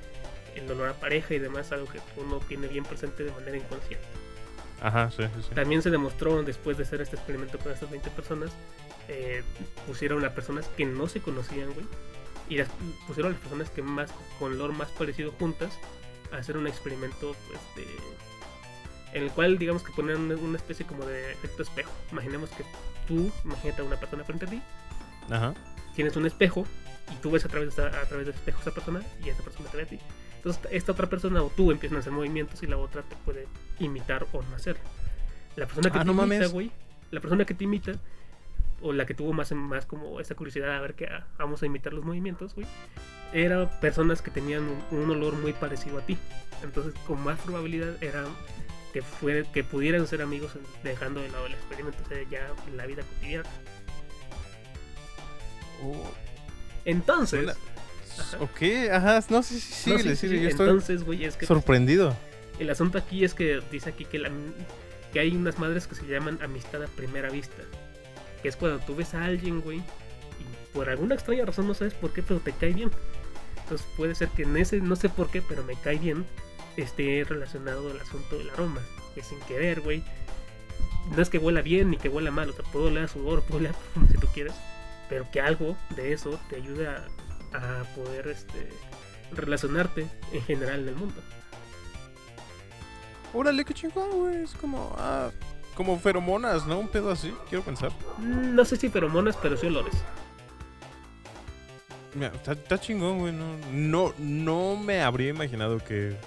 el 0.56 0.70
olor 0.72 0.90
a 0.90 0.94
pareja 0.94 1.36
y 1.36 1.40
demás 1.40 1.68
es 1.68 1.72
algo 1.74 1.88
que 1.88 2.00
uno 2.18 2.40
tiene 2.40 2.68
bien 2.68 2.84
presente 2.84 3.24
de 3.24 3.32
manera 3.32 3.56
inconsciente. 3.56 4.06
Ajá, 4.82 5.10
sí, 5.12 5.24
sí, 5.24 5.44
sí. 5.44 5.56
También 5.56 5.82
se 5.82 5.90
demostró 5.90 6.44
después 6.44 6.78
de 6.78 6.84
hacer 6.84 7.02
este 7.02 7.16
experimento 7.16 7.58
con 7.60 7.72
estas 7.72 7.90
20 7.90 8.10
personas, 8.12 8.52
eh, 9.08 9.44
pusieron 9.86 10.24
a 10.26 10.34
personas 10.34 10.68
que 10.76 10.86
no 10.86 11.08
se 11.08 11.22
conocían, 11.22 11.72
güey, 11.74 11.86
y 12.50 12.58
las 12.58 12.68
pusieron 13.08 13.32
a 13.32 13.36
las 13.36 13.42
personas 13.42 13.70
que 13.70 13.82
más 13.82 14.12
con 14.40 14.54
olor 14.54 14.72
más 14.74 14.90
parecido 14.90 15.32
juntas 15.34 15.72
a 16.32 16.38
hacer 16.38 16.58
un 16.58 16.68
experimento, 16.68 17.36
pues, 17.48 17.60
de, 17.76 19.18
en 19.18 19.24
el 19.24 19.32
cual 19.32 19.58
digamos 19.58 19.84
que 19.84 19.92
ponían 19.94 20.32
una, 20.32 20.58
especie 20.58 20.86
como 20.86 21.06
de 21.06 21.32
efecto 21.32 21.64
espejo. 21.64 21.92
Imaginemos 22.12 22.50
que 22.52 22.64
tú, 23.08 23.32
imagínate 23.46 23.82
a 23.82 23.86
una 23.86 23.98
persona 24.00 24.24
frente 24.24 24.46
a 24.46 24.50
ti, 24.50 24.62
Ajá. 25.30 25.54
tienes 25.96 26.16
un 26.16 26.26
espejo 26.26 26.66
y 27.14 27.16
tú 27.22 27.32
ves 27.32 27.46
a 27.46 27.48
través, 27.48 27.78
a 27.80 27.90
través 28.06 28.28
del 28.28 28.36
espejo 28.36 28.60
a 28.60 28.62
esa 28.62 28.72
persona 28.72 29.02
y 29.24 29.30
esa 29.30 29.44
persona 29.44 29.70
te 29.70 29.78
ve 29.78 29.84
a 29.84 29.88
ti. 29.88 30.00
Entonces 30.38 30.62
esta 30.72 30.92
otra 30.92 31.08
persona 31.10 31.42
o 31.42 31.50
tú 31.50 31.72
empiezan 31.72 31.98
a 31.98 32.00
hacer 32.02 32.12
movimientos 32.12 32.62
y 32.64 32.68
la 32.68 32.78
otra 32.78 33.02
te 33.02 33.16
puede 33.18 33.48
imitar 33.80 34.28
o 34.34 34.42
no 34.44 34.56
hacer. 34.56 34.78
La 35.56 35.66
persona 35.66 35.90
que 35.90 35.98
Ah, 35.98 36.02
te 36.06 36.14
no 36.14 36.24
imita, 36.26 36.48
güey, 36.48 36.72
la 37.12 37.20
persona 37.20 37.46
que 37.46 37.54
te 37.54 37.64
imita 37.64 37.94
o 38.82 38.94
la 38.94 39.06
que 39.06 39.14
tuvo 39.14 39.34
más, 39.34 39.52
más 39.54 39.86
como 39.86 40.20
esa 40.20 40.36
curiosidad 40.36 40.76
a 40.76 40.82
ver 40.82 40.94
que 40.96 41.08
vamos 41.38 41.64
a 41.64 41.66
imitar 41.66 41.94
los 41.94 42.04
movimientos, 42.06 42.54
güey, 42.56 42.68
eran 43.34 43.70
personas 43.82 44.22
que 44.22 44.32
tenían 44.32 44.64
un, 44.92 44.98
un 45.00 45.10
olor 45.12 45.34
muy 45.36 45.54
parecido 45.54 45.98
a 46.00 46.02
ti. 46.02 46.18
Entonces 46.64 46.94
con 47.06 47.20
más 47.24 47.40
probabilidad 47.40 48.02
era 48.04 48.26
que, 48.94 49.02
fue, 49.02 49.46
que 49.54 49.64
pudieran 49.64 50.08
ser 50.08 50.22
amigos 50.22 50.52
dejando 50.84 51.22
de 51.22 51.30
lado 51.30 51.46
el 51.48 51.54
experimento, 51.54 51.98
o 52.04 52.08
sea, 52.08 52.18
ya 52.30 52.48
en 52.68 52.78
la 52.78 52.86
vida 52.86 53.04
cotidiana. 53.04 53.50
Oh, 55.84 56.12
Entonces... 56.86 57.40
suena- 57.42 57.56
Ajá. 58.20 58.38
Ok, 58.40 58.62
ajá, 58.92 59.20
no, 59.30 59.44
sí, 59.44 59.60
sí, 59.60 59.92
No, 59.92 60.00
sí, 60.00 60.16
sí. 60.16 60.28
yo 60.28 60.50
estoy 60.50 60.66
Entonces, 60.68 61.04
güey, 61.04 61.24
es 61.26 61.38
que 61.38 61.46
sorprendido. 61.46 62.16
el 62.58 62.68
asunto 62.72 62.98
aquí 62.98 63.24
es 63.24 63.36
que 63.36 63.62
dice 63.72 63.92
aquí 63.92 64.06
que, 64.06 64.18
la, 64.18 64.32
que 65.14 65.20
hay 65.20 65.36
unas 65.36 65.60
madres 65.60 65.86
que 65.86 65.94
se 65.94 66.08
llaman 66.08 66.40
amistad 66.42 66.82
a 66.82 66.88
primera 66.88 67.30
vista. 67.30 67.62
Es 68.48 68.56
cuando 68.56 68.80
tú 68.80 68.96
ves 68.96 69.14
a 69.14 69.26
alguien, 69.26 69.62
güey, 69.62 69.78
y 69.80 70.74
por 70.74 70.90
alguna 70.90 71.16
extraña 71.16 71.46
razón 71.46 71.68
no 71.68 71.74
sabes 71.74 71.94
por 71.94 72.14
qué, 72.14 72.24
pero 72.24 72.40
te 72.40 72.52
cae 72.54 72.74
bien. 72.74 72.92
Entonces 73.64 73.86
puede 73.98 74.16
ser 74.16 74.30
que 74.30 74.44
en 74.44 74.56
ese, 74.58 74.80
no 74.80 74.96
sé 74.96 75.10
por 75.10 75.30
qué, 75.30 75.42
pero 75.42 75.64
me 75.64 75.76
cae 75.76 75.98
bien, 75.98 76.26
esté 76.78 77.26
relacionado 77.28 77.92
el 77.92 78.00
asunto 78.00 78.38
del 78.38 78.50
aroma. 78.50 78.82
Que 79.14 79.24
sin 79.24 79.40
querer, 79.42 79.82
güey. 79.82 80.04
No 81.16 81.22
es 81.22 81.30
que 81.30 81.38
huela 81.38 81.62
bien 81.62 81.90
ni 81.90 81.98
que 81.98 82.10
huela 82.10 82.32
mal, 82.32 82.50
o 82.50 82.54
sea, 82.54 82.64
puedo 82.66 82.88
oler 82.88 83.06
a 83.06 83.08
sudor, 83.08 83.44
puedo 83.48 83.60
oler 83.60 83.72
a 83.72 84.08
si 84.12 84.18
tú 84.18 84.28
quieres, 84.34 84.54
pero 85.10 85.30
que 85.32 85.42
algo 85.42 85.78
de 85.96 86.14
eso 86.14 86.40
te 86.50 86.58
ayude 86.58 86.88
a, 86.88 87.08
a 87.54 87.84
poder 87.96 88.28
este, 88.28 88.70
relacionarte 89.32 90.08
en 90.32 90.42
general 90.44 90.82
en 90.82 90.90
el 90.90 90.96
mundo. 90.96 91.22
Órale, 93.34 93.66
qué 93.66 93.74
chingón, 93.74 94.12
güey. 94.12 94.44
Es 94.44 94.54
como, 94.54 94.96
ah, 94.98 95.32
como 95.78 95.98
feromonas, 96.00 96.66
¿no? 96.66 96.80
Un 96.80 96.88
pedo 96.88 97.12
así, 97.12 97.34
quiero 97.48 97.64
pensar. 97.64 97.92
Mm, 98.18 98.56
No 98.56 98.66
sé 98.66 98.76
si 98.76 98.90
feromonas, 98.90 99.38
pero 99.38 99.56
sí 99.56 99.68
olores. 99.68 99.94
Mira, 102.16 102.32
está, 102.34 102.54
está 102.54 102.80
chingón, 102.80 103.20
güey. 103.20 103.32
No, 103.32 103.56
no, 103.72 104.14
no 104.18 104.76
me 104.76 105.02
habría 105.02 105.30
imaginado 105.30 105.78
que 105.78 106.18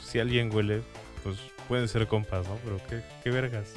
si 0.00 0.20
alguien 0.20 0.54
huele, 0.54 0.82
pues 1.24 1.36
pueden 1.68 1.88
ser 1.88 2.06
compas, 2.06 2.46
¿no? 2.48 2.56
Pero 2.64 2.80
qué, 2.88 3.02
qué 3.24 3.30
vergas. 3.30 3.72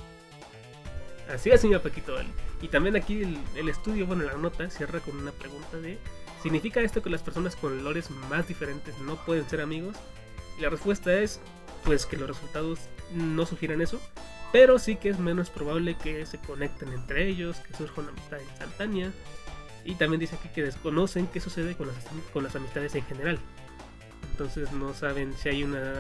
Así 1.34 1.50
es, 1.50 1.60
señor 1.60 1.82
Paquito. 1.82 2.16
Y 2.62 2.68
también 2.68 2.96
aquí 2.96 3.24
el, 3.24 3.38
el 3.56 3.70
estudio, 3.70 4.06
bueno, 4.06 4.24
la 4.24 4.34
nota 4.36 4.70
cierra 4.70 5.00
con 5.00 5.18
una 5.18 5.32
pregunta 5.32 5.78
de 5.78 5.98
¿Significa 6.42 6.82
esto 6.82 7.02
que 7.02 7.10
las 7.10 7.24
personas 7.24 7.56
con 7.56 7.80
olores 7.80 8.12
más 8.30 8.48
diferentes 8.48 8.98
no 9.00 9.16
pueden 9.16 9.50
ser 9.50 9.60
amigos? 9.60 9.98
Y 10.58 10.62
la 10.62 10.70
respuesta 10.70 11.14
es 11.20 11.40
pues 11.84 12.06
que 12.06 12.16
los 12.16 12.28
resultados 12.28 12.80
no 13.12 13.46
sugieren 13.46 13.82
eso, 13.82 14.00
pero 14.52 14.80
sí 14.80 14.96
que 14.96 15.10
es 15.10 15.20
menos 15.20 15.50
probable 15.50 15.96
que 15.96 16.26
se 16.26 16.38
conecten 16.38 16.90
entre 16.94 17.28
ellos, 17.28 17.58
que 17.58 17.76
surja 17.76 18.02
una 18.02 18.12
amistad 18.12 18.40
instantánea. 18.40 19.12
Y 19.84 19.96
también 19.96 20.20
dice 20.20 20.36
aquí 20.36 20.50
que 20.50 20.64
desconocen 20.64 21.28
qué 21.28 21.40
sucede 21.40 21.76
con 21.76 21.88
las, 22.44 22.56
amistades 22.56 22.96
en 22.96 23.04
general. 23.06 23.40
Entonces 24.32 24.72
no 24.72 24.94
saben 24.94 25.34
si 25.38 25.50
hay 25.50 25.64
una... 25.64 25.94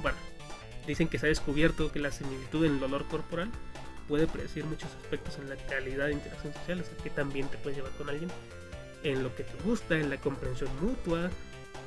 Bueno, 0.00 0.16
dicen 0.86 1.08
que 1.08 1.18
se 1.18 1.26
ha 1.26 1.28
descubierto 1.28 1.92
que 1.92 1.98
la 1.98 2.10
similitud 2.10 2.64
en 2.64 2.76
el 2.76 2.82
olor 2.82 3.06
corporal 3.06 3.50
puede 4.08 4.26
predecir 4.26 4.64
muchos 4.64 4.90
aspectos 5.02 5.38
en 5.38 5.48
la 5.48 5.56
calidad 5.56 6.06
de 6.06 6.14
interacción 6.14 6.52
social, 6.54 6.80
o 6.80 6.84
sea, 6.84 6.96
que 7.02 7.10
también 7.10 7.48
te 7.48 7.58
puedes 7.58 7.76
llevar 7.76 7.92
con 7.92 8.08
alguien, 8.08 8.30
en 9.04 9.22
lo 9.22 9.34
que 9.34 9.44
te 9.44 9.62
gusta, 9.64 9.98
en 9.98 10.10
la 10.10 10.16
comprensión 10.16 10.70
mutua, 10.80 11.30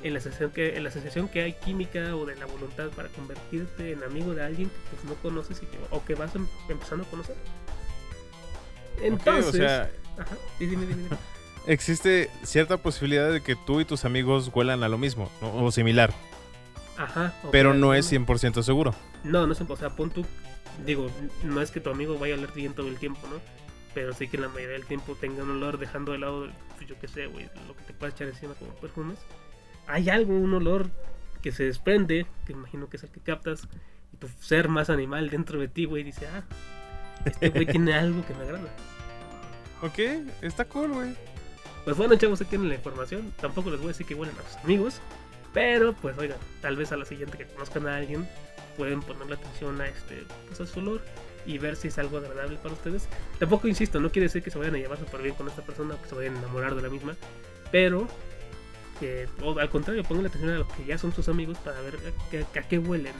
en 0.02 0.14
la 0.14 0.20
sensación 0.20 0.50
que, 0.50 0.76
en 0.76 0.84
la 0.84 0.90
sensación 0.90 1.28
que 1.28 1.42
hay 1.42 1.52
química 1.54 2.14
o 2.16 2.26
de 2.26 2.36
la 2.36 2.46
voluntad 2.46 2.88
para 2.90 3.08
convertirte 3.08 3.92
en 3.92 4.02
amigo 4.02 4.34
de 4.34 4.44
alguien 4.44 4.68
que 4.68 4.76
pues 4.90 5.04
no 5.04 5.14
conoces 5.16 5.62
y 5.62 5.66
que, 5.66 5.78
o 5.90 6.04
que 6.04 6.14
vas 6.14 6.34
em- 6.34 6.46
empezando 6.68 7.04
a 7.04 7.08
conocer. 7.08 7.36
Entonces, 9.00 9.46
o 9.46 9.52
sea, 9.52 9.90
ajá, 10.16 10.36
sí, 10.58 10.66
dime, 10.66 10.86
dime, 10.86 11.02
dime. 11.04 11.16
existe 11.66 12.30
cierta 12.42 12.76
posibilidad 12.76 13.30
de 13.30 13.42
que 13.42 13.56
tú 13.56 13.80
y 13.80 13.84
tus 13.84 14.04
amigos 14.04 14.50
huelan 14.54 14.82
a 14.82 14.88
lo 14.88 14.98
mismo, 14.98 15.30
¿no? 15.40 15.64
o 15.64 15.72
similar, 15.72 16.12
Ajá, 16.96 17.34
pero 17.50 17.74
no 17.74 17.94
es 17.94 18.10
100% 18.10 18.62
seguro. 18.62 18.94
No, 19.24 19.46
no 19.46 19.52
es 19.52 19.60
o 19.60 19.76
sea, 19.76 19.90
pon 19.90 20.10
tú, 20.10 20.24
digo, 20.84 21.10
no 21.42 21.60
es 21.60 21.70
que 21.70 21.80
tu 21.80 21.90
amigo 21.90 22.18
vaya 22.18 22.34
a 22.34 22.38
oler 22.38 22.52
bien 22.52 22.74
todo 22.74 22.88
el 22.88 22.96
tiempo, 22.98 23.20
¿no? 23.28 23.40
Pero 23.94 24.12
sí 24.12 24.28
que 24.28 24.38
la 24.38 24.48
mayoría 24.48 24.74
del 24.74 24.86
tiempo 24.86 25.16
tenga 25.18 25.42
un 25.42 25.50
olor 25.50 25.78
dejando 25.78 26.12
de 26.12 26.18
lado, 26.18 26.48
pues, 26.76 26.88
yo 26.88 26.98
qué 27.00 27.08
sé, 27.08 27.26
güey, 27.26 27.48
lo 27.66 27.76
que 27.76 27.82
te 27.84 27.92
puedas 27.92 28.14
echar 28.14 28.28
encima 28.28 28.54
como 28.54 28.72
perfumes. 28.74 29.18
Hay 29.86 30.10
algo, 30.10 30.34
un 30.34 30.52
olor 30.54 30.90
que 31.42 31.52
se 31.52 31.64
desprende, 31.64 32.26
que 32.44 32.52
imagino 32.52 32.88
que 32.88 32.96
es 32.96 33.02
el 33.04 33.10
que 33.10 33.20
captas, 33.20 33.68
y 34.12 34.16
tu 34.16 34.28
ser 34.40 34.68
más 34.68 34.90
animal 34.90 35.30
dentro 35.30 35.60
de 35.60 35.68
ti, 35.68 35.84
güey, 35.84 36.02
dice, 36.02 36.26
ah, 36.26 36.44
este 37.24 37.50
güey 37.50 37.66
tiene 37.66 37.94
algo 37.94 38.24
que 38.26 38.34
me 38.34 38.42
agrada. 38.42 38.68
Ok, 39.82 39.98
está 40.42 40.64
cool, 40.64 40.92
güey. 40.92 41.14
Pues 41.84 41.96
bueno, 41.96 42.16
chavos, 42.16 42.40
aquí 42.40 42.50
tienen 42.50 42.68
la 42.68 42.74
información. 42.74 43.32
Tampoco 43.40 43.70
les 43.70 43.78
voy 43.78 43.86
a 43.86 43.92
decir 43.92 44.06
que 44.06 44.14
huelen 44.14 44.34
a 44.38 44.50
sus 44.50 44.64
amigos. 44.64 45.00
Pero, 45.52 45.92
pues 45.94 46.18
oigan, 46.18 46.38
tal 46.60 46.76
vez 46.76 46.92
a 46.92 46.96
la 46.96 47.04
siguiente 47.04 47.38
que 47.38 47.46
conozcan 47.46 47.86
a 47.86 47.96
alguien, 47.96 48.28
pueden 48.76 49.00
ponerle 49.00 49.36
atención 49.36 49.80
a 49.80 49.86
este 49.86 50.24
pues, 50.48 50.60
a 50.60 50.66
su 50.66 50.80
olor 50.80 51.02
y 51.46 51.58
ver 51.58 51.76
si 51.76 51.88
es 51.88 51.98
algo 51.98 52.18
agradable 52.18 52.58
para 52.58 52.74
ustedes. 52.74 53.08
Tampoco 53.38 53.68
insisto, 53.68 54.00
no 54.00 54.10
quiere 54.10 54.26
decir 54.26 54.42
que 54.42 54.50
se 54.50 54.58
vayan 54.58 54.74
a 54.74 54.78
llevar 54.78 54.98
súper 54.98 55.22
bien 55.22 55.34
con 55.34 55.48
esta 55.48 55.62
persona 55.62 55.94
o 55.94 56.02
que 56.02 56.08
se 56.08 56.14
vayan 56.14 56.34
a 56.34 56.38
enamorar 56.40 56.74
de 56.74 56.82
la 56.82 56.88
misma. 56.88 57.16
Pero 57.70 58.08
que 59.00 59.28
o 59.42 59.58
al 59.58 59.70
contrario, 59.70 60.02
pongan 60.04 60.26
atención 60.26 60.52
a 60.52 60.58
los 60.58 60.66
que 60.72 60.84
ya 60.84 60.98
son 60.98 61.12
sus 61.14 61.28
amigos 61.28 61.58
para 61.58 61.80
ver 61.80 61.96
a, 61.96 62.30
qué- 62.30 62.46
a 62.58 62.62
qué 62.68 62.78
huelen. 62.78 63.14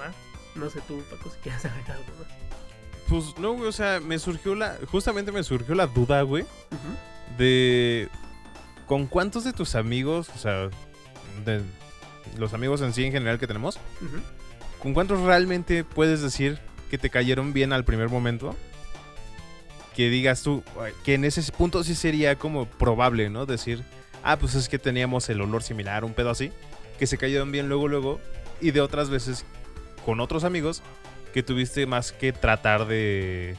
¿Va? 0.00 0.12
No 0.54 0.68
sé 0.70 0.80
tú, 0.88 1.02
Paco, 1.10 1.30
si 1.30 1.36
quieres 1.40 1.64
agregar 1.64 1.92
algo 1.96 2.12
más. 2.18 2.28
Pues 3.08 3.38
no, 3.38 3.52
güey, 3.52 3.68
o 3.68 3.72
sea, 3.72 4.00
me 4.00 4.18
surgió 4.18 4.54
la. 4.54 4.76
Justamente 4.90 5.32
me 5.32 5.42
surgió 5.42 5.74
la 5.74 5.86
duda, 5.86 6.22
güey, 6.22 6.44
de. 7.38 8.08
¿con 8.86 9.06
cuántos 9.06 9.44
de 9.44 9.52
tus 9.52 9.74
amigos, 9.74 10.28
o 10.34 10.38
sea, 10.38 10.68
de 11.44 11.62
los 12.38 12.52
amigos 12.54 12.80
en 12.82 12.92
sí 12.92 13.04
en 13.04 13.12
general 13.12 13.38
que 13.38 13.46
tenemos. 13.46 13.78
¿con 14.80 14.94
cuántos 14.94 15.20
realmente 15.20 15.84
puedes 15.84 16.20
decir 16.22 16.58
que 16.90 16.98
te 16.98 17.08
cayeron 17.10 17.52
bien 17.52 17.72
al 17.72 17.84
primer 17.84 18.08
momento? 18.08 18.56
Que 19.94 20.08
digas 20.08 20.42
tú, 20.42 20.62
que 21.04 21.14
en 21.14 21.24
ese 21.24 21.42
punto 21.52 21.84
sí 21.84 21.94
sería 21.94 22.36
como 22.36 22.66
probable, 22.66 23.28
¿no? 23.30 23.46
Decir, 23.46 23.84
ah, 24.22 24.38
pues 24.38 24.54
es 24.54 24.68
que 24.68 24.78
teníamos 24.78 25.28
el 25.28 25.40
olor 25.40 25.62
similar, 25.62 26.04
un 26.04 26.14
pedo 26.14 26.30
así, 26.30 26.52
que 26.98 27.06
se 27.06 27.18
cayeron 27.18 27.52
bien 27.52 27.68
luego, 27.68 27.88
luego, 27.88 28.20
y 28.60 28.70
de 28.70 28.80
otras 28.80 29.10
veces 29.10 29.44
con 30.04 30.20
otros 30.20 30.44
amigos 30.44 30.82
que 31.32 31.42
tuviste 31.42 31.86
más 31.86 32.12
que 32.12 32.32
tratar 32.32 32.86
de, 32.86 33.56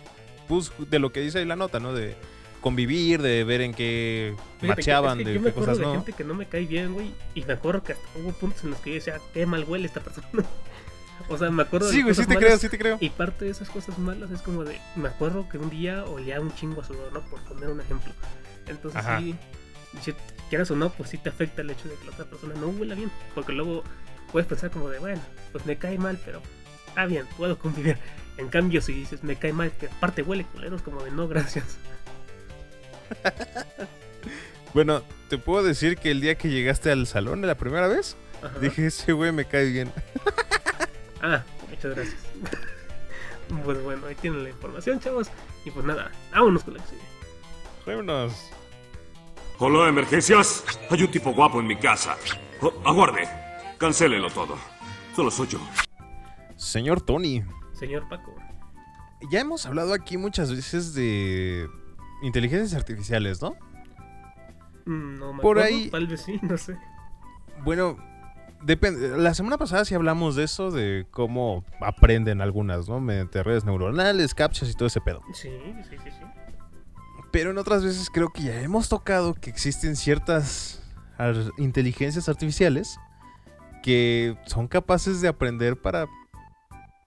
pues, 0.48 0.72
de 0.78 1.00
lo 1.00 1.12
que 1.12 1.22
dice 1.22 1.40
ahí 1.40 1.46
la 1.46 1.56
nota, 1.56 1.80
¿no? 1.80 1.94
De 1.94 2.16
convivir, 2.62 3.22
de 3.22 3.44
ver 3.44 3.62
en 3.62 3.74
qué 3.74 4.36
Fíjate 4.62 4.82
macheaban, 4.82 5.20
es 5.20 5.26
que 5.26 5.32
de 5.32 5.40
yo 5.40 5.44
qué 5.44 5.52
cosas 5.52 5.78
de 5.78 5.84
no. 5.84 5.94
gente 5.94 6.14
que 6.14 6.24
no 6.24 6.34
me 6.34 6.48
cae 6.48 6.66
bien, 6.66 6.94
güey. 6.94 7.14
Y 7.36 7.44
me 7.44 7.54
acuerdo 7.54 7.84
que 7.84 7.94
hasta 7.94 8.08
hubo 8.18 8.32
puntos 8.32 8.64
en 8.64 8.72
los 8.72 8.80
que 8.80 8.92
yo 8.92 8.96
decía, 8.96 9.20
qué 9.34 9.46
mal 9.46 9.66
huele 9.68 9.88
esta 9.88 10.00
persona. 10.00 10.28
o 11.30 11.38
sea, 11.38 11.52
me 11.52 11.64
acuerdo 11.64 11.88
de 11.88 11.94
Sí, 11.94 12.02
güey, 12.02 12.16
sí 12.16 12.22
te 12.22 12.28
malas, 12.36 12.44
creo, 12.44 12.58
sí 12.58 12.70
te 12.70 12.78
creo. 12.78 12.98
Y 13.02 13.10
parte 13.10 13.46
de 13.46 13.52
esas 13.52 13.70
cosas 13.70 13.98
malas 14.00 14.32
es 14.32 14.42
como 14.42 14.64
de, 14.64 14.80
me 14.96 15.10
acuerdo 15.10 15.50
que 15.50 15.58
un 15.58 15.70
día 15.70 16.06
olía 16.06 16.40
un 16.40 16.54
chingo 16.56 16.82
a 16.82 16.86
sudor, 16.86 17.12
¿no? 17.12 17.22
Por 17.22 17.42
poner 17.44 17.70
un 17.70 17.82
ejemplo. 17.82 18.14
Entonces 18.68 19.00
Ajá. 19.02 19.20
sí, 19.20 19.36
si 20.02 20.14
quieras 20.50 20.72
o 20.72 20.76
no, 20.76 20.90
pues 20.90 21.10
sí 21.10 21.18
te 21.18 21.30
afecta 21.30 21.62
el 21.62 21.70
hecho 21.70 21.88
de 21.88 21.96
que 21.96 22.06
la 22.06 22.12
otra 22.12 22.26
persona 22.26 22.54
no 22.56 22.68
huela 22.68 22.96
bien. 22.96 23.12
Porque 23.36 23.54
luego 23.54 23.84
puedes 24.32 24.48
pensar 24.48 24.72
como 24.72 24.90
de, 24.90 25.00
bueno, 25.00 25.22
pues 25.52 25.66
me 25.66 25.78
cae 25.78 25.98
mal, 25.98 26.20
pero 26.26 26.42
ah, 26.96 27.06
bien, 27.06 27.26
puedo 27.38 27.58
convivir. 27.58 27.98
En 28.38 28.50
cambio, 28.50 28.82
si 28.82 28.94
dices, 28.94 29.24
me 29.24 29.36
cae 29.36 29.54
mal, 29.54 29.72
que 29.72 29.88
aparte 29.88 30.24
huele 30.24 30.46
culero, 30.46 30.76
es 30.76 30.82
como 30.82 31.04
de, 31.04 31.12
no, 31.12 31.28
gracias. 31.28 31.78
Bueno, 34.74 35.04
te 35.30 35.38
puedo 35.38 35.64
decir 35.64 35.98
que 35.98 36.10
el 36.10 36.20
día 36.20 36.36
que 36.36 36.50
llegaste 36.50 36.92
al 36.92 37.06
salón 37.06 37.42
de 37.42 37.48
la 37.48 37.56
primera 37.56 37.88
vez, 37.88 38.18
Ajá. 38.42 38.58
dije, 38.60 38.88
ese 38.88 39.14
güey 39.14 39.32
me 39.32 39.46
cae 39.46 39.66
bien. 39.66 39.92
Ah, 41.26 41.42
muchas 41.70 41.96
gracias. 41.96 42.18
pues 43.64 43.82
bueno, 43.82 44.08
ahí 44.08 44.16
tienen 44.16 44.44
la 44.44 44.50
información, 44.50 45.00
chavos. 45.00 45.30
Y 45.64 45.72
pues 45.72 45.86
nada, 45.86 46.12
vámonos 46.34 46.66
con 46.66 46.74
la 46.74 46.84
que 46.84 46.90
sigue. 46.90 47.02
Vámonos. 47.86 48.34
Hola, 49.66 49.88
emergencias. 49.88 50.62
Hay 50.90 51.04
un 51.04 51.10
tipo 51.10 51.32
guapo 51.32 51.62
en 51.62 51.68
mi 51.68 51.78
casa. 51.78 52.18
Oh, 52.60 52.74
aguarde. 52.84 53.22
Cancélelo 53.78 54.30
todo. 54.30 54.58
Solo 55.16 55.32
soy 55.32 55.48
yo. 55.48 55.60
Señor 56.58 57.00
Tony, 57.02 57.44
Señor 57.72 58.10
Paco. 58.10 58.36
ya 59.32 59.40
hemos 59.40 59.66
hablado 59.66 59.94
aquí 59.94 60.18
muchas 60.18 60.54
veces 60.54 60.94
de 60.94 61.70
inteligencias 62.24 62.74
artificiales, 62.74 63.42
¿no? 63.42 63.56
Mm, 64.86 65.18
No 65.20 65.34
me 65.34 65.42
Por 65.42 65.58
acuerdo, 65.60 65.64
ahí- 65.64 65.90
Tal 65.90 66.08
vez 66.08 66.20
sí, 66.22 66.38
no 66.42 66.58
sé. 66.58 66.78
Bueno, 67.64 67.96
depende. 68.64 69.18
La 69.18 69.34
semana 69.34 69.58
pasada 69.58 69.86
sí 69.86 69.96
hablamos 69.96 70.36
de 70.36 70.44
eso, 70.44 70.72
de 70.72 71.08
cómo 71.10 71.64
aprenden 71.80 72.42
algunas, 72.42 72.90
¿no? 72.90 73.00
Mediante 73.00 73.42
redes 73.44 73.64
neuronales, 73.64 74.36
captchas 74.36 74.70
y 74.70 74.74
todo 74.74 74.88
ese 74.88 75.00
pedo. 75.00 75.22
Sí, 75.32 75.50
sí, 75.90 75.96
sí, 76.04 76.10
sí. 76.12 76.26
Pero 77.34 77.50
en 77.52 77.58
otras 77.58 77.84
veces 77.84 78.10
creo 78.10 78.30
que 78.30 78.44
ya 78.44 78.62
hemos 78.62 78.88
tocado 78.88 79.34
que 79.34 79.50
existen 79.50 79.96
ciertas 79.98 80.82
ar- 81.18 81.52
inteligencias 81.58 82.30
artificiales 82.30 82.98
que 83.82 84.38
son 84.46 84.68
capaces 84.70 85.20
de 85.20 85.28
aprender 85.28 85.76
para, 85.82 86.06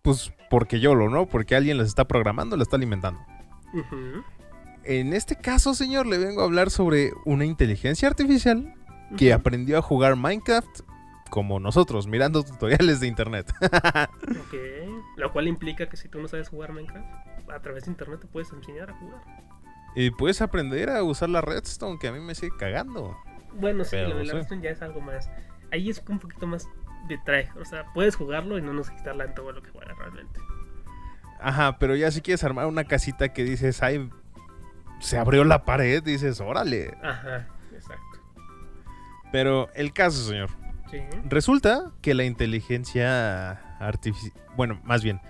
pues, 0.02 0.32
porque 0.50 0.80
yo 0.80 0.94
lo, 0.94 1.08
¿no? 1.08 1.26
Porque 1.26 1.56
alguien 1.56 1.78
las 1.78 1.86
está 1.88 2.06
programando, 2.06 2.56
las 2.56 2.66
está 2.66 2.76
alimentando. 2.76 3.20
En 4.84 5.12
este 5.14 5.36
caso, 5.36 5.74
señor, 5.74 6.06
le 6.06 6.18
vengo 6.18 6.42
a 6.42 6.44
hablar 6.44 6.70
sobre 6.70 7.12
una 7.24 7.44
inteligencia 7.44 8.08
artificial 8.08 8.74
que 9.16 9.32
aprendió 9.32 9.78
a 9.78 9.82
jugar 9.82 10.16
Minecraft 10.16 10.80
como 11.30 11.58
nosotros, 11.60 12.06
mirando 12.08 12.42
tutoriales 12.44 13.00
de 13.00 13.06
internet. 13.06 13.52
Ok. 13.60 14.54
Lo 15.16 15.32
cual 15.32 15.48
implica 15.48 15.88
que 15.88 15.96
si 15.96 16.08
tú 16.08 16.20
no 16.20 16.28
sabes 16.28 16.48
jugar 16.48 16.72
Minecraft, 16.72 17.06
a 17.50 17.60
través 17.60 17.84
de 17.84 17.90
internet 17.92 18.20
te 18.20 18.26
puedes 18.26 18.52
enseñar 18.52 18.90
a 18.90 18.94
jugar. 18.98 19.22
Y 19.96 20.10
puedes 20.10 20.42
aprender 20.42 20.90
a 20.90 21.02
usar 21.02 21.30
la 21.30 21.40
redstone, 21.40 21.98
que 21.98 22.06
a 22.06 22.12
mí 22.12 22.20
me 22.20 22.34
sigue 22.34 22.52
cagando. 22.56 23.16
Bueno, 23.58 23.84
sí, 23.84 23.90
Pero 23.92 24.10
lo 24.10 24.18
de 24.18 24.24
la 24.26 24.34
Redstone 24.34 24.62
ya 24.62 24.70
es 24.70 24.82
algo 24.82 25.00
más. 25.00 25.30
Ahí 25.72 25.88
es 25.88 26.02
un 26.08 26.18
poquito 26.18 26.46
más 26.46 26.68
de 27.08 27.18
traje. 27.18 27.50
O 27.58 27.64
sea, 27.64 27.86
puedes 27.94 28.16
jugarlo 28.16 28.58
y 28.58 28.62
no 28.62 28.72
necesitar 28.72 29.18
en 29.20 29.34
todo 29.34 29.52
lo 29.52 29.62
que 29.62 29.70
juegas 29.70 29.96
realmente. 29.98 30.40
Ajá, 31.40 31.78
pero 31.78 31.96
ya 31.96 32.10
si 32.10 32.20
quieres 32.20 32.44
armar 32.44 32.66
una 32.66 32.84
casita 32.84 33.32
que 33.32 33.44
dices, 33.44 33.82
ay, 33.82 34.10
se 35.00 35.18
abrió 35.18 35.44
la 35.44 35.64
pared, 35.64 36.02
dices, 36.02 36.40
órale. 36.40 36.96
Ajá, 37.02 37.46
exacto. 37.72 38.20
Pero 39.32 39.68
el 39.74 39.92
caso, 39.92 40.22
señor. 40.22 40.50
Sí. 40.90 40.98
Resulta 41.24 41.92
que 42.00 42.14
la 42.14 42.24
inteligencia 42.24 43.52
artificial, 43.80 44.32
bueno, 44.56 44.80
más 44.84 45.02
bien, 45.02 45.20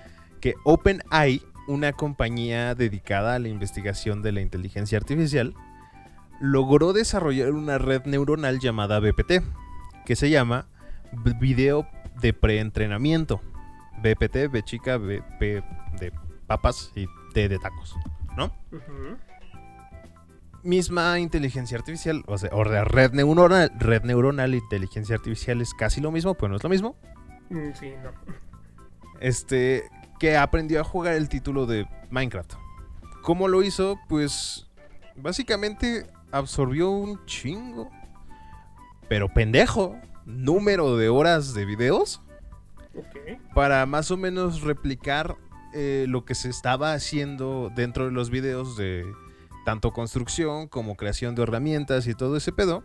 que 0.40 0.54
OpenAI, 0.64 1.42
una 1.68 1.92
compañía 1.92 2.74
dedicada 2.74 3.34
a 3.34 3.38
la 3.38 3.48
investigación 3.48 4.22
de 4.22 4.32
la 4.32 4.40
inteligencia 4.40 4.98
artificial, 4.98 5.54
logró 6.40 6.92
desarrollar 6.92 7.52
una 7.52 7.78
red 7.78 8.04
neuronal 8.04 8.58
llamada 8.60 9.00
BPT, 9.00 9.42
que 10.04 10.16
se 10.16 10.30
llama 10.30 10.66
B- 11.12 11.34
Video 11.40 11.86
de 12.20 12.32
Preentrenamiento. 12.32 13.40
BPT, 14.02 14.50
B 14.50 14.62
chica, 14.62 14.98
B, 14.98 15.22
P 15.38 15.62
de 15.98 16.12
papas 16.46 16.92
y 16.94 17.06
T 17.32 17.48
de 17.48 17.58
tacos, 17.58 17.96
¿no? 18.36 18.52
Misma 20.62 21.18
inteligencia 21.20 21.78
artificial, 21.78 22.24
o 22.26 22.36
sea, 22.38 22.50
o 22.52 22.64
red 22.64 23.12
neuronal, 23.12 23.70
red 23.78 24.02
neuronal 24.02 24.52
e 24.52 24.56
inteligencia 24.56 25.14
artificial 25.14 25.60
es 25.60 25.72
casi 25.74 26.00
lo 26.00 26.10
mismo, 26.10 26.34
pero 26.34 26.48
no 26.48 26.56
es 26.56 26.62
lo 26.64 26.68
mismo. 26.68 26.96
Mm, 27.50 27.72
Sí, 27.74 27.92
no. 28.02 28.10
Este, 29.20 29.84
que 30.18 30.36
aprendió 30.36 30.80
a 30.80 30.84
jugar 30.84 31.14
el 31.14 31.28
título 31.28 31.66
de 31.66 31.86
Minecraft. 32.10 32.54
¿Cómo 33.22 33.48
lo 33.48 33.62
hizo? 33.62 33.98
Pues 34.08 34.66
básicamente 35.16 36.06
absorbió 36.32 36.90
un 36.90 37.24
chingo, 37.26 37.90
pero 39.08 39.32
pendejo, 39.32 39.96
número 40.24 40.96
de 40.96 41.08
horas 41.08 41.54
de 41.54 41.64
videos 41.64 42.20
Ok. 42.96 43.38
para 43.54 43.86
más 43.86 44.10
o 44.10 44.16
menos 44.16 44.62
replicar 44.62 45.36
eh, 45.74 46.06
lo 46.08 46.24
que 46.24 46.34
se 46.34 46.48
estaba 46.48 46.92
haciendo 46.92 47.70
dentro 47.74 48.06
de 48.06 48.10
los 48.10 48.30
videos 48.30 48.76
de 48.76 49.04
tanto 49.64 49.92
construcción 49.92 50.68
como 50.68 50.96
creación 50.96 51.34
de 51.34 51.42
herramientas 51.42 52.06
y 52.06 52.14
todo 52.14 52.36
ese 52.36 52.52
pedo 52.52 52.84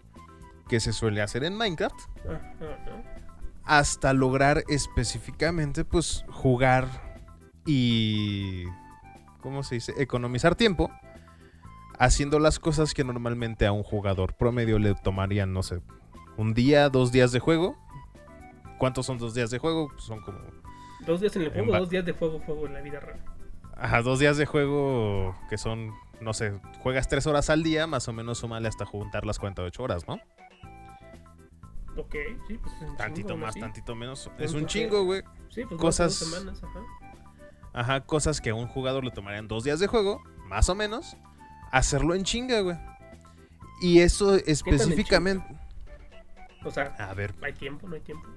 que 0.68 0.80
se 0.80 0.94
suele 0.94 1.22
hacer 1.22 1.44
en 1.44 1.56
Minecraft 1.56 2.00
hasta 3.64 4.14
lograr 4.14 4.64
específicamente 4.68 5.86
pues 5.86 6.26
jugar 6.30 7.11
y 7.66 8.66
¿cómo 9.42 9.64
se 9.64 9.76
dice? 9.76 9.94
economizar 9.98 10.56
tiempo 10.56 10.92
haciendo 11.98 12.40
las 12.40 12.60
cosas 12.60 12.94
que 12.94 13.04
normalmente 13.04 13.66
a 13.66 13.72
un 13.72 13.84
jugador 13.84 14.34
promedio 14.34 14.80
le 14.80 14.96
tomarían 14.96 15.54
no 15.54 15.64
sé 15.64 15.82
un 16.38 16.54
día, 16.54 16.90
dos 16.90 17.12
días 17.12 17.32
de 17.32 17.40
juego. 17.40 17.78
¿Cuántos 18.78 19.06
son 19.06 19.20
dos 19.20 19.34
días 19.34 19.52
de 19.52 19.60
juego? 19.60 19.90
Pues 19.90 20.04
son 20.04 20.22
como 20.22 20.40
Dos 21.06 21.20
días 21.20 21.36
en 21.36 21.44
el 21.44 21.52
juego, 21.52 21.78
dos 21.78 21.90
días 21.90 22.06
de 22.06 22.14
juego, 22.14 22.40
juego 22.40 22.68
en 22.68 22.74
la 22.74 22.82
vida 22.82 23.00
real. 23.00 23.24
Ajá, 23.76 24.02
dos 24.02 24.20
días 24.20 24.38
de 24.38 24.46
juego 24.46 25.36
que 25.50 25.58
son, 25.58 25.94
no 26.20 26.34
sé, 26.34 26.60
juegas 26.80 27.08
tres 27.08 27.26
horas 27.26 27.50
al 27.50 27.64
día, 27.64 27.88
más 27.88 28.08
o 28.08 28.14
menos 28.14 28.40
súmale 28.40 28.68
hasta 28.68 28.86
juntar 28.86 29.26
las 29.26 29.40
48 29.40 29.84
horas, 29.84 30.08
¿no? 30.08 30.20
Ok, 31.98 32.16
sí, 32.48 32.58
pues 32.58 32.74
es 32.76 32.90
un 32.90 32.98
Tantito 32.98 33.36
más, 33.36 33.56
tantito 33.56 33.96
menos. 33.96 34.30
Es 34.38 34.54
un 34.54 34.66
chingo, 34.66 35.04
güey. 35.04 35.24
Sí, 35.50 35.66
pues 35.66 35.80
cosas... 35.82 36.20
dos 36.20 36.30
semanas, 36.30 36.64
ajá. 36.64 36.80
Ajá, 37.74 38.02
cosas 38.02 38.42
que 38.42 38.50
a 38.50 38.56
un 38.56 38.68
jugador 38.68 39.04
le 39.04 39.12
tomarían 39.12 39.48
dos 39.48 39.64
días 39.64 39.80
de 39.80 39.88
juego, 39.88 40.22
más 40.48 40.68
o 40.70 40.76
menos, 40.76 41.16
hacerlo 41.72 42.16
en 42.16 42.24
chinga, 42.24 42.60
güey. 42.62 42.78
Y 43.82 44.00
eso 44.00 44.36
específicamente... 44.36 45.46
O 46.64 46.70
sea, 46.70 46.96
A 47.00 47.14
ver, 47.14 47.34
hay 47.42 47.54
tiempo, 47.54 47.88
no 47.88 47.96
hay 47.96 48.02
tiempo. 48.02 48.28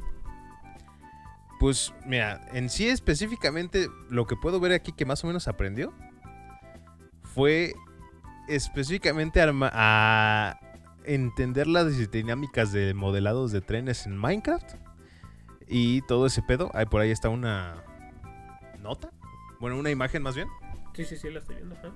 pues 1.61 1.93
mira, 2.07 2.41
en 2.53 2.71
sí 2.71 2.89
específicamente 2.89 3.89
lo 4.09 4.27
que 4.27 4.37
puedo 4.37 4.61
ver 4.61 4.73
aquí 4.73 4.93
que 4.93 5.05
más 5.05 5.23
o 5.25 5.27
menos 5.27 5.47
aprendió 5.47 5.93
fue 7.35 7.75
específicamente 8.49 9.43
a 9.43 10.59
entender 11.05 11.67
las 11.67 12.11
dinámicas 12.11 12.73
de 12.73 12.95
modelados 12.95 13.53
de 13.53 13.61
trenes 13.61 14.07
en 14.07 14.17
Minecraft 14.17 14.75
y 15.69 16.01
todo 16.03 16.25
ese 16.27 16.41
pedo. 16.43 16.71
Ahí 16.73 16.87
por 16.87 17.01
ahí 17.03 17.11
está 17.11 17.29
una 17.29 17.83
nota, 18.81 19.11
bueno, 19.61 19.79
una 19.79 19.91
imagen 19.91 20.23
más 20.23 20.35
bien. 20.35 20.49
Sí, 20.95 21.05
sí, 21.05 21.17
sí, 21.17 21.31
la 21.31 21.41
estoy 21.41 21.57
viendo, 21.57 21.75
ajá. 21.77 21.93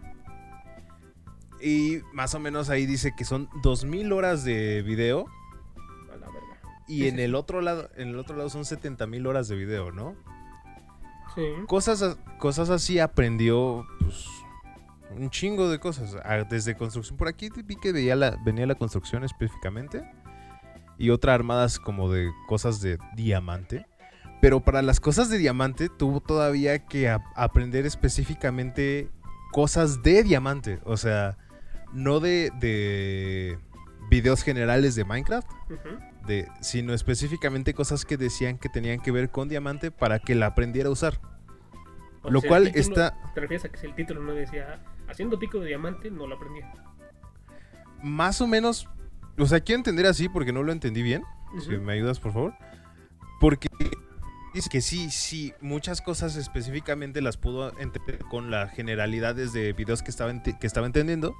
Y 1.61 2.03
más 2.13 2.35
o 2.35 2.41
menos 2.41 2.71
ahí 2.71 2.87
dice 2.87 3.15
que 3.17 3.25
son 3.25 3.49
2000 3.63 4.13
horas 4.13 4.45
de 4.45 4.83
video 4.83 5.27
A 6.13 6.17
la 6.17 6.27
verga. 6.27 6.61
y 6.87 7.01
Sí, 7.01 7.09
en 7.09 7.17
sí, 7.17 7.23
el 7.23 7.35
otro 7.35 7.61
lado 7.61 7.91
en 7.97 8.09
el 8.09 8.19
otro 8.19 8.37
lado 8.37 8.49
son 8.49 8.63
70.000 8.63 9.27
horas 9.27 9.49
de 9.49 9.57
video, 9.57 9.91
¿no? 9.91 10.15
Sí. 11.35 11.43
Cosas, 11.67 12.17
cosas 12.39 12.71
así 12.71 12.99
aprendió 12.99 13.87
pues, 14.01 14.25
un 15.17 15.31
chingo 15.31 15.69
de 15.69 15.79
cosas. 15.79 16.17
Desde 16.49 16.77
construcción. 16.77 17.17
Por 17.17 17.29
aquí 17.29 17.51
vi 17.65 17.77
que 17.77 17.93
veía 17.93 18.17
la, 18.17 18.37
venía 18.45 18.67
la 18.67 18.75
construcción 18.77 19.25
específicamente. 19.25 20.09
Y 20.97 21.11
otra 21.11 21.35
armadas 21.35 21.79
como 21.79 22.11
de 22.11 22.31
cosas 22.49 22.81
de 22.81 22.99
diamante. 23.15 23.87
Pero 24.41 24.61
para 24.61 24.83
las 24.83 25.01
cosas 25.01 25.29
de 25.31 25.39
diamante 25.39 25.89
tuvo 25.89 26.21
todavía 26.21 26.87
que 26.87 27.09
aprender 27.35 27.87
específicamente 27.87 29.11
cosas 29.53 30.03
de 30.03 30.23
diamante. 30.23 30.79
O 30.85 30.97
sea, 30.97 31.37
no 31.93 32.21
de, 32.21 32.53
de 32.61 33.59
videos 34.11 34.43
generales 34.43 34.95
de 34.95 35.05
Minecraft. 35.05 35.49
De, 36.27 36.47
sino 36.61 36.93
específicamente 36.95 37.73
cosas 37.75 38.05
que 38.05 38.17
decían 38.19 38.59
que 38.59 38.69
tenían 38.69 39.01
que 39.01 39.11
ver 39.11 39.31
con 39.31 39.49
diamante 39.49 39.91
para 39.91 40.19
que 40.19 40.35
la 40.35 40.47
aprendiera 40.47 40.89
a 40.89 40.93
usar. 40.93 41.21
O 42.23 42.31
Lo 42.31 42.41
sea, 42.41 42.49
cual 42.49 42.65
título- 42.65 42.81
está- 42.81 43.17
¿Te 43.35 43.41
refieres 43.41 43.65
a 43.65 43.69
que 43.71 43.79
si 43.79 43.87
el 43.87 43.95
título 43.95 44.23
no 44.23 44.35
decía 44.35 44.83
haciendo 45.09 45.39
pico 45.39 45.59
de 45.59 45.69
diamante, 45.69 46.11
no 46.11 46.27
lo 46.27 46.37
aprendía? 46.37 46.71
Más 48.03 48.41
o 48.41 48.47
menos, 48.47 48.89
o 49.39 49.47
sea, 49.47 49.61
quiero 49.61 49.79
entender 49.79 50.07
así 50.07 50.29
porque 50.29 50.53
no 50.53 50.63
lo 50.63 50.71
entendí 50.73 51.03
bien. 51.03 51.23
Si 51.61 51.71
me 51.79 51.95
ayudas, 51.95 52.21
por 52.21 52.33
favor. 52.33 52.55
Porque 53.41 53.69
dice 54.55 54.69
que 54.69 54.81
sí, 54.81 55.11
sí, 55.11 55.53
muchas 55.61 56.01
cosas 56.01 56.37
específicamente 56.37 57.21
las 57.21 57.37
pudo 57.37 57.79
entender 57.79 58.19
con 58.31 58.51
las 58.51 58.73
generalidades 58.73 59.53
de 59.53 59.73
videos 59.73 60.03
que 60.03 60.11
estaba, 60.11 60.33
que 60.43 60.67
estaba 60.67 60.87
entendiendo, 60.87 61.35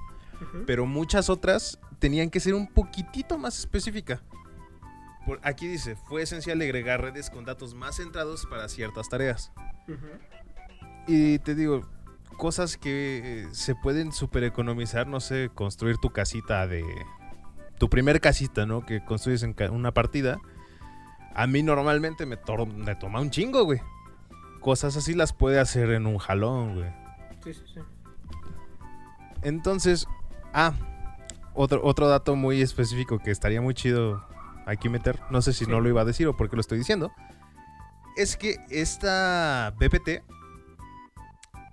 pero 0.65 0.85
muchas 0.85 1.29
otras 1.29 1.79
tenían 1.99 2.29
que 2.29 2.39
ser 2.39 2.53
un 2.53 2.67
poquitito 2.67 3.37
más 3.37 3.59
específica. 3.59 4.21
Por, 5.25 5.39
aquí 5.43 5.67
dice, 5.67 5.95
fue 5.95 6.21
esencial 6.21 6.61
agregar 6.61 7.01
redes 7.01 7.29
con 7.29 7.45
datos 7.45 7.73
más 7.75 7.97
centrados 7.97 8.45
para 8.45 8.69
ciertas 8.69 9.09
tareas. 9.09 9.51
Y 11.07 11.39
te 11.39 11.55
digo, 11.55 11.81
cosas 12.37 12.77
que 12.77 13.43
eh, 13.43 13.47
se 13.51 13.75
pueden 13.75 14.11
super 14.11 14.43
economizar, 14.43 15.07
no 15.07 15.19
sé, 15.19 15.51
construir 15.53 15.97
tu 15.97 16.11
casita 16.11 16.67
de... 16.67 16.83
Tu 17.77 17.89
primer 17.89 18.19
casita, 18.19 18.65
¿no? 18.65 18.85
Que 18.85 19.03
construyes 19.03 19.43
en 19.43 19.55
una 19.71 19.93
partida. 19.93 20.39
A 21.35 21.47
mí 21.47 21.63
normalmente 21.63 22.25
me, 22.25 22.37
toma 22.37 23.21
un 23.21 23.29
chingo, 23.29 23.63
güey. 23.63 23.81
Cosas 24.59 24.97
así 24.97 25.13
las 25.13 25.31
puede 25.33 25.59
hacer 25.59 25.91
en 25.91 26.05
un 26.05 26.17
jalón, 26.17 26.75
güey. 26.75 26.91
Sí, 27.43 27.53
sí, 27.53 27.61
sí. 27.73 27.79
Entonces, 29.41 30.05
ah, 30.53 30.73
otro, 31.53 31.81
otro 31.83 32.07
dato 32.07 32.35
muy 32.35 32.61
específico 32.61 33.19
que 33.19 33.31
estaría 33.31 33.61
muy 33.61 33.73
chido 33.73 34.25
aquí 34.65 34.89
meter, 34.89 35.19
no 35.31 35.41
sé 35.41 35.53
si 35.53 35.65
Sí. 35.65 35.71
no 35.71 35.79
lo 35.79 35.89
iba 35.89 36.01
a 36.01 36.05
decir 36.05 36.27
o 36.27 36.35
por 36.35 36.49
qué 36.49 36.55
lo 36.55 36.61
estoy 36.61 36.77
diciendo, 36.77 37.11
es 38.17 38.37
que 38.37 38.57
esta 38.69 39.73
BPT 39.79 40.23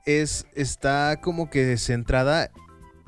es, 0.06 0.46
está 0.54 1.20
como 1.20 1.50
que 1.50 1.76
centrada 1.76 2.50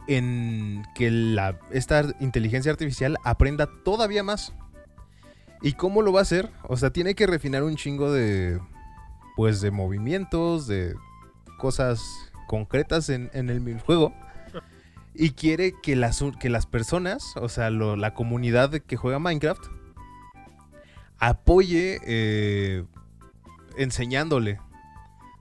en 0.09 0.85
que 0.95 1.11
la, 1.11 1.59
esta 1.71 2.05
inteligencia 2.21 2.73
artificial 2.73 3.17
aprenda 3.25 3.69
todavía 3.85 4.23
más. 4.23 4.55
¿Y 5.63 5.73
cómo 5.73 6.03
lo 6.03 6.13
va 6.13 6.21
a 6.21 6.23
hacer? 6.23 6.51
O 6.65 6.77
sea, 6.77 6.91
tiene 6.91 7.15
que 7.15 7.27
refinar 7.27 7.63
un 7.65 7.77
chingo 7.77 8.13
de, 8.13 8.61
pues, 9.37 9.61
de 9.61 9.71
movimientos, 9.71 10.67
de 10.67 10.95
cosas 11.59 12.03
concretas 12.47 13.09
en, 13.09 13.31
en 13.33 13.51
el 13.51 13.81
juego. 13.81 14.15
Y 15.15 15.31
quiere 15.31 15.75
que 15.83 15.97
las, 15.97 16.23
que 16.39 16.49
las 16.49 16.67
personas, 16.67 17.35
o 17.37 17.49
sea, 17.49 17.71
lo- 17.71 17.97
la 17.97 18.15
comunidad 18.15 18.71
que 18.71 18.97
juega 18.97 19.19
Minecraft, 19.19 19.65
apoye 21.19 21.99
eh, 22.05 22.85
enseñándole, 23.77 24.61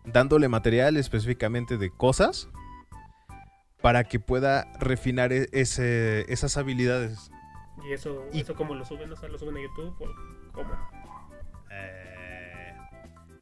dándole 0.05 0.47
material 0.47 0.97
específicamente 0.97 1.77
de 1.77 1.91
cosas 1.91 2.49
para 3.81 4.03
que 4.05 4.19
pueda 4.19 4.65
refinar 4.79 5.31
e- 5.31 5.49
ese- 5.51 6.25
esas 6.31 6.57
habilidades. 6.57 7.29
¿Y 7.83 7.93
eso, 7.93 8.25
Y- 8.33 8.41
eso 8.41 8.55
cómo 8.55 8.73
lo 8.75 8.85
suben? 8.85 9.11
O 9.11 9.15
sea, 9.15 9.29
lo 9.29 9.37
suben 9.37 9.57
a 9.57 9.61
YouTube 9.61 9.95
o 10.01 10.51
cómo? 10.53 10.73
Eh, 11.71 12.73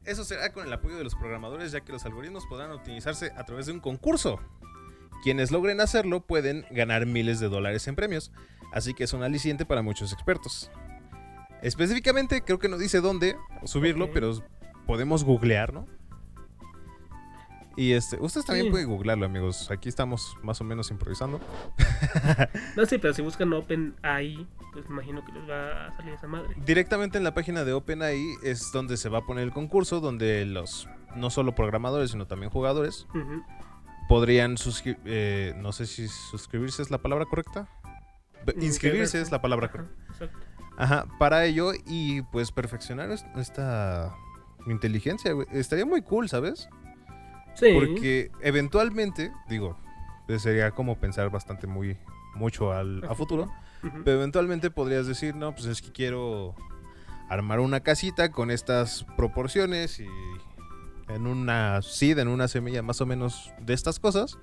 eso 0.04 0.24
será 0.24 0.52
con 0.52 0.66
el 0.66 0.72
apoyo 0.72 0.96
de 0.96 1.04
los 1.04 1.14
programadores, 1.14 1.72
ya 1.72 1.80
que 1.80 1.92
los 1.92 2.04
algoritmos 2.04 2.46
podrán 2.46 2.70
optimizarse 2.72 3.32
a 3.36 3.44
través 3.44 3.66
de 3.66 3.72
un 3.72 3.80
concurso. 3.80 4.40
Quienes 5.22 5.50
logren 5.50 5.80
hacerlo 5.80 6.20
pueden 6.20 6.66
ganar 6.70 7.06
miles 7.06 7.40
de 7.40 7.48
dólares 7.48 7.88
en 7.88 7.96
premios, 7.96 8.30
así 8.72 8.94
que 8.94 9.04
es 9.04 9.12
un 9.12 9.22
aliciente 9.22 9.64
para 9.64 9.82
muchos 9.82 10.12
expertos. 10.12 10.70
Específicamente, 11.62 12.42
creo 12.42 12.58
que 12.58 12.68
no 12.68 12.78
dice 12.78 13.00
dónde 13.00 13.36
subirlo, 13.64 14.12
pero 14.12 14.32
podemos 14.86 15.24
googlear, 15.24 15.72
¿no? 15.72 15.86
Y 17.76 17.92
este, 17.92 18.16
ustedes 18.20 18.46
también 18.46 18.66
Sí. 18.66 18.70
pueden 18.70 18.88
googlearlo, 18.88 19.26
amigos. 19.26 19.70
Aquí 19.70 19.88
estamos 19.88 20.36
más 20.42 20.60
o 20.60 20.64
menos 20.64 20.90
improvisando. 20.90 21.40
No, 22.76 22.86
sí, 22.86 22.96
pero 22.98 23.12
si 23.12 23.20
buscan 23.22 23.52
OpenAI, 23.52 24.46
pues 24.72 24.88
me 24.88 24.94
imagino 24.94 25.24
que 25.24 25.32
les 25.32 25.48
va 25.48 25.86
a 25.88 25.96
salir 25.96 26.14
esa 26.14 26.26
madre. 26.26 26.54
Directamente 26.64 27.18
en 27.18 27.24
la 27.24 27.34
página 27.34 27.64
de 27.64 27.72
OpenAI 27.74 28.22
es 28.42 28.70
donde 28.72 28.96
se 28.96 29.08
va 29.10 29.18
a 29.18 29.22
poner 29.26 29.44
el 29.44 29.52
concurso, 29.52 30.00
donde 30.00 30.46
los 30.46 30.88
no 31.16 31.28
solo 31.30 31.54
programadores, 31.54 32.10
sino 32.12 32.26
también 32.26 32.50
jugadores 32.50 33.06
podrían 34.08 34.56
suscribir, 34.56 35.54
no 35.56 35.72
sé 35.72 35.86
si 35.86 36.08
suscribirse 36.08 36.80
es 36.82 36.90
la 36.90 36.98
palabra 36.98 37.24
correcta. 37.26 37.68
Inscribirse 38.60 39.20
es 39.20 39.30
la 39.30 39.40
palabra 39.42 39.70
correcta. 39.70 39.94
exacto. 40.12 40.38
Ajá, 40.78 41.06
para 41.18 41.44
ello 41.46 41.72
y 41.86 42.20
pues 42.22 42.52
perfeccionar 42.52 43.10
es- 43.10 43.24
esta 43.36 44.14
inteligencia, 44.66 45.32
güey. 45.32 45.46
Estaría 45.52 45.86
muy 45.86 46.02
cool, 46.02 46.28
¿sabes? 46.28 46.68
Sí. 47.56 47.72
Porque 47.74 48.30
eventualmente, 48.40 49.32
digo, 49.48 49.76
sería 50.38 50.70
como 50.70 50.98
pensar 50.98 51.30
bastante 51.30 51.66
muy 51.66 51.98
mucho 52.34 52.72
al, 52.72 53.02
a 53.04 53.14
futuro. 53.14 53.50
Pero 54.04 54.18
eventualmente 54.18 54.70
podrías 54.70 55.06
decir, 55.06 55.34
no, 55.34 55.54
pues 55.54 55.66
es 55.66 55.82
que 55.82 55.92
quiero 55.92 56.54
armar 57.28 57.60
una 57.60 57.80
casita 57.80 58.30
con 58.30 58.50
estas 58.50 59.04
proporciones 59.16 60.00
y 60.00 60.06
en 61.08 61.26
una 61.26 61.82
seed, 61.82 62.18
en 62.18 62.28
una 62.28 62.48
semilla 62.48 62.82
más 62.82 63.00
o 63.00 63.06
menos 63.06 63.52
de 63.60 63.74
estas 63.74 64.00
cosas. 64.00 64.38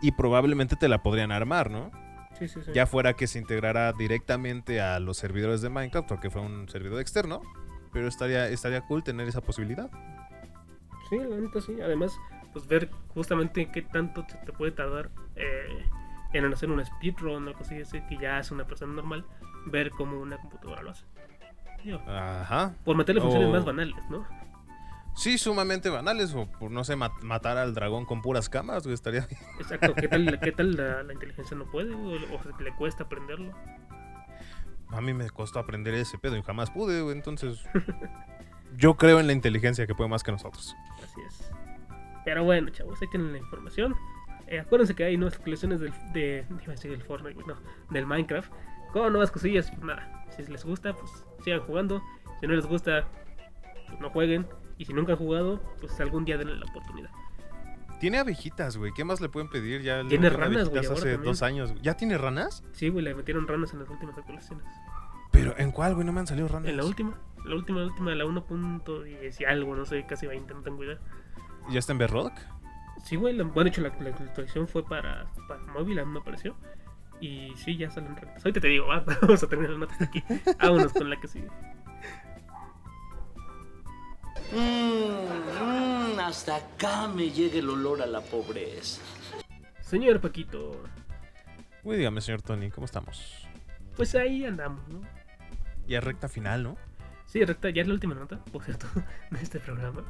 Y 0.00 0.12
probablemente 0.12 0.74
te 0.76 0.88
la 0.88 1.02
podrían 1.02 1.32
armar, 1.32 1.70
¿no? 1.70 1.90
Sí, 2.38 2.48
sí, 2.48 2.60
sí. 2.64 2.72
Ya 2.74 2.86
fuera 2.86 3.14
que 3.14 3.26
se 3.26 3.38
integrara 3.38 3.92
directamente 3.92 4.80
a 4.80 4.98
los 4.98 5.16
servidores 5.18 5.60
de 5.60 5.68
Minecraft 5.68 6.12
o 6.12 6.20
que 6.20 6.30
fue 6.30 6.40
un 6.40 6.68
servidor 6.68 7.00
externo. 7.00 7.42
Pero 7.92 8.08
estaría, 8.08 8.48
estaría 8.48 8.80
cool 8.82 9.04
tener 9.04 9.28
esa 9.28 9.42
posibilidad. 9.42 9.90
Sí, 11.12 11.18
la 11.18 11.36
neta 11.36 11.60
sí. 11.60 11.78
Además, 11.82 12.18
pues 12.54 12.66
ver 12.66 12.88
justamente 13.12 13.70
qué 13.70 13.82
tanto 13.82 14.24
te, 14.24 14.34
te 14.46 14.52
puede 14.54 14.72
tardar 14.72 15.10
eh, 15.36 15.84
en 16.32 16.50
hacer 16.50 16.70
un 16.70 16.82
speedrun 16.82 17.44
o 17.44 17.48
algo 17.50 17.60
así, 17.60 17.76
que 18.08 18.16
ya 18.18 18.38
es 18.38 18.50
una 18.50 18.64
persona 18.64 18.94
normal, 18.94 19.26
ver 19.66 19.90
cómo 19.90 20.18
una 20.18 20.38
computadora 20.38 20.80
lo 20.82 20.90
hace. 20.92 21.04
Digo, 21.84 21.98
Ajá. 22.08 22.74
por 22.84 22.96
meterle 22.96 23.20
funciones 23.20 23.50
más 23.50 23.64
banales, 23.66 24.08
¿no? 24.08 24.26
Sí, 25.14 25.36
sumamente 25.36 25.90
banales. 25.90 26.32
O 26.34 26.46
por, 26.50 26.70
no 26.70 26.82
sé, 26.84 26.96
mat- 26.96 27.20
matar 27.22 27.58
al 27.58 27.74
dragón 27.74 28.06
con 28.06 28.22
puras 28.22 28.48
cámaras, 28.48 28.84
güey. 28.84 28.94
Estaría 28.94 29.28
Exacto, 29.60 29.92
¿qué 29.94 30.08
tal, 30.08 30.40
qué 30.42 30.52
tal 30.52 30.74
la, 30.76 31.02
la 31.02 31.12
inteligencia 31.12 31.54
no 31.58 31.66
puede? 31.66 31.92
O, 31.94 32.12
o 32.14 32.60
le 32.62 32.74
cuesta 32.76 33.04
aprenderlo. 33.04 33.52
A 34.88 35.02
mí 35.02 35.12
me 35.12 35.28
costó 35.28 35.58
aprender 35.58 35.92
ese 35.92 36.16
pedo 36.16 36.38
y 36.38 36.42
jamás 36.42 36.70
pude, 36.70 37.02
güey. 37.02 37.14
Entonces, 37.14 37.62
yo 38.76 38.94
creo 38.96 39.20
en 39.20 39.26
la 39.26 39.32
inteligencia 39.34 39.86
que 39.86 39.94
puede 39.94 40.08
más 40.08 40.22
que 40.22 40.32
nosotros. 40.32 40.74
Así 41.12 41.20
es. 41.26 41.50
Pero 42.24 42.44
bueno, 42.44 42.70
chavos, 42.70 43.00
ahí 43.02 43.08
tienen 43.08 43.32
la 43.32 43.38
información. 43.38 43.94
Eh, 44.46 44.60
acuérdense 44.60 44.94
que 44.94 45.04
hay 45.04 45.16
nuevas 45.16 45.38
colecciones 45.38 45.80
del, 45.80 45.92
de, 46.12 46.44
del 46.84 47.02
Fortnite, 47.02 47.40
no, 47.46 47.56
del 47.90 48.06
Minecraft. 48.06 48.50
Con 48.92 49.12
nuevas 49.12 49.30
cosillas, 49.30 49.70
pues 49.70 49.82
nada. 49.82 50.24
Si 50.36 50.42
les 50.44 50.64
gusta, 50.64 50.94
pues 50.94 51.10
sigan 51.44 51.60
jugando. 51.60 52.02
Si 52.40 52.46
no 52.46 52.54
les 52.54 52.66
gusta, 52.66 53.06
pues 53.88 54.00
no 54.00 54.10
jueguen. 54.10 54.46
Y 54.78 54.84
si 54.84 54.92
nunca 54.92 55.12
han 55.12 55.18
jugado, 55.18 55.62
pues 55.80 55.98
algún 56.00 56.24
día 56.24 56.36
denle 56.38 56.56
la 56.56 56.66
oportunidad. 56.66 57.10
Tiene 58.00 58.18
abejitas, 58.18 58.76
güey. 58.76 58.92
¿Qué 58.92 59.04
más 59.04 59.20
le 59.20 59.28
pueden 59.28 59.48
pedir? 59.48 59.82
Ya 59.82 60.02
Tiene 60.08 60.28
ranas, 60.28 60.68
güey, 60.68 60.80
hace 60.80 60.94
también. 60.94 61.22
dos 61.22 61.42
años. 61.42 61.72
¿Ya 61.82 61.94
tiene 61.96 62.18
ranas? 62.18 62.64
Sí, 62.72 62.88
güey, 62.88 63.04
le 63.04 63.14
metieron 63.14 63.46
ranas 63.46 63.72
en 63.72 63.78
las 63.78 63.88
últimas 63.88 64.18
actualizaciones. 64.18 64.66
Pero 65.30 65.54
¿en 65.56 65.70
cuál, 65.70 65.94
güey? 65.94 66.04
No 66.04 66.12
me 66.12 66.20
han 66.20 66.26
salido 66.26 66.48
ranas. 66.48 66.68
En 66.68 66.76
la 66.76 66.84
última, 66.84 67.16
la 67.44 67.54
última, 67.54 67.80
la 67.80 67.86
última, 67.86 68.14
la 68.14 68.24
1.10 68.24 69.40
y 69.40 69.44
algo, 69.44 69.74
no 69.76 69.84
sé, 69.84 70.04
casi 70.06 70.26
20, 70.26 70.54
no 70.54 70.62
tengo 70.62 70.84
idea. 70.84 70.98
¿Ya 71.70 71.78
está 71.78 71.92
en 71.92 71.98
Bedrock? 71.98 72.32
Sí, 73.04 73.16
güey, 73.16 73.34
la- 73.34 73.44
bueno, 73.44 73.64
de 73.64 73.68
hecho 73.70 73.80
la, 73.82 73.88
la 74.00 74.10
actualización 74.10 74.68
fue 74.68 74.84
para, 74.84 75.26
para 75.48 75.60
móvil, 75.72 75.98
a 75.98 76.04
mí 76.04 76.12
me 76.12 76.20
apareció. 76.20 76.54
Y 77.20 77.52
sí, 77.56 77.76
ya 77.76 77.88
salen 77.90 78.16
retos. 78.16 78.44
Ahorita 78.44 78.60
te 78.60 78.68
digo, 78.68 78.86
va, 78.86 79.04
vamos 79.22 79.42
a 79.42 79.48
terminar 79.48 79.70
las 79.72 79.80
notas 79.80 80.02
aquí. 80.02 80.22
Vámonos 80.60 80.92
con 80.92 81.08
la 81.10 81.20
que 81.20 81.28
sigue. 81.28 81.48
Mmm, 84.52 86.18
hasta 86.20 86.56
acá 86.56 87.08
me 87.08 87.30
llega 87.30 87.58
el 87.58 87.68
olor 87.70 88.02
a 88.02 88.06
la 88.06 88.20
pobreza. 88.20 89.00
Señor 89.80 90.20
Paquito, 90.20 90.82
Uy, 91.84 91.96
dígame, 91.96 92.20
señor 92.20 92.42
Tony, 92.42 92.70
¿cómo 92.70 92.84
estamos? 92.84 93.46
pues 93.96 94.14
ahí 94.14 94.44
andamos, 94.46 94.86
¿no? 94.88 95.00
Ya 95.86 96.00
recta 96.00 96.28
final, 96.28 96.62
¿no? 96.62 96.76
Sí, 97.32 97.42
recta, 97.46 97.70
ya 97.70 97.80
es 97.80 97.88
la 97.88 97.94
última 97.94 98.14
nota, 98.14 98.44
por 98.52 98.62
cierto, 98.62 98.86
de 99.30 99.40
este 99.42 99.58
programa. 99.58 100.02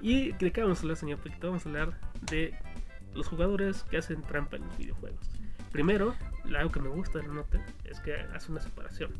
¿Y 0.00 0.30
de 0.32 0.52
qué 0.52 0.62
vamos 0.62 0.78
a 0.78 0.82
hablar, 0.82 0.96
señor 0.96 1.18
Paquito? 1.18 1.48
Vamos 1.48 1.66
a 1.66 1.68
hablar 1.68 1.92
de 2.30 2.54
los 3.12 3.26
jugadores 3.26 3.82
que 3.90 3.96
hacen 3.96 4.22
trampa 4.22 4.54
en 4.56 4.64
los 4.66 4.78
videojuegos. 4.78 5.28
Primero, 5.72 6.14
algo 6.56 6.70
que 6.70 6.78
me 6.78 6.88
gusta 6.88 7.18
de 7.18 7.26
la 7.26 7.34
nota 7.34 7.60
es 7.84 7.98
que 7.98 8.14
hace 8.14 8.52
una 8.52 8.60
separación. 8.60 9.10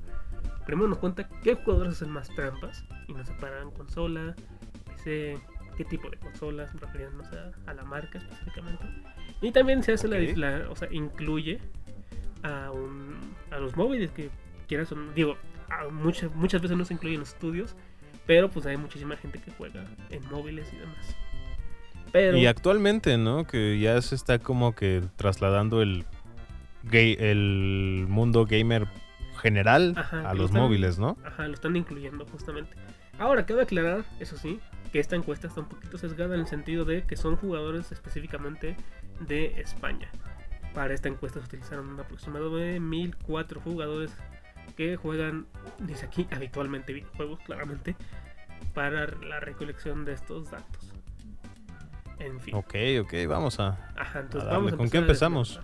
Primero 0.65 0.87
nos 0.87 0.99
cuenta 0.99 1.29
qué 1.43 1.57
jugadores 1.57 1.95
hacen 1.95 2.11
más 2.11 2.29
trampas 2.37 2.85
y 3.09 3.15
nos 3.15 3.27
separan 3.27 3.73
consola, 3.73 4.37
PC, 4.87 5.37
qué 5.77 5.85
tipo 5.85 6.09
de 6.09 6.19
consolas, 6.19 6.73
refiriéndonos 6.81 7.27
a, 7.33 7.51
a 7.69 7.75
la 7.75 7.83
marca 7.83 8.19
específicamente. 8.19 8.85
Y 9.43 9.51
también 9.51 9.83
se 9.83 9.95
hace 9.95 10.07
la- 10.07 10.69
o 10.71 10.77
sea, 10.77 10.87
incluye 10.93 11.59
a, 12.45 12.71
un, 12.71 13.17
a 13.51 13.59
los 13.59 13.77
móviles 13.77 14.13
que 14.13 14.31
quieras 14.69 14.95
digo, 15.17 15.37
muchas, 15.91 16.35
muchas 16.35 16.61
veces 16.63 16.77
no 16.77 16.85
se 16.85 16.95
incluyen 16.95 17.21
los 17.21 17.31
estudios, 17.31 17.75
pero 18.27 18.51
pues 18.51 18.67
hay 18.67 18.77
muchísima 18.77 19.17
gente 19.17 19.39
que 19.41 19.51
juega 19.53 19.85
en 20.11 20.25
móviles 20.31 20.71
y 20.73 20.77
demás. 20.77 21.17
Pero, 22.13 22.37
Y 22.37 22.47
actualmente, 22.47 23.17
¿no? 23.19 23.47
Que 23.47 23.79
ya 23.79 24.01
se 24.03 24.15
está 24.15 24.39
como 24.41 24.75
que 24.75 25.03
trasladando 25.17 25.81
el, 25.83 26.05
gay, 26.83 27.17
el 27.21 28.07
mundo 28.09 28.47
gamer 28.47 28.89
general 29.41 29.95
Ajá, 29.97 30.29
a 30.29 30.35
los 30.35 30.47
están- 30.47 30.63
móviles, 30.63 30.99
¿no? 30.99 31.17
Ajá, 31.25 31.47
lo 31.47 31.55
están 31.55 31.77
incluyendo 31.77 32.27
justamente. 32.27 32.75
Ahora, 33.19 33.47
cabe 33.47 33.63
aclarar, 33.63 34.05
eso 34.19 34.37
sí, 34.37 34.61
que 34.93 34.99
esta 34.99 35.15
encuesta 35.15 35.47
está 35.47 35.61
un 35.61 35.69
poquito 35.69 35.99
sesgada 35.99 36.35
en 36.35 36.41
el 36.41 36.47
sentido 36.47 36.85
de 36.85 37.05
que 37.05 37.17
son 37.17 37.37
jugadores 37.37 37.93
específicamente 37.93 38.77
de 39.21 39.61
España. 39.61 40.11
Para 40.75 40.95
esta 40.95 41.09
encuesta 41.09 41.39
se 41.41 41.47
utilizaron 41.47 41.89
un 41.89 42.01
aproximado 42.01 42.57
de 42.57 42.81
1004 42.81 43.61
jugadores 43.61 44.11
que 44.77 44.97
juegan, 44.97 45.47
dice 45.79 46.07
aquí, 46.07 46.27
habitualmente 46.31 46.93
videojuegos, 46.93 47.41
claramente, 47.41 47.97
para 48.75 49.07
la 49.07 49.41
recolección 49.41 50.05
de 50.05 50.13
estos 50.15 50.51
datos. 50.51 50.93
En 52.19 52.39
fin. 52.41 52.55
Ok, 52.55 52.75
ok, 53.03 53.15
vamos 53.29 53.59
a... 53.61 53.79
Ajá, 53.97 54.21
entonces 54.21 54.49
A 54.49 54.53
vamos 54.53 54.73
a 54.73 54.77
¿Con 54.77 54.91
qué 54.91 54.99
a 54.99 55.01
empezamos? 55.01 55.61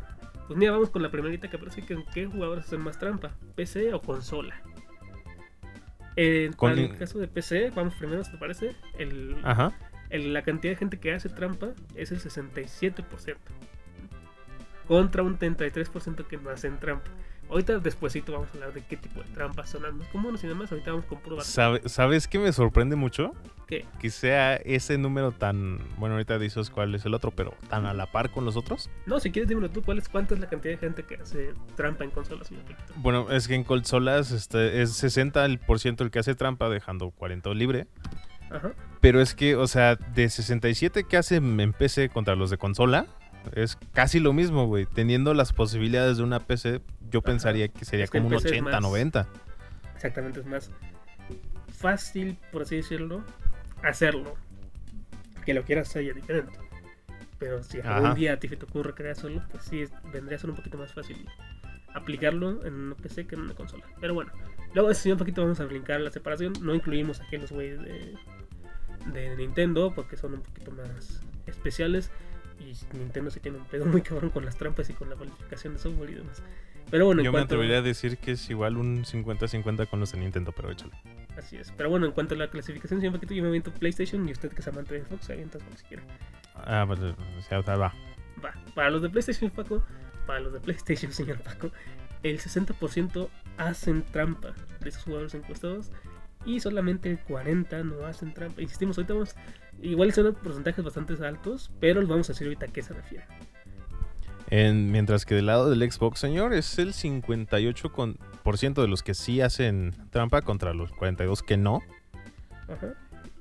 Pues 0.47 0.59
mira, 0.59 0.73
vamos 0.73 0.91
con 0.91 1.03
la 1.03 1.11
primerita 1.11 1.51
que 1.51 1.59
parece 1.59 1.83
que 1.83 2.03
qué 2.15 2.27
jugadores 2.27 2.65
hacen 2.67 2.81
más 2.81 2.99
trampa, 2.99 3.33
PC 3.57 3.93
o 3.93 4.01
consola. 4.01 4.55
Con 6.57 6.79
in- 6.79 6.93
el 6.93 6.97
caso 6.99 7.19
de 7.19 7.29
PC, 7.29 7.71
vamos 7.75 7.95
primero, 7.95 8.23
¿te 8.23 8.39
parece? 8.39 8.75
El, 8.99 9.37
Ajá. 9.45 9.73
el- 10.09 10.33
la 10.33 10.43
cantidad 10.43 10.73
de 10.73 10.77
gente 10.79 10.99
que 10.99 11.13
hace 11.13 11.29
trampa 11.29 11.69
es 11.95 12.11
el 12.13 12.21
67%. 12.21 13.37
Contra 14.89 15.23
un 15.23 15.37
33% 15.39 16.27
que 16.27 16.39
no 16.39 16.49
hacen 16.51 16.79
trampa. 16.79 17.11
Ahorita 17.51 17.79
despuesito 17.79 18.33
vamos 18.33 18.49
a 18.51 18.53
hablar 18.55 18.73
de 18.73 18.83
qué 18.83 18.97
tipo 18.97 19.21
de 19.23 19.29
trampas 19.31 19.71
son 19.71 19.83
las 19.83 19.95
más 19.95 20.09
comunes 20.09 20.43
y 20.45 20.47
demás. 20.49 20.71
Ahorita 20.73 20.91
vamos 20.91 21.07
con 21.07 21.19
puro. 21.21 21.41
¿Sabe- 21.43 21.89
¿Sabes 21.89 22.27
qué 22.29 22.39
me 22.39 22.53
sorprende 22.53 22.97
mucho? 22.97 23.33
¿Qué? 23.69 23.85
Que 24.01 24.11
sea 24.11 24.55
ese 24.57 24.97
número 24.97 25.33
tan... 25.33 25.79
Bueno, 25.99 26.15
ahorita 26.15 26.39
dices 26.39 26.71
cuál 26.71 26.95
es 26.95 27.05
el 27.05 27.15
otro, 27.15 27.33
pero 27.33 27.55
tan 27.69 27.85
a 27.87 27.95
la 27.95 28.07
par 28.07 28.31
con 28.31 28.45
los 28.45 28.57
otros. 28.57 28.89
No, 29.07 29.19
si 29.19 29.31
quieres 29.33 29.49
dímelo 29.49 29.71
tú, 29.71 29.83
¿cuál 29.83 29.99
es, 29.99 30.09
¿cuánta 30.09 30.35
es 30.35 30.41
la 30.41 30.49
cantidad 30.49 30.75
de 30.75 30.79
gente 30.79 31.03
que 31.03 31.17
hace 31.17 31.53
trampa 31.77 32.05
en 32.05 32.11
consolas? 32.11 32.49
Bueno, 32.97 33.31
es 33.31 33.49
que 33.49 33.55
en 33.57 33.65
consolas 33.65 34.31
este, 34.31 34.83
es 34.83 35.03
60% 35.03 35.45
el, 35.45 35.59
por 35.59 35.81
ciento 35.81 36.05
el 36.05 36.11
que 36.13 36.21
hace 36.21 36.35
trampa, 36.37 36.69
dejando 36.69 37.11
40 37.11 37.53
libre. 37.55 37.87
Ajá. 38.51 38.73
Pero 39.01 39.21
es 39.21 39.35
que, 39.35 39.57
o 39.57 39.67
sea, 39.67 39.97
de 39.97 40.29
67 40.29 41.05
que 41.05 41.17
hace 41.17 41.37
en 41.37 41.73
PC 41.73 42.09
contra 42.09 42.37
los 42.37 42.51
de 42.51 42.59
consola, 42.59 43.07
es 43.55 43.77
casi 43.93 44.21
lo 44.21 44.33
mismo, 44.33 44.67
güey. 44.67 44.87
Teniendo 44.87 45.35
las 45.35 45.53
posibilidades 45.53 46.17
de 46.19 46.23
una 46.23 46.39
PC, 46.41 46.81
yo 47.11 47.21
Ajá. 47.21 47.27
pensaría 47.27 47.69
que 47.69 47.85
sería 47.85 48.05
Es 48.05 48.11
que 48.11 48.19
como 48.19 48.29
un 48.29 48.35
PC 48.35 48.49
es 48.49 48.53
80, 48.53 48.71
más- 48.71 48.81
90. 48.83 49.29
Exactamente, 49.95 50.41
es 50.41 50.47
más 50.47 50.71
fácil, 51.69 52.37
por 52.53 52.63
así 52.63 52.77
decirlo, 52.77 53.23
hacerlo. 53.83 54.35
Que 55.45 55.55
lo 55.55 55.63
quieras 55.65 55.93
ya 55.95 56.01
diferente. 56.01 56.59
Pero 57.39 57.63
si 57.63 57.81
algún 57.81 58.15
día 58.15 58.33
a 58.33 58.37
ti 58.39 58.49
se 58.49 58.57
te 58.57 58.65
ocurre 58.65 58.95
querer 58.95 59.13
hacerlo, 59.13 59.43
pues 59.51 59.65
sí, 59.65 59.85
vendría 60.13 60.37
a 60.37 60.41
ser 60.41 60.51
un 60.51 60.57
poquito 60.57 60.79
más 60.79 60.93
fácil 60.93 61.29
aplicarlo 61.95 62.65
en 62.67 62.75
una 62.75 62.95
PC 62.95 63.27
que 63.27 63.35
en 63.37 63.43
una 63.43 63.55
consola. 63.55 63.85
Pero 64.01 64.15
bueno, 64.15 64.33
luego 64.75 64.89
de 64.89 64.93
eso 64.93 65.03
sí, 65.03 65.13
un 65.13 65.19
poquito 65.19 65.43
vamos 65.43 65.61
a 65.61 65.65
brincar 65.67 66.01
la 66.01 66.11
separación. 66.11 66.55
No 66.63 66.75
incluimos 66.75 67.21
aquí 67.21 67.37
los 67.37 67.53
güeyes 67.53 67.81
de, 67.83 68.15
de 69.13 69.37
Nintendo 69.37 69.93
porque 69.95 70.17
son 70.17 70.35
un 70.35 70.43
poquito 70.43 70.71
más 70.73 71.21
especiales. 71.47 72.11
Y 72.59 72.73
Nintendo 72.97 73.31
sí 73.31 73.39
tiene 73.41 73.59
un 73.59 73.67
pedo 73.67 73.85
muy 73.85 74.01
cabrón 74.03 74.31
con 74.31 74.45
las 74.45 74.57
trampas 74.57 74.89
y 74.89 74.95
con 74.95 75.11
la 75.11 75.17
calificación 75.17 75.75
de 75.75 75.79
software 75.79 76.11
y 76.11 76.15
demás. 76.15 76.43
Pero 76.91 77.07
bueno, 77.07 77.21
en 77.21 77.25
Yo 77.27 77.33
me 77.33 77.39
cuanto- 77.39 77.55
atrevería 77.57 77.79
a 77.79 77.83
decir 77.83 78.17
que 78.19 78.33
es 78.33 78.49
igual 78.51 78.77
un 78.77 79.05
50-50 79.05 79.87
con 79.89 79.99
los 80.01 80.13
de 80.13 80.19
Nintendo, 80.19 80.53
pero 80.53 80.71
échale. 80.71 80.93
Así 81.37 81.57
es. 81.57 81.73
Pero 81.77 81.91
bueno, 81.91 82.07
en 82.07 82.13
cuanto 82.13 82.35
a 82.35 82.39
la 82.39 82.49
clasificación, 82.49 83.01
sí, 83.01 83.07
un 83.09 83.13
poquito 83.13 83.35
yo 83.35 83.43
me 83.43 83.49
aviento 83.49 83.73
PlayStation 83.73 84.27
y 84.29 84.33
usted 84.33 84.51
que 84.53 84.61
es 84.61 84.69
amante 84.69 84.95
de 84.95 85.05
Xbox 85.05 85.27
se 85.27 85.33
avienta 85.33 85.59
como 85.59 85.77
si 85.77 85.85
quiera. 85.85 86.03
Ah, 86.55 86.85
pues, 86.87 87.01
sea, 87.49 87.59
va. 87.61 87.93
Va. 88.45 88.55
Para 88.75 88.91
los 88.91 89.03
de 89.03 89.11
PlayStation, 89.11 89.51
Paco, 89.51 89.83
para 90.27 90.41
los 90.41 90.53
de 90.53 90.61
PlayStation, 90.61 91.13
señor 91.13 91.39
Paco, 91.41 91.71
el 92.23 92.39
60% 92.39 93.29
hacen 93.59 94.03
trampa 94.05 94.55
de 94.81 94.89
esos 94.89 95.03
jugadores 95.03 95.35
encuestados 95.35 95.91
y 96.45 96.61
solamente 96.61 97.11
el 97.11 97.19
40% 97.25 97.85
no 97.85 98.07
hacen 98.07 98.33
trampa. 98.33 98.63
Insistimos, 98.63 98.97
ahorita 98.97 99.15
vamos. 99.15 99.35
Igual 99.83 100.13
son 100.13 100.33
porcentajes 100.35 100.83
bastante 100.85 101.15
altos, 101.27 101.71
pero 101.81 102.01
les 102.01 102.09
vamos 102.09 102.31
a 102.31 102.33
decir 102.33 102.47
ahorita 102.47 102.67
a 102.67 102.69
qué 102.69 102.83
se 102.83 102.95
refiere. 102.95 103.25
En- 104.51 104.91
mientras 104.93 105.25
que 105.27 105.35
del 105.35 105.47
lado 105.47 105.69
del 105.71 105.91
Xbox, 105.91 106.21
señor, 106.21 106.53
es 106.55 106.79
el 106.79 106.93
58% 106.93 107.91
con- 107.91 108.19
por 108.43 108.59
ciento 108.59 108.83
de 108.83 108.89
los 108.89 109.03
que 109.03 109.15
sí 109.15 109.41
hacen 109.41 109.93
trampa 110.11 110.43
contra 110.43 110.73
los 110.75 110.93
42 110.93 111.43
que 111.43 111.57
no. 111.57 111.83
Ajá. 112.69 112.95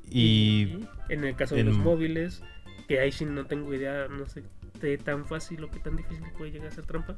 Y 0.10 0.80
en 1.10 1.24
el 1.24 1.36
caso 1.36 1.56
de 1.56 1.62
en- 1.62 1.68
los 1.68 1.78
móviles, 1.78 2.41
que 2.88 2.99
ahí 2.99 3.12
sí 3.12 3.26
no 3.26 3.45
tengo 3.45 3.74
idea, 3.74 4.08
no 4.10 4.28
sé 4.28 4.43
qué 4.82 4.97
tan 4.97 5.26
fácil 5.26 5.64
o 5.64 5.70
qué 5.72 5.80
tan 5.80 5.95
difícil 5.95 6.24
puede 6.38 6.51
llegar 6.51 6.68
a 6.68 6.72
ser 6.72 6.86
trampa. 6.86 7.16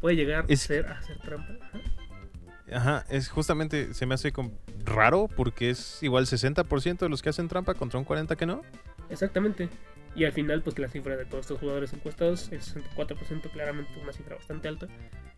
Puede 0.00 0.16
llegar 0.16 0.44
Es- 0.48 0.64
a 0.64 0.66
ser 0.66 0.86
a 0.86 0.98
hacer 0.98 1.18
trampa. 1.18 1.52
Ajá. 1.62 1.80
Ajá, 2.72 3.04
es 3.10 3.28
justamente, 3.28 3.92
se 3.92 4.06
me 4.06 4.14
hace 4.14 4.32
raro 4.86 5.28
porque 5.34 5.68
es 5.70 6.02
igual 6.02 6.26
60% 6.26 7.04
de 7.04 7.10
los 7.10 7.20
que 7.22 7.28
hacen 7.28 7.46
trampa 7.48 7.74
contra 7.74 7.98
un 7.98 8.06
40% 8.06 8.36
que 8.38 8.46
no. 8.46 8.62
Exactamente. 9.10 9.68
Y 10.14 10.24
al 10.24 10.32
final, 10.32 10.62
pues 10.62 10.78
la 10.78 10.88
cifra 10.88 11.16
de 11.16 11.24
todos 11.24 11.42
estos 11.42 11.58
jugadores 11.58 11.92
encuestados, 11.92 12.50
el 12.52 12.60
64%, 12.60 13.50
claramente 13.50 13.92
una 14.00 14.12
cifra 14.12 14.36
bastante 14.36 14.68
alta, 14.68 14.86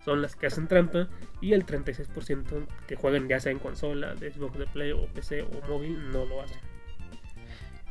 son 0.05 0.21
las 0.21 0.37
que 0.37 0.47
hacen 0.47 0.69
trampa. 0.69 1.09
Y 1.41 1.53
el 1.55 1.65
36% 1.65 2.67
que 2.87 2.97
juegan 2.97 3.29
ya 3.29 3.41
sea 3.41 3.53
en 3.53 3.59
consola, 3.59 4.15
de 4.15 4.31
Xbox 4.33 4.59
de 4.59 4.67
Play 4.67 4.93
o 4.93 5.07
PC 5.07 5.43
o 5.43 5.69
móvil, 5.69 6.11
no 6.13 6.27
lo 6.27 6.43
hacen. 6.43 6.59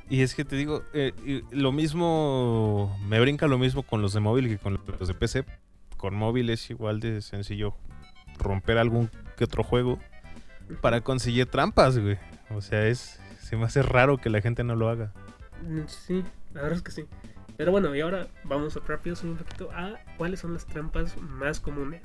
Y 0.09 0.21
es 0.21 0.35
que 0.35 0.45
te 0.45 0.55
digo, 0.55 0.83
eh, 0.93 1.41
lo 1.51 1.71
mismo, 1.71 2.95
me 3.07 3.19
brinca 3.19 3.47
lo 3.47 3.57
mismo 3.57 3.81
con 3.81 4.03
los 4.03 4.13
de 4.13 4.19
móvil 4.19 4.47
que 4.47 4.59
con 4.59 4.79
los 4.99 5.07
de 5.07 5.13
PC. 5.15 5.45
Con 5.97 6.13
móvil 6.13 6.51
es 6.51 6.69
igual 6.69 6.99
de 6.99 7.21
sencillo 7.21 7.75
romper 8.37 8.77
algún 8.77 9.09
que 9.37 9.45
otro 9.45 9.63
juego 9.63 9.99
para 10.81 11.01
conseguir 11.01 11.47
trampas, 11.47 11.97
güey. 11.97 12.17
O 12.51 12.61
sea, 12.61 12.85
es, 12.87 13.19
se 13.39 13.55
me 13.57 13.65
hace 13.65 13.81
raro 13.81 14.17
que 14.17 14.29
la 14.29 14.41
gente 14.41 14.63
no 14.63 14.75
lo 14.75 14.89
haga. 14.89 15.11
Mm, 15.63 15.87
Sí, 15.87 16.23
la 16.55 16.61
verdad 16.61 16.77
es 16.77 16.83
que 16.83 16.91
sí. 16.91 17.05
Pero 17.57 17.71
bueno, 17.71 17.95
y 17.95 18.01
ahora 18.01 18.27
vamos 18.43 18.75
rápido 18.87 19.15
un 19.23 19.37
poquito 19.37 19.71
a 19.71 19.99
cuáles 20.17 20.39
son 20.39 20.53
las 20.53 20.65
trampas 20.65 21.15
más 21.21 21.59
comunes. 21.59 22.01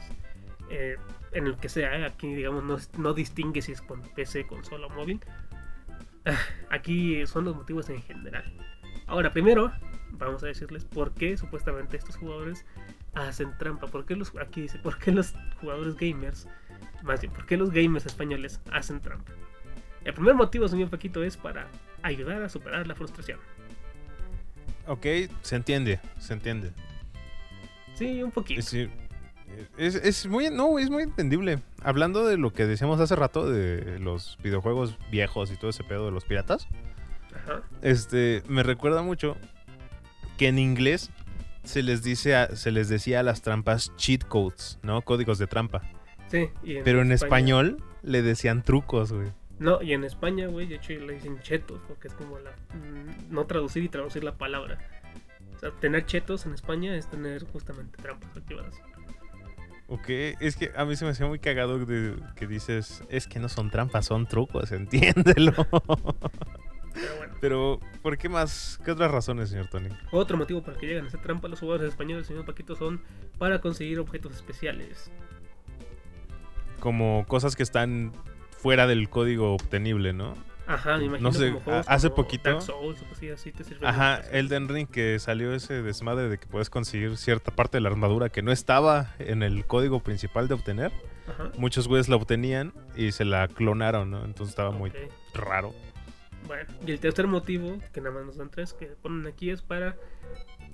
Eh, 0.70 0.96
en 1.32 1.46
el 1.46 1.56
que 1.56 1.68
sea, 1.68 1.98
¿eh? 1.98 2.04
aquí 2.04 2.32
digamos 2.34 2.62
no, 2.62 2.76
no 3.02 3.14
distingue 3.14 3.62
si 3.62 3.72
es 3.72 3.80
con 3.80 4.02
PC, 4.02 4.46
consola 4.46 4.86
o 4.86 4.90
móvil. 4.90 5.20
Ah, 6.26 6.36
Aquí 6.70 7.26
son 7.26 7.44
los 7.44 7.56
motivos 7.56 7.88
en 7.88 8.02
general. 8.02 8.44
Ahora, 9.06 9.32
primero, 9.32 9.72
vamos 10.12 10.42
a 10.42 10.46
decirles 10.46 10.84
por 10.84 11.14
qué 11.14 11.36
supuestamente 11.36 11.96
estos 11.96 12.16
jugadores 12.16 12.64
hacen 13.14 13.56
trampa. 13.58 13.86
¿Por 13.86 14.04
qué 14.04 14.16
los, 14.16 14.32
aquí 14.36 14.62
dice, 14.62 14.78
por 14.78 14.98
qué 14.98 15.12
los 15.12 15.34
jugadores 15.60 15.96
gamers, 15.96 16.46
más 17.02 17.20
bien, 17.20 17.32
por 17.32 17.46
qué 17.46 17.56
los 17.56 17.70
gamers 17.70 18.06
españoles 18.06 18.60
hacen 18.70 19.00
trampa? 19.00 19.32
El 20.04 20.14
primer 20.14 20.34
motivo, 20.34 20.68
señor 20.68 20.90
Paquito, 20.90 21.22
es 21.22 21.36
para 21.36 21.66
ayudar 22.02 22.42
a 22.42 22.48
superar 22.48 22.86
la 22.86 22.94
frustración. 22.94 23.38
Ok, 24.90 25.06
se 25.42 25.54
entiende, 25.56 26.00
se 26.18 26.32
entiende. 26.32 26.72
Sí, 27.94 28.22
un 28.22 28.30
poquito. 28.32 28.58
Es, 28.60 28.74
es, 29.78 29.94
es 29.94 30.26
muy, 30.26 30.50
no, 30.50 30.78
es 30.78 30.90
muy 30.90 31.02
entendible. 31.04 31.60
Hablando 31.84 32.26
de 32.26 32.36
lo 32.36 32.52
que 32.52 32.66
decíamos 32.66 32.98
hace 32.98 33.14
rato 33.14 33.48
de 33.48 33.98
los 34.00 34.36
videojuegos 34.42 34.98
viejos 35.10 35.52
y 35.52 35.56
todo 35.56 35.70
ese 35.70 35.84
pedo 35.84 36.06
de 36.06 36.12
los 36.12 36.24
piratas, 36.24 36.66
Ajá. 37.34 37.62
este, 37.82 38.42
me 38.48 38.62
recuerda 38.64 39.02
mucho 39.02 39.36
que 40.38 40.48
en 40.48 40.58
inglés 40.58 41.10
se 41.62 41.82
les 41.84 42.02
dice, 42.02 42.34
a- 42.34 42.56
se 42.56 42.72
les 42.72 42.88
decía 42.88 43.20
a 43.20 43.22
las 43.22 43.42
trampas 43.42 43.92
cheat 43.96 44.24
codes, 44.24 44.78
¿no? 44.82 45.02
Códigos 45.02 45.38
de 45.38 45.46
trampa. 45.46 45.82
Sí, 46.30 46.48
y 46.64 46.80
Pero 46.82 47.02
en 47.02 47.12
español 47.12 47.82
le 48.02 48.22
decían 48.22 48.62
trucos, 48.64 49.12
güey. 49.12 49.28
No, 49.60 49.82
y 49.82 49.92
en 49.92 50.04
España, 50.04 50.46
güey, 50.48 50.66
de 50.66 50.76
hecho 50.76 50.94
le 50.94 51.12
dicen 51.14 51.38
chetos, 51.42 51.80
porque 51.86 52.08
es 52.08 52.14
como 52.14 52.38
la. 52.38 52.50
mm, 52.50 53.30
No 53.32 53.46
traducir 53.46 53.84
y 53.84 53.88
traducir 53.90 54.24
la 54.24 54.32
palabra. 54.36 54.78
O 55.54 55.58
sea, 55.60 55.70
tener 55.72 56.06
chetos 56.06 56.46
en 56.46 56.54
España 56.54 56.96
es 56.96 57.06
tener 57.08 57.44
justamente 57.44 58.00
trampas 58.02 58.34
activadas. 58.34 58.74
Ok, 59.88 60.08
es 60.08 60.56
que 60.56 60.70
a 60.74 60.84
mí 60.86 60.96
se 60.96 61.04
me 61.04 61.10
hacía 61.10 61.26
muy 61.26 61.40
cagado 61.40 61.78
de, 61.84 62.16
que 62.36 62.46
dices, 62.46 63.04
es 63.10 63.26
que 63.26 63.38
no 63.38 63.50
son 63.50 63.70
trampas, 63.70 64.06
son 64.06 64.26
trucos, 64.26 64.72
entiéndelo. 64.72 65.52
Pero 66.94 67.16
bueno. 67.18 67.34
Pero, 67.42 67.80
¿por 68.00 68.16
qué 68.16 68.30
más? 68.30 68.80
¿Qué 68.82 68.92
otras 68.92 69.10
razones, 69.10 69.50
señor 69.50 69.68
Tony? 69.68 69.90
Otro 70.10 70.38
motivo 70.38 70.62
para 70.62 70.78
que 70.78 70.86
lleguen 70.86 71.04
a 71.04 71.08
hacer 71.08 71.20
trampa 71.20 71.48
los 71.48 71.60
jugadores 71.60 71.90
españoles, 71.90 72.26
señor 72.26 72.46
Paquito, 72.46 72.76
son 72.76 73.02
para 73.36 73.60
conseguir 73.60 73.98
objetos 73.98 74.34
especiales. 74.36 75.10
Como 76.78 77.26
cosas 77.28 77.56
que 77.56 77.62
están 77.62 78.12
fuera 78.62 78.86
del 78.86 79.08
código 79.08 79.54
obtenible, 79.54 80.12
¿no? 80.12 80.34
Ajá, 80.66 80.98
me 80.98 81.06
imagino 81.06 81.30
No 81.30 81.34
sé, 81.36 81.48
como 81.48 81.60
juegos 81.64 81.86
hace 81.88 82.10
como 82.10 82.22
poquito- 82.22 82.50
Dark 82.50 82.62
Souls 82.62 83.02
cosas 83.02 83.30
así 83.34 83.50
te 83.50 83.64
sirven 83.64 83.88
Ajá. 83.88 84.20
Elden 84.30 84.68
Ring 84.68 84.86
que 84.88 85.18
salió 85.18 85.52
ese 85.52 85.82
desmadre 85.82 86.28
de 86.28 86.38
que 86.38 86.46
puedes 86.46 86.70
conseguir 86.70 87.16
cierta 87.16 87.50
parte 87.50 87.78
de 87.78 87.80
la 87.80 87.88
armadura 87.88 88.28
que 88.28 88.40
no 88.42 88.52
estaba 88.52 89.14
en 89.18 89.42
el 89.42 89.64
código 89.66 89.98
principal 90.00 90.46
de 90.46 90.54
obtener. 90.54 90.92
Ajá. 91.28 91.50
Muchos 91.58 91.88
güeyes 91.88 92.08
la 92.08 92.16
obtenían 92.16 92.72
y 92.94 93.10
se 93.12 93.24
la 93.24 93.48
clonaron, 93.48 94.10
¿no? 94.12 94.24
Entonces 94.24 94.50
estaba 94.50 94.70
muy 94.70 94.92
raro. 95.34 95.74
Bueno, 96.46 96.68
y 96.86 96.92
el 96.92 97.00
tercer 97.00 97.26
motivo, 97.26 97.78
que 97.92 98.00
nada 98.00 98.14
más 98.14 98.24
nos 98.26 98.36
dan 98.36 98.50
tres, 98.50 98.72
que 98.72 98.86
ponen 98.86 99.26
aquí 99.26 99.50
es 99.50 99.62
para, 99.62 99.96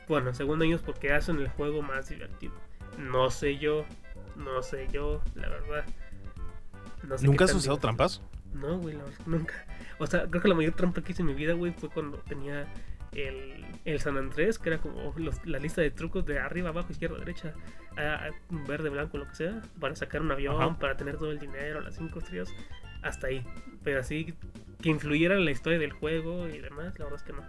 bueno, 0.08 0.32
según 0.34 0.62
ellos, 0.62 0.82
porque 0.82 1.12
hacen 1.12 1.38
el 1.38 1.48
juego 1.48 1.80
más 1.82 2.08
divertido. 2.10 2.52
No 2.98 3.30
sé 3.30 3.56
yo, 3.58 3.84
no 4.36 4.62
sé 4.62 4.88
yo, 4.92 5.22
la 5.34 5.48
verdad. 5.48 5.84
No 7.08 7.16
sé 7.18 7.22
qué 7.22 7.26
¿Nunca 7.30 7.44
has 7.44 7.54
usado 7.54 7.76
trampas? 7.78 8.20
No, 8.54 8.78
güey, 8.78 8.96
nunca. 9.26 9.54
O 9.98 10.06
sea, 10.06 10.26
creo 10.28 10.42
que 10.42 10.48
la 10.48 10.54
mayor 10.54 10.74
trampa 10.74 11.02
que 11.02 11.12
hice 11.12 11.22
en 11.22 11.28
mi 11.28 11.34
vida, 11.34 11.52
güey, 11.54 11.72
fue 11.72 11.88
cuando 11.88 12.18
tenía 12.18 12.66
el, 13.12 13.64
el 13.84 14.00
San 14.00 14.16
Andrés, 14.16 14.58
que 14.58 14.70
era 14.70 14.78
como 14.78 15.14
los- 15.16 15.44
la 15.46 15.58
lista 15.58 15.80
de 15.80 15.90
trucos 15.90 16.24
de 16.26 16.38
arriba, 16.38 16.68
abajo, 16.70 16.90
izquierda, 16.92 17.18
derecha, 17.18 17.54
a- 17.96 18.26
a- 18.26 18.30
verde, 18.66 18.88
blanco, 18.90 19.18
lo 19.18 19.26
que 19.28 19.34
sea, 19.34 19.62
para 19.80 19.94
sacar 19.96 20.20
un 20.22 20.30
avión, 20.32 20.60
Ajá. 20.60 20.78
para 20.78 20.96
tener 20.96 21.16
todo 21.16 21.30
el 21.32 21.38
dinero, 21.38 21.80
las 21.80 21.96
cinco 21.96 22.18
estrellas, 22.18 22.48
hasta 23.02 23.28
ahí. 23.28 23.44
Pero 23.84 24.00
así 24.00 24.34
que 24.82 24.88
influyera 24.90 25.34
en 25.36 25.44
la 25.44 25.50
historia 25.50 25.78
del 25.78 25.92
juego 25.92 26.48
y 26.48 26.58
demás, 26.58 26.98
la 26.98 27.04
verdad 27.06 27.20
es 27.20 27.22
que 27.22 27.32
no. 27.32 27.42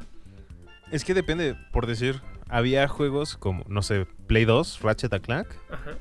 Es 0.91 1.03
que 1.03 1.13
depende, 1.13 1.55
por 1.73 1.85
decir, 1.85 2.21
había 2.47 2.87
juegos 2.87 3.35
como, 3.35 3.65
no 3.67 3.81
sé, 3.81 4.05
Play 4.27 4.45
2, 4.45 4.81
Ratchet 4.81 5.11
and 5.13 5.25
Clank, 5.25 5.47
Ajá. 5.69 5.91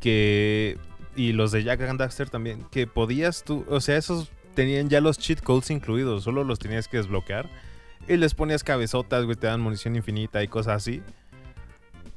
que 0.00 0.78
y 1.16 1.32
los 1.32 1.52
de 1.52 1.62
Jack 1.62 1.80
and 1.82 1.98
Daxter 1.98 2.30
también, 2.30 2.64
que 2.70 2.86
podías 2.86 3.44
tú, 3.44 3.64
o 3.68 3.80
sea, 3.80 3.96
esos 3.96 4.30
tenían 4.54 4.88
ya 4.88 5.00
los 5.00 5.18
cheat 5.18 5.40
codes 5.40 5.70
incluidos, 5.70 6.24
solo 6.24 6.44
los 6.44 6.58
tenías 6.58 6.88
que 6.88 6.96
desbloquear 6.96 7.48
y 8.08 8.16
les 8.16 8.34
ponías 8.34 8.64
cabezotas, 8.64 9.24
güey, 9.24 9.36
te 9.36 9.46
dan 9.46 9.60
munición 9.60 9.96
infinita 9.96 10.42
y 10.42 10.48
cosas 10.48 10.76
así. 10.76 11.02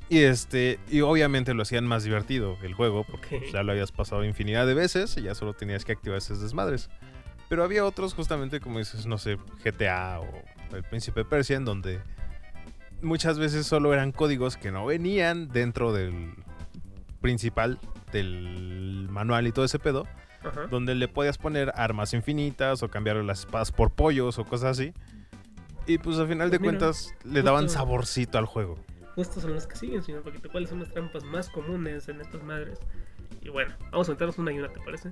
Y 0.09 0.19
este, 0.19 0.79
y 0.89 1.01
obviamente 1.01 1.53
lo 1.53 1.63
hacían 1.63 1.85
más 1.85 2.03
divertido 2.03 2.57
el 2.63 2.73
juego, 2.73 3.03
porque 3.03 3.39
pues, 3.39 3.51
ya 3.51 3.63
lo 3.63 3.73
habías 3.73 3.91
pasado 3.91 4.23
infinidad 4.23 4.65
de 4.65 4.73
veces 4.73 5.17
y 5.17 5.23
ya 5.23 5.35
solo 5.35 5.53
tenías 5.53 5.83
que 5.83 5.93
activar 5.93 6.17
esos 6.17 6.41
desmadres. 6.41 6.89
Pero 7.49 7.63
había 7.63 7.85
otros 7.85 8.13
justamente 8.13 8.59
como 8.59 8.79
dices, 8.79 9.05
no 9.05 9.17
sé, 9.17 9.37
GTA 9.63 10.19
o 10.19 10.75
El 10.75 10.83
Príncipe 10.83 11.21
de 11.21 11.25
Persia, 11.25 11.57
en 11.57 11.65
donde 11.65 11.99
muchas 13.01 13.37
veces 13.37 13.65
solo 13.65 13.93
eran 13.93 14.11
códigos 14.11 14.57
que 14.57 14.71
no 14.71 14.85
venían 14.85 15.49
dentro 15.49 15.93
del 15.93 16.33
principal 17.21 17.79
del 18.12 19.08
manual 19.10 19.47
y 19.47 19.51
todo 19.51 19.66
ese 19.66 19.80
pedo, 19.80 20.08
Ajá. 20.43 20.68
donde 20.68 20.95
le 20.95 21.08
podías 21.08 21.38
poner 21.38 21.72
armas 21.76 22.14
infinitas 22.14 22.84
o 22.84 22.89
cambiar 22.89 23.18
las 23.18 23.39
espadas 23.41 23.72
por 23.72 23.91
pollos 23.91 24.39
o 24.39 24.45
cosas 24.45 24.80
así. 24.80 24.93
Y 25.86 25.97
pues 25.99 26.18
al 26.20 26.28
final 26.28 26.49
de 26.51 26.60
Pues 26.60 26.72
mira, 26.74 26.80
cuentas 26.80 27.16
le 27.24 27.41
daban 27.41 27.70
saborcito 27.70 28.38
al 28.38 28.45
juego. 28.45 28.76
Justo 29.16 29.39
son 29.39 29.55
las 29.55 29.66
que 29.66 29.76
siguen, 29.76 30.03
señor 30.03 30.22
Paquito. 30.22 30.49
¿Cuáles 30.49 30.70
son 30.70 30.80
las 30.80 30.91
trampas 30.91 31.24
más 31.24 31.49
comunes 31.49 32.08
en 32.10 32.22
estas 32.22 32.43
madres? 32.43 32.80
Y 33.41 33.49
bueno, 33.49 33.74
vamos 33.91 34.08
a 34.10 34.12
meternos 34.12 34.38
una 34.38 34.51
y 34.51 34.60
una, 34.60 34.68
¿te 34.70 34.80
parece? 34.82 35.12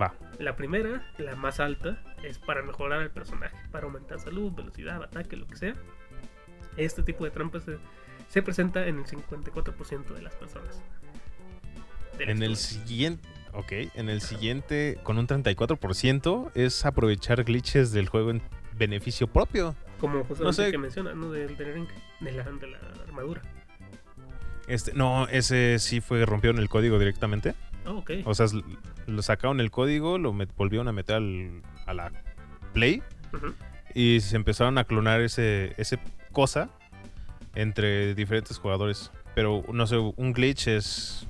Va. 0.00 0.12
La 0.40 0.56
primera, 0.56 1.06
la 1.18 1.36
más 1.36 1.60
alta, 1.60 2.02
es 2.24 2.38
para 2.38 2.62
mejorar 2.62 3.00
el 3.02 3.10
personaje, 3.10 3.56
para 3.70 3.86
aumentar 3.86 4.18
salud, 4.18 4.52
velocidad, 4.52 5.02
ataque, 5.02 5.36
lo 5.36 5.46
que 5.46 5.56
sea. 5.56 5.74
Este 6.76 7.02
tipo 7.04 7.24
de 7.24 7.30
trampas 7.30 7.62
se, 7.62 7.78
se 8.28 8.42
presenta 8.42 8.86
en 8.86 8.98
el 8.98 9.04
54% 9.04 10.06
de 10.12 10.22
las 10.22 10.34
personas. 10.34 10.82
En 12.18 12.42
el 12.42 12.56
siguiente, 12.56 13.26
ok, 13.52 13.72
en 13.94 14.08
el 14.08 14.20
siguiente 14.20 14.98
con 15.02 15.18
un 15.18 15.26
34% 15.26 16.50
es 16.54 16.84
aprovechar 16.86 17.44
glitches 17.44 17.92
del 17.92 18.08
juego 18.08 18.30
en 18.30 18.42
beneficio 18.76 19.26
propio. 19.26 19.74
Como 20.00 20.24
justamente 20.24 20.44
no 20.44 20.52
sé. 20.52 20.70
que 20.70 20.78
menciona, 20.78 21.14
¿no? 21.14 21.30
Del, 21.30 21.56
del 21.56 21.74
ring, 21.74 21.88
de 22.20 22.32
la, 22.32 22.44
de 22.44 22.66
la 22.66 22.78
armadura. 23.06 23.42
Este, 24.66 24.92
no, 24.94 25.28
ese 25.28 25.78
sí 25.78 26.00
fue 26.00 26.24
rompieron 26.24 26.58
el 26.58 26.68
código 26.68 26.98
directamente. 26.98 27.54
Ah, 27.84 27.92
ok. 27.92 28.10
O 28.24 28.34
sea, 28.34 28.46
lo 29.06 29.22
sacaron 29.22 29.60
el 29.60 29.70
código, 29.70 30.16
lo 30.18 30.32
met- 30.32 30.48
volvieron 30.56 30.88
a 30.88 30.92
meter 30.92 31.16
al- 31.16 31.62
a 31.86 31.92
la 31.94 32.12
Play 32.72 33.02
Ujú. 33.34 33.52
y 33.94 34.20
se 34.20 34.36
empezaron 34.36 34.78
a 34.78 34.84
clonar 34.84 35.20
ese, 35.20 35.74
ese 35.76 35.98
cosa 36.32 36.70
entre 37.54 38.14
diferentes 38.14 38.58
jugadores. 38.58 39.10
Pero 39.34 39.62
no 39.72 39.86
sé, 39.86 39.96
un 39.98 40.32
glitch 40.32 40.68
es 40.68 41.28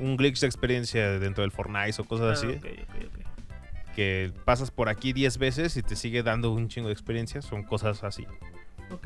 un 0.00 0.16
glitch 0.16 0.40
de 0.40 0.46
experiencia 0.46 1.18
dentro 1.18 1.42
del 1.42 1.50
Fortnite 1.50 2.00
o 2.00 2.04
cosas 2.04 2.26
Ah, 2.28 2.32
así. 2.32 2.46
ok, 2.56 2.64
ok, 2.64 3.04
ok. 3.06 3.94
Que 3.94 4.32
pasas 4.44 4.70
por 4.70 4.88
aquí 4.88 5.12
10 5.12 5.38
veces 5.38 5.76
y 5.76 5.82
te 5.82 5.94
sigue 5.96 6.22
dando 6.22 6.50
un 6.52 6.68
chingo 6.68 6.88
de 6.88 6.92
experiencia. 6.94 7.40
Son 7.42 7.62
cosas 7.62 8.02
así. 8.02 8.26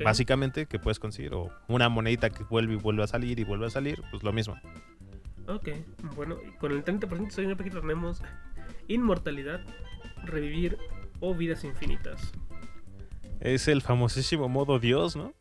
Básicamente 0.03 0.66
que 0.66 0.78
puedes 0.78 0.99
conseguir. 0.99 1.34
O 1.34 1.51
una 1.68 1.89
monedita 1.89 2.30
que 2.30 2.43
vuelve 2.45 2.74
y 2.74 2.76
vuelve 2.76 3.03
a 3.05 3.07
salir 3.07 3.39
y 3.39 3.45
vuelve 3.45 3.66
a 3.66 3.70
salir. 3.70 4.03
Pues 4.11 4.22
lo 4.22 4.32
mismo. 4.32 4.57
Ok, 5.47 5.68
bueno, 6.16 6.36
con 6.59 6.72
el 6.72 6.84
30% 6.84 7.30
señor 7.30 7.57
Paquito 7.57 7.80
tenemos 7.80 8.20
inmortalidad, 8.86 9.61
revivir 10.24 10.76
o 11.20 11.34
vidas 11.34 11.64
infinitas. 11.64 12.32
Es 13.41 13.68
el 13.68 13.80
famosísimo 13.82 14.49
modo 14.49 14.78
Dios, 14.78 15.16
¿no? 15.16 15.32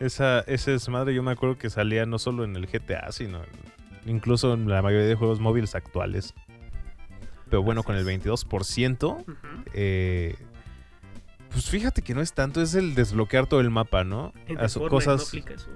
Esa, 0.00 0.40
ese 0.40 0.72
desmadre 0.72 1.14
yo 1.14 1.22
me 1.22 1.32
acuerdo 1.32 1.58
que 1.58 1.70
salía 1.70 2.06
no 2.06 2.18
solo 2.18 2.44
en 2.44 2.54
el 2.56 2.66
GTA, 2.66 3.10
sino 3.12 3.38
en- 3.42 4.10
incluso 4.14 4.54
en 4.54 4.68
la 4.68 4.80
mayoría 4.82 5.06
de 5.06 5.14
juegos 5.16 5.40
móviles 5.40 5.74
actuales. 5.74 6.34
Pero 7.50 7.62
bueno, 7.62 7.82
con 7.82 7.96
el 7.96 8.02
es. 8.02 8.06
22%, 8.24 9.16
Ujú. 9.22 9.36
eh, 9.72 10.36
pues 11.50 11.68
fíjate 11.70 12.02
que 12.02 12.14
no 12.14 12.20
es 12.20 12.32
tanto, 12.34 12.60
es 12.60 12.74
el 12.74 12.94
desbloquear 12.94 13.46
todo 13.46 13.60
el 13.60 13.70
mapa, 13.70 14.04
¿no? 14.04 14.32
En 14.46 14.58
A 14.58 14.64
el 14.64 14.68
su- 14.70 14.80
Fortnite 14.80 15.06
no 15.06 15.16
cosas... 15.16 15.34
eso. 15.34 15.68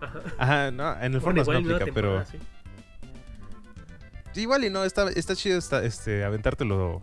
Ajá. 0.00 0.20
Ajá, 0.38 0.70
no, 0.70 1.00
en 1.02 1.14
el 1.14 1.20
Fortnite 1.20 1.50
no 1.50 1.58
aplica, 1.76 1.86
pero... 1.94 2.24
sí. 2.26 2.38
Igual 4.36 4.64
y 4.64 4.70
no, 4.70 4.84
está, 4.84 5.08
está 5.10 5.36
chido 5.36 5.58
está, 5.58 5.84
este, 5.84 6.24
aventártelo 6.24 7.00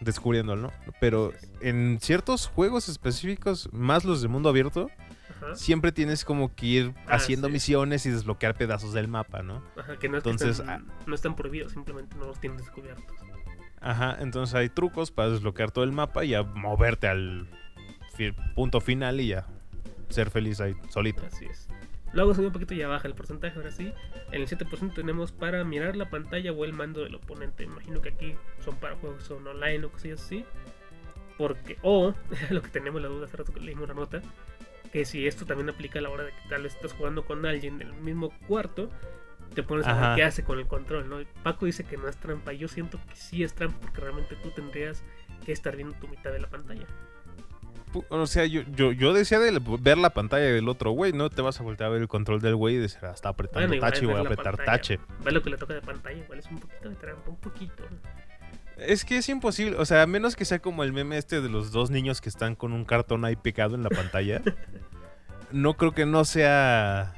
descubriendo, 0.00 0.54
¿no? 0.54 0.70
Pero 1.00 1.32
en 1.60 1.98
ciertos 2.00 2.46
juegos 2.46 2.88
específicos, 2.90 3.70
más 3.72 4.04
los 4.04 4.20
de 4.20 4.28
mundo 4.28 4.50
abierto, 4.50 4.90
Ajá. 5.36 5.54
siempre 5.54 5.92
tienes 5.92 6.24
como 6.24 6.54
que 6.54 6.66
ir 6.66 6.94
Ah, 7.06 7.14
haciendo 7.16 7.48
sí. 7.48 7.52
misiones 7.54 8.06
y 8.06 8.10
desbloquear 8.10 8.54
pedazos 8.56 8.92
del 8.92 9.08
mapa, 9.08 9.42
¿no? 9.42 9.62
Ajá, 9.76 9.96
que 9.98 10.08
no 10.08 10.18
es 10.18 10.24
Entonces, 10.24 10.56
que 10.58 10.62
están, 10.62 10.86
no 11.06 11.14
están 11.14 11.36
prohibidos, 11.36 11.72
simplemente 11.72 12.16
no 12.16 12.26
los 12.26 12.40
tienes 12.40 12.58
descubiertos. 12.60 13.04
Ajá, 13.80 14.16
entonces 14.20 14.54
hay 14.54 14.68
trucos 14.70 15.10
para 15.10 15.30
desbloquear 15.30 15.70
todo 15.70 15.84
el 15.84 15.92
mapa 15.92 16.24
y 16.24 16.34
a 16.34 16.42
moverte 16.42 17.06
al 17.08 17.46
punto 18.54 18.80
final 18.80 19.20
y 19.20 19.28
ya 19.28 19.46
ser 20.08 20.30
feliz 20.30 20.60
ahí 20.60 20.74
solito. 20.88 21.22
Así 21.26 21.44
es. 21.46 21.68
Luego 22.12 22.32
sube 22.32 22.46
un 22.46 22.52
poquito 22.52 22.74
y 22.74 22.76
ya 22.78 22.86
baja 22.86 23.08
el 23.08 23.14
porcentaje, 23.14 23.56
ahora 23.58 23.72
sí. 23.72 23.92
En 24.30 24.40
el 24.42 24.46
7% 24.48 24.94
tenemos 24.94 25.32
para 25.32 25.64
mirar 25.64 25.96
la 25.96 26.08
pantalla 26.10 26.52
o 26.52 26.64
el 26.64 26.72
mando 26.72 27.02
del 27.02 27.16
oponente. 27.16 27.64
Imagino 27.64 28.00
que 28.00 28.10
aquí 28.10 28.36
son 28.64 28.76
para 28.76 28.94
juegos 28.96 29.24
son 29.24 29.44
online 29.46 29.84
o 29.84 29.90
cosillas 29.90 30.22
así. 30.22 30.44
Porque, 31.36 31.76
o, 31.82 32.14
lo 32.50 32.62
que 32.62 32.68
tenemos 32.70 33.02
la 33.02 33.08
duda 33.08 33.26
hace 33.26 33.36
rato 33.36 33.52
que 33.52 33.58
leímos 33.58 33.88
la 33.88 33.94
nota, 33.94 34.22
que 34.94 35.04
si 35.04 35.26
esto 35.26 35.44
también 35.44 35.68
aplica 35.68 35.98
a 35.98 36.02
la 36.02 36.08
hora 36.08 36.22
de 36.22 36.30
que 36.30 36.48
tal 36.48 36.62
vez 36.62 36.72
estás 36.72 36.92
jugando 36.92 37.24
con 37.24 37.44
alguien 37.44 37.82
en 37.82 37.88
el 37.88 37.94
mismo 37.94 38.32
cuarto, 38.46 38.90
te 39.52 39.64
pones 39.64 39.84
a 39.88 40.10
ver 40.10 40.16
qué 40.16 40.22
hace 40.22 40.44
con 40.44 40.60
el 40.60 40.68
control, 40.68 41.08
¿no? 41.08 41.16
Paco 41.42 41.66
dice 41.66 41.82
que 41.82 41.96
no 41.96 42.06
es 42.06 42.16
trampa, 42.16 42.52
yo 42.52 42.68
siento 42.68 43.00
que 43.08 43.16
sí 43.16 43.42
es 43.42 43.54
trampa 43.54 43.76
porque 43.80 44.00
realmente 44.00 44.36
tú 44.36 44.50
tendrías 44.50 45.02
que 45.44 45.50
estar 45.50 45.74
viendo 45.74 45.96
tu 45.96 46.06
mitad 46.06 46.30
de 46.30 46.38
la 46.38 46.48
pantalla. 46.48 46.86
O 48.08 48.26
sea, 48.28 48.46
yo, 48.46 48.62
yo, 48.76 48.92
yo 48.92 49.12
decía 49.12 49.40
de 49.40 49.60
ver 49.80 49.98
la 49.98 50.10
pantalla 50.10 50.44
del 50.44 50.68
otro 50.68 50.92
güey, 50.92 51.12
no 51.12 51.28
te 51.28 51.42
vas 51.42 51.58
a 51.58 51.64
voltear 51.64 51.90
a 51.90 51.92
ver 51.94 52.02
el 52.02 52.08
control 52.08 52.40
del 52.40 52.54
güey 52.54 52.76
y 52.76 52.78
decir, 52.78 53.00
ah, 53.02 53.10
está 53.12 53.30
apretando 53.30 53.66
Bueno, 53.66 53.80
tache 53.80 54.06
voy 54.06 54.14
a 54.14 54.20
apretar 54.20 54.56
pantalla. 54.56 54.64
tache. 54.64 55.00
Ve 55.24 55.32
lo 55.32 55.42
que 55.42 55.50
le 55.50 55.56
toca 55.56 55.74
de 55.74 55.80
pantalla, 55.80 56.18
igual 56.18 56.38
es 56.38 56.46
un 56.46 56.60
poquito 56.60 56.88
de 56.88 56.94
trampa, 56.94 57.30
un 57.30 57.40
poquito. 57.40 57.82
Es 58.78 59.04
que 59.04 59.18
es 59.18 59.28
imposible, 59.28 59.76
o 59.76 59.84
sea, 59.84 60.02
a 60.02 60.06
menos 60.06 60.34
que 60.36 60.44
sea 60.44 60.58
como 60.58 60.82
el 60.82 60.92
meme 60.92 61.16
este 61.16 61.40
de 61.40 61.48
los 61.48 61.70
dos 61.70 61.90
niños 61.90 62.20
que 62.20 62.28
están 62.28 62.54
con 62.56 62.72
un 62.72 62.84
cartón 62.84 63.24
ahí 63.24 63.36
pegado 63.36 63.74
en 63.74 63.82
la 63.82 63.90
pantalla. 63.90 64.42
no 65.52 65.74
creo 65.74 65.92
que 65.92 66.06
no 66.06 66.24
sea 66.24 67.14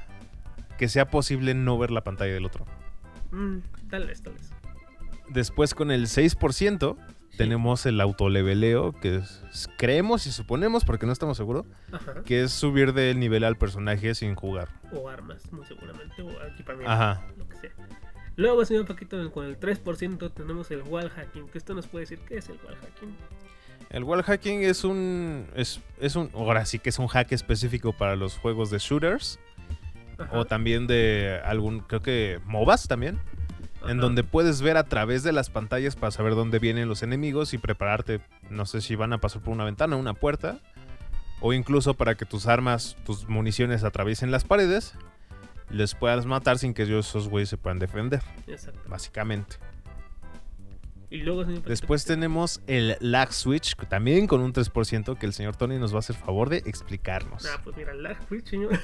que 0.77 0.87
sea 0.87 1.09
posible 1.09 1.55
no 1.55 1.77
ver 1.79 1.89
la 1.91 2.03
pantalla 2.03 2.33
del 2.33 2.45
otro. 2.45 2.65
Mm, 3.31 3.57
tal 3.89 4.05
vez, 4.05 4.21
tal 4.21 4.33
vez. 4.33 4.51
Después 5.29 5.73
con 5.73 5.89
el 5.91 6.07
6% 6.07 6.95
Sí. 7.29 7.37
tenemos 7.37 7.85
el 7.85 7.99
autoleveleo, 7.99 8.93
que 8.93 9.17
es- 9.17 9.69
creemos 9.77 10.25
y 10.27 10.31
suponemos, 10.31 10.85
porque 10.85 11.05
no 11.05 11.11
estamos 11.11 11.35
seguros, 11.37 11.65
Ajá. 11.91 12.23
que 12.23 12.43
es 12.43 12.51
subir 12.51 12.93
de 12.93 13.13
nivel 13.15 13.43
al 13.43 13.57
personaje 13.57 14.15
sin 14.15 14.35
jugar. 14.35 14.69
O 14.93 15.09
armas, 15.09 15.51
muy 15.51 15.65
seguramente, 15.65 16.21
o 16.21 16.29
equipamiento, 16.47 16.91
Ajá. 16.91 17.21
lo 17.37 17.47
que 17.49 17.55
sea. 17.57 17.71
Luego, 18.37 18.63
señor 18.65 18.85
Paquito, 18.85 19.31
con 19.31 19.45
el 19.45 19.59
3% 19.59 20.31
tenemos 20.31 20.69
el 20.69 20.83
wall 20.83 21.09
hacking. 21.09 21.47
Que 21.49 21.57
esto 21.57 21.73
nos 21.73 21.87
puede 21.87 22.03
decir 22.03 22.19
qué 22.27 22.37
es 22.37 22.47
el 22.49 22.57
wall 22.63 22.75
hacking. 22.75 23.15
El 23.89 24.03
wall 24.03 24.21
hacking 24.21 24.63
es 24.63 24.83
un. 24.83 25.47
Es, 25.55 25.81
es 25.99 26.15
un. 26.15 26.29
Ahora 26.35 26.65
sí 26.65 26.77
que 26.77 26.89
es 26.89 26.99
un 26.99 27.07
hack 27.07 27.31
específico 27.31 27.93
para 27.93 28.15
los 28.15 28.37
juegos 28.37 28.69
de 28.69 28.77
shooters. 28.77 29.39
Ajá, 30.19 30.37
O 30.37 30.45
también 30.45 30.85
de 30.85 31.41
algún. 31.43 31.79
Creo 31.79 32.01
que 32.01 32.39
MOBAs 32.45 32.87
también. 32.87 33.19
En 33.87 33.99
donde 33.99 34.23
puedes 34.23 34.61
ver 34.61 34.75
a 34.75 34.83
través 34.83 35.23
de 35.23 35.31
las 35.31 35.49
pantallas 35.49 35.95
para 35.95 36.11
saber 36.11 36.35
dónde 36.35 36.59
vienen 36.59 36.89
los 36.89 37.03
enemigos 37.03 37.53
y 37.53 37.57
prepararte. 37.57 38.19
No 38.49 38.65
sé 38.65 38.81
si 38.81 38.95
van 38.95 39.13
a 39.13 39.19
pasar 39.19 39.41
por 39.41 39.53
una 39.53 39.63
ventana, 39.63 39.95
una 39.95 40.13
puerta. 40.13 40.59
O 41.39 41.53
incluso 41.53 41.93
para 41.93 42.15
que 42.15 42.25
tus 42.25 42.47
armas, 42.47 42.97
tus 43.05 43.29
municiones 43.29 43.83
atraviesen 43.83 44.29
las 44.29 44.43
paredes. 44.43 44.93
Les 45.69 45.95
puedas 45.95 46.25
matar 46.25 46.57
sin 46.57 46.73
que 46.73 46.83
esos 46.83 47.27
güeyes 47.27 47.49
se 47.49 47.57
puedan 47.57 47.79
defender. 47.79 48.21
Exacto. 48.47 48.89
Básicamente. 48.89 49.57
Y 51.09 51.19
luego, 51.19 51.45
Después 51.45 52.03
tenemos 52.03 52.61
el 52.67 52.97
lag 52.99 53.31
switch, 53.31 53.75
también 53.87 54.27
con 54.27 54.41
un 54.41 54.51
3% 54.51 55.17
que 55.17 55.25
el 55.25 55.31
señor 55.31 55.55
Tony 55.55 55.77
nos 55.77 55.93
va 55.93 55.97
a 55.97 55.99
hacer 55.99 56.17
favor 56.17 56.49
de 56.49 56.57
explicarnos. 56.57 57.45
Ah, 57.45 57.61
pues 57.63 57.77
mira, 57.77 57.93
lag 57.93 58.17
switch, 58.27 58.49
señor. 58.49 58.77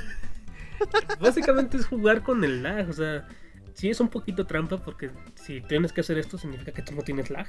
Básicamente 1.19 1.77
es 1.77 1.85
jugar 1.85 2.23
con 2.23 2.43
el 2.45 2.63
lag, 2.63 2.89
o 2.89 2.93
sea, 2.93 3.27
sí 3.73 3.89
es 3.89 3.99
un 3.99 4.07
poquito 4.07 4.45
trampa 4.45 4.77
porque 4.77 5.11
si 5.35 5.59
tienes 5.61 5.91
que 5.91 6.01
hacer 6.01 6.17
esto 6.17 6.37
significa 6.37 6.71
que 6.71 6.81
tú 6.81 6.95
no 6.95 7.01
tienes 7.01 7.29
lag. 7.29 7.47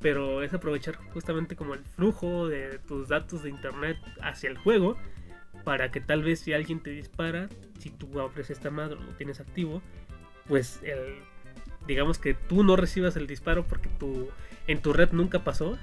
Pero 0.00 0.42
es 0.42 0.52
aprovechar 0.52 0.96
justamente 1.12 1.54
como 1.54 1.74
el 1.74 1.84
flujo 1.84 2.48
de 2.48 2.80
tus 2.80 3.08
datos 3.08 3.44
de 3.44 3.50
internet 3.50 3.96
hacia 4.20 4.50
el 4.50 4.58
juego 4.58 4.96
para 5.68 5.90
que 5.90 6.00
tal 6.00 6.22
vez 6.22 6.40
si 6.40 6.54
alguien 6.54 6.80
te 6.80 6.88
dispara, 6.88 7.50
si 7.78 7.90
tú 7.90 8.18
abres 8.18 8.48
esta 8.48 8.70
madre 8.70 8.94
o 8.94 9.02
lo 9.02 9.12
tienes 9.18 9.38
activo, 9.38 9.82
pues 10.46 10.80
el, 10.82 11.16
digamos 11.86 12.18
que 12.18 12.32
tú 12.32 12.64
no 12.64 12.74
recibas 12.74 13.16
el 13.16 13.26
disparo 13.26 13.66
porque 13.66 13.90
tu, 13.90 14.30
en 14.66 14.80
tu 14.80 14.94
red 14.94 15.10
nunca 15.12 15.44
pasó, 15.44 15.76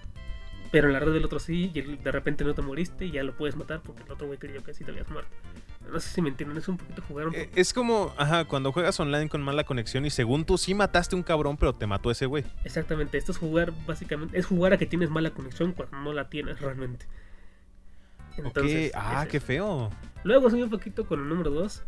pero 0.71 0.87
en 0.87 0.93
la 0.93 0.99
red 0.99 1.13
del 1.13 1.23
otro 1.23 1.37
sí, 1.37 1.69
y 1.71 1.81
de 1.81 2.11
repente 2.11 2.43
no 2.43 2.55
te 2.55 2.63
moriste 2.63 3.05
y 3.05 3.11
ya 3.11 3.21
lo 3.21 3.37
puedes 3.37 3.55
matar 3.55 3.83
porque 3.83 4.01
el 4.01 4.11
otro 4.11 4.25
güey 4.25 4.39
creyó 4.39 4.63
que 4.63 4.73
sí 4.73 4.83
te 4.83 4.89
habías 4.89 5.07
muerto. 5.11 5.29
No 5.91 5.99
sé 5.99 6.09
si 6.09 6.19
me 6.23 6.29
entienden, 6.29 6.57
es 6.57 6.67
un 6.67 6.77
poquito 6.77 7.03
jugar 7.03 7.27
un 7.27 7.35
Eh, 7.35 7.45
poco. 7.45 7.59
Es 7.61 7.71
como, 7.71 8.11
ajá, 8.17 8.45
cuando 8.45 8.71
juegas 8.71 8.99
online 8.99 9.29
con 9.29 9.43
mala 9.43 9.65
conexión 9.65 10.03
y 10.07 10.09
según 10.09 10.45
tú 10.45 10.57
sí 10.57 10.73
mataste 10.73 11.15
un 11.15 11.21
cabrón, 11.21 11.57
pero 11.57 11.75
te 11.75 11.85
mató 11.85 12.09
ese 12.09 12.25
güey. 12.25 12.43
Exactamente, 12.63 13.19
esto 13.19 13.31
es 13.33 13.37
jugar 13.37 13.71
básicamente, 13.85 14.35
es 14.39 14.47
jugar 14.47 14.73
a 14.73 14.77
que 14.79 14.87
tienes 14.87 15.11
mala 15.11 15.29
conexión 15.29 15.73
cuando 15.73 15.95
no 15.97 16.11
la 16.11 16.27
tienes 16.27 16.59
realmente. 16.59 17.05
Ok, 18.43 18.57
ah, 18.95 19.23
es 19.23 19.29
qué 19.29 19.39
feo. 19.39 19.89
Luego, 20.23 20.49
señor 20.49 20.69
Paquito, 20.69 21.05
con 21.05 21.19
el 21.19 21.29
número 21.29 21.51
2, 21.51 21.83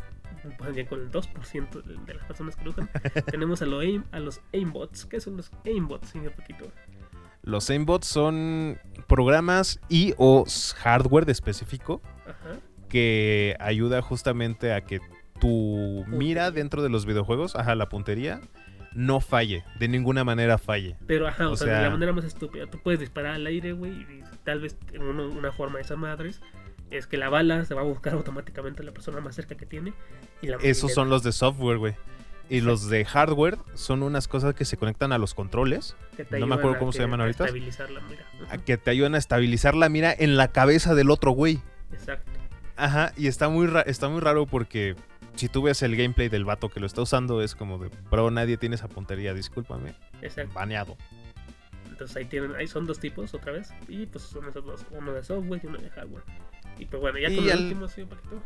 pues 0.57 0.87
con 0.87 0.99
el 0.99 1.11
2% 1.11 1.83
de, 2.05 2.13
las 2.13 2.25
personas 2.25 2.55
que 2.55 2.65
lo 2.65 2.71
usan, 2.71 2.89
tenemos 3.31 3.61
a, 3.61 3.65
lo 3.65 3.81
aim- 3.83 4.05
a 4.11 4.19
los 4.19 4.41
aimbots. 4.53 5.05
¿Qué 5.05 5.19
son 5.19 5.37
los 5.37 5.51
aimbots, 5.65 6.09
señor 6.09 6.33
Paquito? 6.33 6.65
Los 7.43 7.69
aimbots 7.69 8.07
son 8.07 8.77
programas 9.07 9.79
y 9.89 10.13
o 10.17 10.45
hardware 10.77 11.25
de 11.25 11.31
específico 11.31 12.01
Ajá. 12.25 12.59
que 12.89 13.55
ayuda 13.59 14.01
justamente 14.01 14.73
a 14.73 14.81
que 14.81 14.99
tu 15.39 16.03
mira 16.07 16.51
dentro 16.51 16.81
de 16.81 16.89
los 16.89 17.05
videojuegos, 17.05 17.55
ajá, 17.55 17.75
la 17.75 17.89
puntería, 17.89 18.41
no 18.97 19.19
falle, 19.21 19.63
de 19.79 19.87
ninguna 19.87 20.23
manera 20.23 20.57
falle. 20.57 20.95
Pero 21.05 21.27
ajá, 21.27 21.49
o, 21.49 21.51
O 21.53 21.55
sea, 21.55 21.77
de 21.77 21.83
la 21.83 21.89
manera 21.91 22.11
más 22.13 22.25
estúpida. 22.25 22.65
Tú 22.65 22.79
puedes 22.79 22.99
disparar 22.99 23.35
al 23.35 23.45
aire, 23.45 23.71
güey, 23.73 23.91
y 23.91 24.23
tal 24.43 24.59
vez 24.61 24.75
en 24.91 25.03
uno- 25.03 25.29
una 25.29 25.51
forma 25.51 25.75
de 25.77 25.83
esas 25.83 25.97
madres 25.97 26.41
es 26.89 27.05
que 27.05 27.17
la 27.17 27.29
bala 27.29 27.63
se 27.65 27.73
va 27.75 27.81
a 27.81 27.83
buscar 27.83 28.13
automáticamente 28.13 28.81
a 28.81 28.85
la 28.85 28.91
persona 28.91 29.21
más 29.21 29.35
cerca 29.35 29.55
que 29.55 29.65
tiene. 29.65 29.93
Y 30.41 30.47
la, 30.47 30.57
Esos 30.61 30.93
son 30.93 31.09
los 31.09 31.21
de 31.23 31.31
software, 31.31 31.77
güey. 31.77 31.95
Y 32.49 32.61
los 32.61 32.89
de 32.89 33.03
hardware 33.03 33.57
son 33.73 34.01
unas 34.03 34.27
cosas 34.29 34.55
que 34.55 34.63
se 34.65 34.77
conectan 34.77 35.11
a 35.11 35.17
los 35.17 35.33
controles, 35.33 35.95
que 36.15 36.23
te 36.23 36.39
no 36.39 36.47
me 36.47 36.55
acuerdo 36.55 36.77
a 36.77 36.79
cómo 36.79 36.93
se 36.93 36.99
llaman 36.99 37.19
a 37.19 37.25
ahorita. 37.25 37.43
Estabilizar 37.43 37.91
la 37.91 37.99
mira. 38.01 38.23
A 38.49 38.57
que 38.57 38.77
te 38.77 38.89
ayudan 38.89 39.15
a 39.15 39.17
estabilizar 39.17 39.75
la 39.75 39.89
mira 39.89 40.15
en 40.17 40.37
la 40.37 40.47
cabeza 40.47 40.95
del 40.95 41.11
otro 41.11 41.31
güey. 41.31 41.59
Exacto. 41.91 42.31
Ajá, 42.77 43.11
y 43.17 43.27
está 43.27 43.49
muy, 43.49 43.67
ra- 43.67 43.81
está 43.81 44.07
muy 44.07 44.21
raro 44.21 44.45
porque 44.45 44.95
si 45.37 45.47
tú 45.49 45.61
ves 45.63 45.81
el 45.83 45.95
gameplay 45.95 46.29
del 46.29 46.45
vato 46.45 46.69
que 46.69 46.79
lo 46.79 46.85
está 46.87 47.01
usando, 47.01 47.41
es 47.41 47.55
como 47.55 47.77
de, 47.77 47.89
bro, 48.11 48.29
nadie 48.31 48.57
tiene 48.57 48.75
esa 48.75 48.87
puntería, 48.87 49.33
discúlpame. 49.33 49.93
Exacto. 50.21 50.53
Baneado. 50.53 50.97
Entonces 51.89 52.15
ahí 52.17 52.25
tienen, 52.25 52.55
ahí 52.55 52.67
son 52.67 52.85
dos 52.85 52.99
tipos 52.99 53.33
otra 53.33 53.51
vez. 53.53 53.73
Y 53.87 54.05
pues 54.05 54.23
son 54.25 54.47
esos 54.47 54.63
dos, 54.65 54.85
uno 54.91 55.13
de 55.13 55.23
software 55.23 55.61
y 55.63 55.67
uno 55.67 55.77
de 55.79 55.89
hardware. 55.89 56.23
Y 56.77 56.85
pues 56.85 57.01
bueno, 57.01 57.17
ya 57.17 57.27
con 57.33 57.43
el 57.45 57.51
al- 57.51 57.63
último, 57.63 57.87
sí, 57.87 58.03
Paquito. 58.05 58.41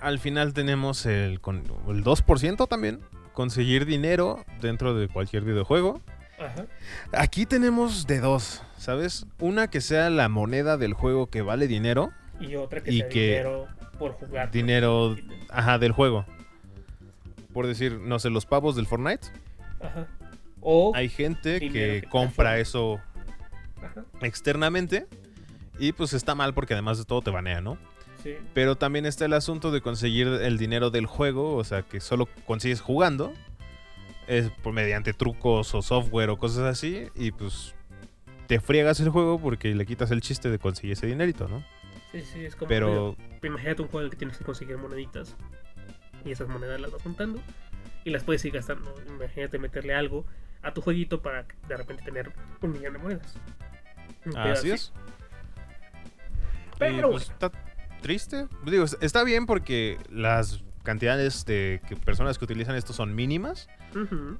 Al 0.00 0.18
final 0.18 0.52
tenemos 0.52 1.06
el, 1.06 1.40
con, 1.40 1.58
el 1.88 2.04
2% 2.04 2.68
también. 2.68 3.00
Conseguir 3.32 3.86
dinero 3.86 4.44
dentro 4.60 4.94
de 4.94 5.08
cualquier 5.08 5.42
videojuego. 5.44 6.02
Ajá. 6.38 6.66
Aquí 7.12 7.46
tenemos 7.46 8.06
de 8.06 8.18
dos, 8.20 8.62
¿sabes? 8.76 9.26
Una 9.38 9.70
que 9.70 9.80
sea 9.80 10.10
la 10.10 10.28
moneda 10.28 10.76
del 10.76 10.92
juego 10.92 11.28
que 11.28 11.40
vale 11.40 11.68
dinero. 11.68 12.10
Y 12.40 12.56
otra 12.56 12.82
que 12.82 12.90
Y 12.92 12.98
sea 12.98 13.08
que- 13.08 13.20
dinero 13.28 13.68
por 13.98 14.12
jugar. 14.12 14.50
Dinero, 14.50 15.16
ajá, 15.48 15.78
del 15.78 15.92
juego. 15.92 16.24
Por 17.52 17.66
decir, 17.66 18.00
no 18.00 18.18
sé, 18.18 18.30
los 18.30 18.46
pavos 18.46 18.76
del 18.76 18.86
Fortnite. 18.86 19.28
Ajá. 19.80 20.06
O. 20.60 20.92
Hay 20.94 21.08
gente 21.08 21.60
que 21.60 22.04
compra 22.08 22.58
eso 22.58 23.00
Ajá. 23.82 24.04
externamente. 24.22 25.06
Y 25.78 25.92
pues 25.92 26.12
está 26.12 26.34
mal 26.34 26.54
porque 26.54 26.74
además 26.74 26.98
de 26.98 27.04
todo 27.04 27.22
te 27.22 27.30
banea, 27.30 27.60
¿no? 27.60 27.78
Sí. 28.22 28.36
Pero 28.54 28.76
también 28.76 29.04
está 29.04 29.24
el 29.24 29.32
asunto 29.32 29.72
de 29.72 29.80
conseguir 29.80 30.28
el 30.28 30.56
dinero 30.56 30.90
del 30.90 31.06
juego, 31.06 31.56
o 31.56 31.64
sea, 31.64 31.82
que 31.82 32.00
solo 32.00 32.28
consigues 32.46 32.80
jugando. 32.80 33.32
Es 34.28 34.50
por 34.50 34.72
mediante 34.72 35.12
trucos 35.12 35.74
o 35.74 35.82
software 35.82 36.30
o 36.30 36.38
cosas 36.38 36.62
así. 36.64 37.08
Y 37.16 37.32
pues 37.32 37.74
te 38.46 38.60
friegas 38.60 39.00
el 39.00 39.08
juego 39.08 39.38
porque 39.40 39.74
le 39.74 39.84
quitas 39.84 40.10
el 40.12 40.20
chiste 40.20 40.50
de 40.50 40.58
conseguir 40.58 40.92
ese 40.92 41.06
dinerito, 41.06 41.48
¿no? 41.48 41.64
Sí, 42.12 42.22
sí, 42.22 42.44
es 42.44 42.54
como. 42.56 42.68
Pero 42.68 43.16
Imagínate 43.42 43.82
un 43.82 43.88
juego 43.88 44.00
en 44.00 44.04
el 44.06 44.10
que 44.10 44.16
tienes 44.16 44.36
que 44.38 44.44
conseguir 44.44 44.76
moneditas. 44.78 45.34
Y 46.24 46.30
esas 46.30 46.48
monedas 46.48 46.80
las 46.80 46.92
vas 46.92 47.02
juntando. 47.02 47.40
Y 48.04 48.10
las 48.10 48.22
puedes 48.24 48.44
ir 48.44 48.52
gastando. 48.52 48.94
Imagínate 49.08 49.58
meterle 49.58 49.94
algo 49.94 50.24
a 50.62 50.72
tu 50.72 50.80
jueguito 50.80 51.22
para 51.22 51.44
de 51.68 51.76
repente 51.76 52.02
tener 52.04 52.32
un 52.60 52.72
millón 52.72 52.92
de 52.92 52.98
monedas. 52.98 53.34
Así 54.36 54.70
es. 54.70 54.92
Y, 56.74 56.78
Pero 56.78 57.10
pues, 57.10 57.30
está 57.30 57.50
triste. 58.00 58.46
Digo, 58.64 58.84
está 59.00 59.24
bien 59.24 59.46
porque 59.46 59.98
las 60.10 60.62
cantidades 60.82 61.44
de 61.44 61.80
que- 61.88 61.96
personas 61.96 62.38
que 62.38 62.44
utilizan 62.44 62.74
esto 62.76 62.92
son 62.92 63.14
mínimas. 63.14 63.68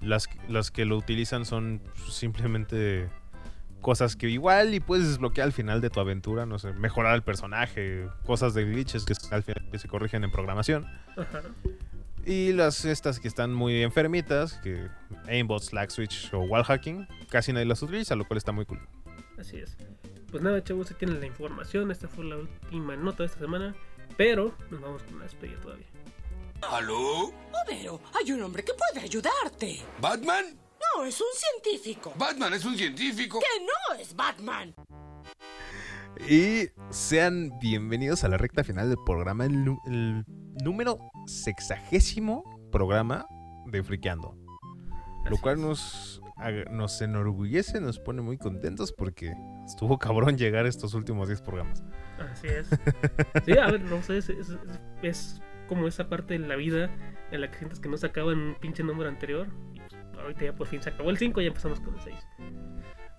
Las, 0.00 0.28
las 0.48 0.70
que 0.70 0.84
lo 0.84 0.96
utilizan 0.96 1.44
son 1.44 1.82
simplemente 2.08 3.08
cosas 3.82 4.16
que 4.16 4.28
igual 4.28 4.72
y 4.72 4.80
puedes 4.80 5.06
desbloquear 5.06 5.46
al 5.46 5.52
final 5.52 5.82
de 5.82 5.90
tu 5.90 6.00
aventura, 6.00 6.46
no 6.46 6.58
sé, 6.58 6.72
mejorar 6.72 7.14
el 7.14 7.22
personaje, 7.22 8.08
cosas 8.24 8.54
de 8.54 8.64
glitches 8.64 9.04
que 9.04 9.12
al 9.30 9.42
final 9.42 9.68
que 9.70 9.78
se 9.78 9.88
corrigen 9.88 10.24
en 10.24 10.30
programación. 10.30 10.86
Ajá. 11.16 11.42
Y 12.24 12.52
las 12.52 12.84
estas 12.84 13.18
que 13.18 13.26
están 13.26 13.52
muy 13.52 13.82
enfermitas, 13.82 14.54
que 14.62 14.88
aimbot, 15.26 15.62
slack 15.62 15.90
switch 15.90 16.32
o 16.32 16.40
wall 16.40 16.62
hacking, 16.62 17.08
casi 17.28 17.52
nadie 17.52 17.66
las 17.66 17.82
utiliza, 17.82 18.14
lo 18.14 18.26
cual 18.26 18.38
está 18.38 18.52
muy 18.52 18.64
cool. 18.64 18.80
Así 19.38 19.56
es. 19.56 19.76
Pues 20.30 20.42
nada, 20.42 20.62
chavos, 20.62 20.90
aquí 20.90 21.00
tienen 21.00 21.20
la 21.20 21.26
información. 21.26 21.90
Esta 21.90 22.08
fue 22.08 22.24
la 22.24 22.36
última 22.36 22.96
nota 22.96 23.24
de 23.24 23.26
esta 23.26 23.40
semana. 23.40 23.74
Pero 24.16 24.54
nos 24.70 24.80
vamos 24.80 25.02
con 25.02 25.16
una 25.16 25.24
despedida 25.24 25.58
todavía. 25.60 25.86
¿Aló? 26.70 27.32
Homero, 27.52 28.00
hay 28.14 28.32
un 28.32 28.42
hombre 28.42 28.62
que 28.62 28.72
puede 28.72 29.04
ayudarte. 29.04 29.82
¿Batman? 30.00 30.61
No, 30.96 31.04
es 31.04 31.20
un 31.20 31.26
científico. 31.34 32.12
Batman 32.16 32.54
es 32.54 32.64
un 32.64 32.76
científico. 32.76 33.40
Que 33.40 33.64
no 33.64 33.98
es 34.00 34.14
Batman. 34.14 34.74
Y 36.28 36.68
sean 36.90 37.58
bienvenidos 37.60 38.24
a 38.24 38.28
la 38.28 38.36
recta 38.36 38.62
final 38.64 38.88
del 38.88 38.98
programa, 39.04 39.44
el, 39.46 40.24
número 40.62 40.98
sexagésimo 41.26 42.68
programa 42.70 43.26
de 43.66 43.82
Friqueando. 43.82 44.36
Lo 45.30 45.38
cual 45.38 45.60
nos, 45.60 46.20
nos 46.70 47.00
enorgullece, 47.00 47.80
nos 47.80 47.98
pone 47.98 48.22
muy 48.22 48.36
contentos 48.38 48.92
porque 48.92 49.34
estuvo 49.66 49.98
cabrón 49.98 50.36
llegar 50.36 50.66
a 50.66 50.68
estos 50.68 50.94
últimos 50.94 51.28
10 51.28 51.40
programas. 51.42 51.82
Así 52.32 52.48
es. 52.48 52.68
Sí, 53.44 53.52
a 53.58 53.70
ver, 53.70 53.80
no 53.82 54.02
sé, 54.02 54.18
es, 54.18 54.28
es- 54.28 54.50
es- 54.50 54.58
es 55.02 55.42
como 55.68 55.86
esa 55.88 56.08
parte 56.08 56.34
de 56.38 56.46
la 56.46 56.56
vida 56.56 56.90
en 57.30 57.40
la 57.40 57.50
que 57.50 57.58
sientes 57.58 57.80
que 57.80 57.88
no 57.88 57.96
se 57.96 58.06
acaba 58.06 58.32
en 58.32 58.38
un 58.38 58.54
pinche 58.56 58.82
número 58.82 59.08
anterior. 59.08 59.48
Ahorita 60.20 60.44
ya 60.44 60.54
por 60.54 60.66
fin 60.66 60.82
se 60.82 60.90
acabó 60.90 61.10
el 61.10 61.18
5 61.18 61.40
y 61.40 61.44
ya 61.44 61.48
empezamos 61.48 61.80
con 61.80 61.94
el 61.94 62.00
6. 62.00 62.16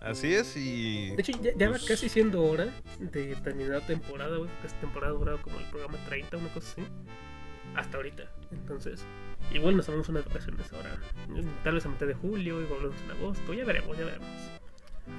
Así 0.02 0.34
es, 0.34 0.58
y. 0.58 1.12
De 1.16 1.22
hecho, 1.22 1.32
ya, 1.42 1.52
ya 1.56 1.68
va 1.68 1.74
pues, 1.74 1.86
casi 1.86 2.10
siendo 2.10 2.44
hora 2.44 2.68
de 3.00 3.36
terminar 3.38 3.72
la 3.80 3.88
temporada, 3.88 4.38
güey. 4.38 4.50
Porque 4.50 4.68
esta 4.68 4.80
temporada 4.82 5.14
ha 5.14 5.18
durado 5.18 5.42
como 5.42 5.58
el 5.60 5.66
programa 5.66 5.98
30, 6.08 6.38
una 6.38 6.50
cosa 6.50 6.68
así. 6.74 6.84
Hasta 7.76 7.98
ahorita. 7.98 8.24
Entonces, 8.52 9.06
igual 9.54 9.78
nos 9.78 9.86
tomamos 9.86 10.10
unas 10.10 10.26
vacaciones 10.26 10.72
ahora. 10.74 10.98
Tal 11.64 11.74
vez 11.76 11.86
a 11.86 11.90
mitad 11.90 12.06
de 12.06 12.14
julio 12.14 12.62
y 12.62 12.66
volvemos 12.66 12.96
en 13.02 13.12
agosto. 13.12 13.54
Ya 13.54 13.64
veremos, 13.66 13.98
ya 13.98 14.06
veremos. 14.06 14.28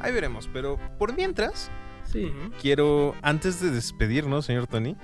Ahí 0.01 0.12
veremos, 0.12 0.49
pero 0.53 0.79
por 0.99 1.14
mientras, 1.16 1.70
Sí. 2.05 2.31
quiero, 2.61 3.14
antes 3.22 3.61
de 3.61 3.70
despedirnos, 3.70 4.45
señor 4.47 4.66
Tony, 4.66 4.97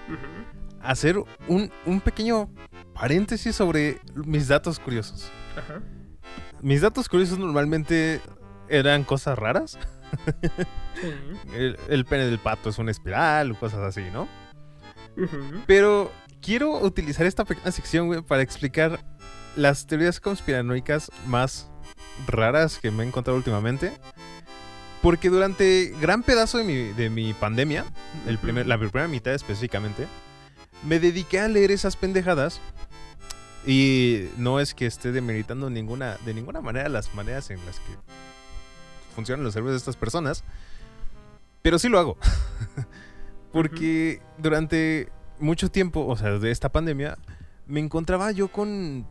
hacer 0.83 1.17
un, 1.49 1.71
un 1.87 2.01
pequeño 2.01 2.51
paréntesis 2.95 3.57
sobre 3.57 3.99
mis 4.15 4.47
datos 4.49 4.79
curiosos. 4.79 5.31
Ajá. 5.57 5.83
Mis 6.63 6.81
datos 6.81 7.09
curiosos 7.09 7.39
normalmente 7.39 8.21
eran 8.69 9.05
cosas 9.05 9.39
raras. 9.39 9.79
Sí. 11.01 11.13
el, 11.55 11.79
el 11.89 12.05
pene 12.05 12.27
del 12.27 12.39
pato 12.39 12.69
es 12.69 12.79
una 12.79 12.91
espiral 12.91 13.53
o 13.53 13.59
cosas 13.59 13.81
así, 13.81 14.03
¿no? 14.13 14.29
Pero 15.67 16.11
quiero 16.41 16.79
utilizar 16.79 17.27
esta 17.27 17.45
pequeña 17.45 17.73
sección, 17.73 18.07
güey, 18.07 18.23
para 18.23 18.43
explicar 18.43 19.01
las 19.57 19.87
teorías 19.87 20.21
conspiranoicas 20.21 21.11
más 21.27 21.71
raras 22.27 22.79
que 22.79 22.91
me 22.91 23.05
he 23.05 23.07
encontrado 23.07 23.37
últimamente. 23.37 23.93
Porque 25.03 25.31
durante 25.31 25.95
gran 26.01 26.23
pedazo 26.23 26.59
de 26.59 26.65
mi, 26.65 26.77
de 26.93 27.09
mi 27.09 27.33
pandemia, 27.33 27.87
el 28.27 28.39
primer, 28.39 28.67
la 28.67 28.79
primera 28.79 29.09
mitad 29.09 29.33
específicamente, 29.33 30.07
me 30.85 31.01
dediqué 31.01 31.41
a 31.41 31.49
leer 31.49 31.71
esas 31.71 31.97
pendejadas. 31.97 32.61
Y 33.67 34.29
no 34.39 34.59
es 34.61 34.75
que 34.75 34.87
esté 34.87 35.13
demeritando 35.13 35.69
ninguna, 35.69 36.17
de 36.25 36.35
ninguna 36.35 36.61
manera 36.61 36.89
las 36.89 37.15
maneras 37.15 37.51
en 37.51 37.65
las 37.67 37.79
que 37.81 37.93
funcionan 39.15 39.45
los 39.45 39.53
cerebros 39.53 39.75
de 39.75 39.79
estas 39.79 39.97
personas. 39.97 40.45
Pero 41.63 41.79
sí 41.79 41.89
lo 41.89 41.99
hago. 41.99 42.17
Porque 43.53 44.23
durante 44.39 45.11
mucho 45.39 45.71
tiempo, 45.71 46.07
o 46.07 46.17
sea, 46.17 46.39
de 46.39 46.51
esta 46.51 46.71
pandemia, 46.71 47.19
me 47.67 47.81
encontraba 47.81 48.31
yo 48.33 48.49
con 48.49 49.07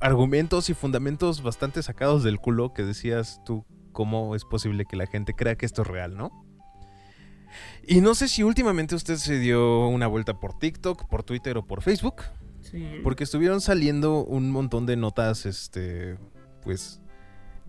argumentos 0.00 0.68
y 0.68 0.74
fundamentos 0.74 1.42
bastante 1.42 1.82
sacados 1.82 2.24
del 2.24 2.38
culo 2.38 2.74
que 2.74 2.82
decías 2.82 3.40
tú, 3.44 3.64
¿cómo 3.92 4.34
es 4.34 4.44
posible 4.44 4.84
que 4.84 4.96
la 4.96 5.06
gente 5.06 5.32
crea 5.32 5.56
que 5.56 5.66
esto 5.66 5.82
es 5.82 5.88
real, 5.88 6.16
no? 6.16 6.44
Y 7.86 8.00
no 8.00 8.14
sé 8.14 8.28
si 8.28 8.42
últimamente 8.42 8.94
usted 8.94 9.16
se 9.16 9.38
dio 9.38 9.86
una 9.86 10.06
vuelta 10.06 10.40
por 10.40 10.58
TikTok, 10.58 11.08
por 11.08 11.22
Twitter 11.22 11.56
o 11.58 11.66
por 11.66 11.82
Facebook, 11.82 12.22
Porque 13.02 13.24
estuvieron 13.24 13.60
saliendo 13.60 14.24
un 14.24 14.50
montón 14.50 14.86
de 14.86 14.96
notas, 14.96 15.44
este, 15.44 16.16
pues, 16.62 17.00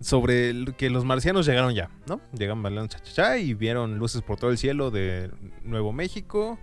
sobre 0.00 0.64
que 0.76 0.90
los 0.90 1.04
marcianos 1.04 1.46
llegaron 1.46 1.74
ya, 1.74 1.90
¿no? 2.06 2.20
Llegan 2.36 2.62
bailando 2.62 2.96
cha, 3.02 3.38
y 3.38 3.54
vieron 3.54 3.98
luces 3.98 4.22
por 4.22 4.38
todo 4.38 4.50
el 4.50 4.58
cielo 4.58 4.90
de 4.90 5.30
Nuevo 5.62 5.92
México, 5.92 6.58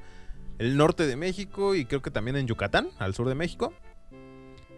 el 0.57 0.77
norte 0.77 1.07
de 1.07 1.15
México 1.15 1.75
y 1.75 1.85
creo 1.85 2.01
que 2.01 2.11
también 2.11 2.35
en 2.35 2.47
Yucatán, 2.47 2.89
al 2.99 3.13
sur 3.13 3.27
de 3.27 3.35
México. 3.35 3.73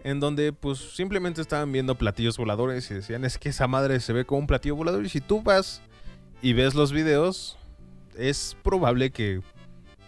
En 0.02 0.20
donde 0.20 0.52
pues 0.52 0.78
simplemente 0.78 1.40
estaban 1.40 1.72
viendo 1.72 1.94
platillos 1.94 2.36
voladores 2.36 2.90
y 2.90 2.94
decían 2.94 3.24
es 3.24 3.38
que 3.38 3.48
esa 3.48 3.66
madre 3.66 4.00
se 4.00 4.12
ve 4.12 4.26
como 4.26 4.40
un 4.40 4.46
platillo 4.46 4.76
volador 4.76 5.04
y 5.04 5.08
si 5.08 5.22
tú 5.22 5.42
vas 5.42 5.80
y 6.42 6.52
ves 6.52 6.74
los 6.74 6.92
videos 6.92 7.56
es 8.14 8.54
probable 8.62 9.10
que 9.10 9.40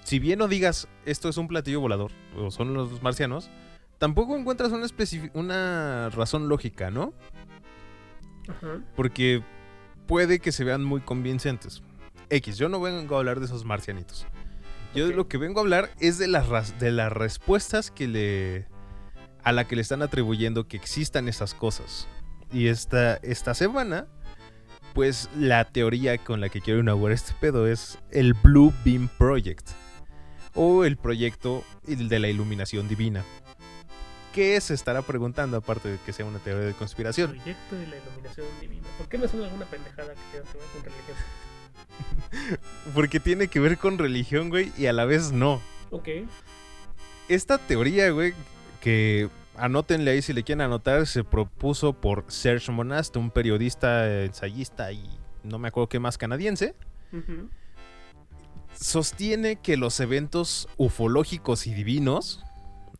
si 0.06 0.20
bien 0.20 0.38
no 0.38 0.46
digas 0.46 0.86
esto 1.04 1.28
es 1.28 1.36
un 1.36 1.48
platillo 1.48 1.80
volador 1.80 2.12
o 2.36 2.50
son 2.52 2.74
los 2.74 3.02
marcianos, 3.02 3.50
tampoco 3.98 4.36
encuentras 4.36 4.70
una, 4.70 4.86
una 5.34 6.10
razón 6.10 6.48
lógica, 6.48 6.92
¿no? 6.92 7.12
Ajá. 8.48 8.80
Porque 8.94 9.42
puede 10.06 10.38
que 10.38 10.52
se 10.52 10.62
vean 10.62 10.84
muy 10.84 11.00
convincentes. 11.00 11.82
X, 12.30 12.56
yo 12.56 12.68
no 12.68 12.80
vengo 12.80 13.16
a 13.16 13.18
hablar 13.18 13.40
de 13.40 13.46
esos 13.46 13.64
marcianitos. 13.64 14.26
Yo 14.94 15.04
de 15.06 15.10
Ok. 15.10 15.16
lo 15.16 15.28
que 15.28 15.38
vengo 15.38 15.58
a 15.58 15.62
hablar 15.62 15.90
es 15.98 16.18
de 16.18 16.28
las, 16.28 16.78
de 16.78 16.92
las 16.92 17.12
respuestas 17.12 17.90
que 17.90 18.06
le. 18.06 18.66
a 19.42 19.50
la 19.52 19.66
que 19.66 19.74
le 19.74 19.82
están 19.82 20.02
atribuyendo 20.02 20.68
que 20.68 20.76
existan 20.76 21.28
esas 21.28 21.52
cosas. 21.54 22.06
Y 22.52 22.68
esta, 22.68 23.16
esta 23.16 23.54
semana, 23.54 24.06
pues 24.94 25.28
la 25.36 25.64
teoría 25.64 26.16
con 26.18 26.40
la 26.40 26.48
que 26.48 26.60
quiero 26.60 26.78
inaugurar 26.80 27.14
este 27.14 27.32
pedo 27.40 27.66
es 27.66 27.98
el 28.12 28.34
Blue 28.34 28.72
Beam 28.84 29.08
Project. 29.18 29.70
O 30.56 30.84
el 30.84 30.96
proyecto 30.96 31.62
de 31.86 32.18
la 32.18 32.28
iluminación 32.28 32.88
divina. 32.88 33.24
¿Qué 34.32 34.60
se 34.60 34.74
estará 34.74 35.02
preguntando 35.02 35.56
aparte 35.56 35.88
de 35.88 35.98
que 36.04 36.12
sea 36.12 36.26
una 36.26 36.38
teoría 36.38 36.66
de 36.66 36.74
conspiración? 36.74 37.36
Proyecto 37.36 37.76
de 37.76 37.86
la 37.86 37.96
iluminación 37.96 38.46
divina. 38.60 38.86
¿Por 38.98 39.08
qué 39.08 39.18
me 39.18 39.28
suena 39.28 39.46
alguna 39.46 39.66
pendejada 39.66 40.14
que 40.14 40.20
tenga 40.32 40.52
que 40.52 40.58
ver 40.58 40.68
con 40.72 40.82
religión? 40.84 41.16
Porque 42.94 43.20
tiene 43.20 43.48
que 43.48 43.60
ver 43.60 43.78
con 43.78 43.96
religión, 43.96 44.50
güey, 44.50 44.72
y 44.76 44.86
a 44.86 44.92
la 44.92 45.04
vez 45.04 45.32
no. 45.32 45.62
Ok. 45.90 46.08
Esta 47.28 47.58
teoría, 47.58 48.10
güey, 48.10 48.34
que 48.80 49.30
anótenle 49.56 50.10
ahí 50.10 50.22
si 50.22 50.32
le 50.32 50.42
quieren 50.42 50.62
anotar, 50.62 51.06
se 51.06 51.24
propuso 51.24 51.92
por 51.94 52.24
Serge 52.28 52.70
Monast, 52.72 53.16
un 53.16 53.30
periodista, 53.30 54.22
ensayista 54.22 54.92
y 54.92 55.18
no 55.42 55.58
me 55.58 55.68
acuerdo 55.68 55.88
qué 55.88 55.98
más 55.98 56.18
canadiense. 56.18 56.74
Sostiene 58.80 59.56
que 59.56 59.76
los 59.76 59.98
eventos 60.00 60.68
ufológicos 60.76 61.66
y 61.66 61.74
divinos, 61.74 62.44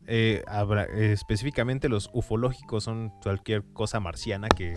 eh, 0.07 0.43
habrá- 0.47 0.85
eh, 0.85 1.11
específicamente 1.13 1.89
los 1.89 2.09
ufológicos 2.13 2.83
son 2.83 3.09
cualquier 3.21 3.63
cosa 3.73 3.99
marciana 3.99 4.49
que 4.49 4.75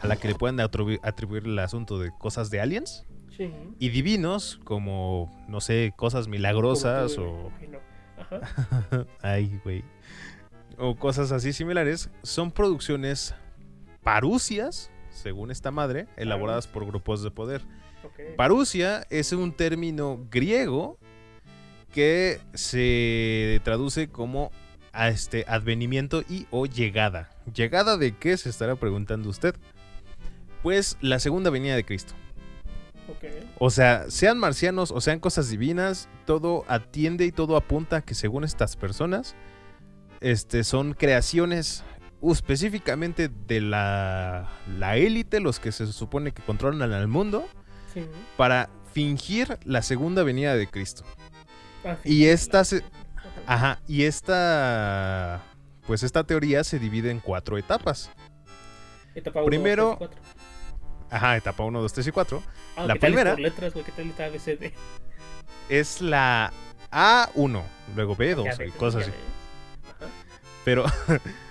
a 0.00 0.06
la 0.06 0.16
que 0.16 0.28
le 0.28 0.34
puedan 0.34 0.58
atribu- 0.58 1.00
atribuir 1.02 1.44
el 1.44 1.58
asunto 1.58 1.98
de 1.98 2.10
cosas 2.18 2.50
de 2.50 2.60
aliens. 2.60 3.06
Sí. 3.36 3.52
Y 3.80 3.88
divinos, 3.88 4.60
como, 4.64 5.30
no 5.48 5.60
sé, 5.60 5.92
cosas 5.96 6.28
milagrosas 6.28 7.18
o... 7.18 7.50
Ajá. 8.18 8.40
Ay, 9.22 9.60
güey. 9.64 9.82
O 10.78 10.94
cosas 10.96 11.32
así 11.32 11.52
similares, 11.52 12.10
son 12.22 12.50
producciones 12.52 13.34
parucias, 14.02 14.90
según 15.10 15.50
esta 15.50 15.70
madre, 15.70 16.06
elaboradas 16.16 16.66
por 16.68 16.84
grupos 16.86 17.22
de 17.22 17.30
poder. 17.30 17.62
Ok. 18.04 18.36
Parucia 18.36 19.06
es 19.10 19.32
un 19.32 19.52
término 19.52 20.26
griego 20.30 20.98
que 21.92 22.40
se 22.54 23.60
traduce 23.64 24.08
como 24.08 24.50
a 24.92 25.08
este 25.08 25.44
advenimiento 25.48 26.22
y 26.28 26.46
o 26.50 26.66
llegada. 26.66 27.30
¿Llegada 27.52 27.96
de 27.96 28.16
qué 28.16 28.36
se 28.36 28.48
estará 28.48 28.76
preguntando 28.76 29.28
usted? 29.28 29.54
Pues 30.62 30.96
la 31.00 31.18
segunda 31.18 31.50
venida 31.50 31.76
de 31.76 31.84
Cristo. 31.84 32.14
Ok. 33.08 33.24
O 33.58 33.70
sea, 33.70 34.06
sean 34.08 34.38
marcianos 34.38 34.90
o 34.90 35.00
sean 35.00 35.20
cosas 35.20 35.50
divinas, 35.50 36.08
todo 36.24 36.64
atiende 36.68 37.26
y 37.26 37.32
todo 37.32 37.56
apunta 37.56 37.98
a 37.98 38.02
que 38.02 38.14
según 38.14 38.44
estas 38.44 38.76
personas, 38.76 39.34
este, 40.20 40.64
son 40.64 40.94
creaciones 40.94 41.84
uh, 42.20 42.32
específicamente 42.32 43.28
de 43.28 43.60
la, 43.60 44.48
la 44.78 44.96
élite, 44.96 45.40
los 45.40 45.60
que 45.60 45.70
se 45.70 45.86
supone 45.88 46.32
que 46.32 46.42
controlan 46.42 46.92
al 46.92 47.08
mundo, 47.08 47.46
Sí. 47.94 48.06
para 48.36 48.68
fingir 48.92 49.58
la 49.64 49.82
segunda 49.82 50.22
venida 50.22 50.56
de 50.56 50.66
Cristo. 50.66 51.04
Y 52.04 52.26
esta 52.26 52.64
se- 52.64 52.82
Ajá. 53.46 53.80
Y 53.88 54.04
esta, 54.04 55.42
pues 55.86 56.02
esta 56.02 56.24
teoría 56.24 56.64
se 56.64 56.78
divide 56.78 57.10
en 57.10 57.20
cuatro 57.20 57.58
etapas. 57.58 58.10
Etapa 59.14 59.40
uno, 59.40 59.46
primero- 59.46 59.96
dos, 60.00 60.10
tres, 60.10 60.20
cuatro. 60.20 60.34
Ajá, 61.10 61.36
etapa 61.36 61.62
1, 61.62 61.80
2, 61.80 61.92
3 61.92 62.06
y 62.08 62.10
4. 62.10 62.42
Ah, 62.76 62.86
la 62.86 62.94
¿qué 62.94 62.98
tal 63.00 63.10
es 63.12 63.16
primera- 63.20 63.36
letras? 63.36 63.72
¿Qué 63.72 63.92
tal 63.92 64.06
está 64.08 64.24
ABCD? 64.24 64.72
Es 65.68 66.00
la 66.00 66.52
A1, 66.90 67.62
luego 67.94 68.16
B2 68.16 68.44
Ya 68.58 68.64
y 68.64 68.70
cosas 68.72 69.02
así. 69.02 69.12
Ajá. 70.00 70.10
Pero 70.64 70.84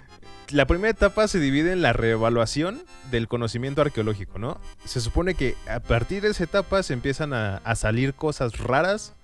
la 0.53 0.67
primera 0.67 0.91
etapa 0.91 1.27
se 1.27 1.39
divide 1.39 1.71
en 1.71 1.81
la 1.81 1.93
reevaluación 1.93 2.83
del 3.09 3.27
conocimiento 3.27 3.81
arqueológico, 3.81 4.37
¿no? 4.37 4.61
Se 4.85 5.01
supone 5.01 5.33
que 5.33 5.55
a 5.67 5.79
partir 5.79 6.21
de 6.21 6.29
esa 6.29 6.43
etapa 6.43 6.83
se 6.83 6.93
empiezan 6.93 7.33
a, 7.33 7.57
a 7.57 7.75
salir 7.75 8.13
cosas 8.13 8.59
raras 8.59 9.15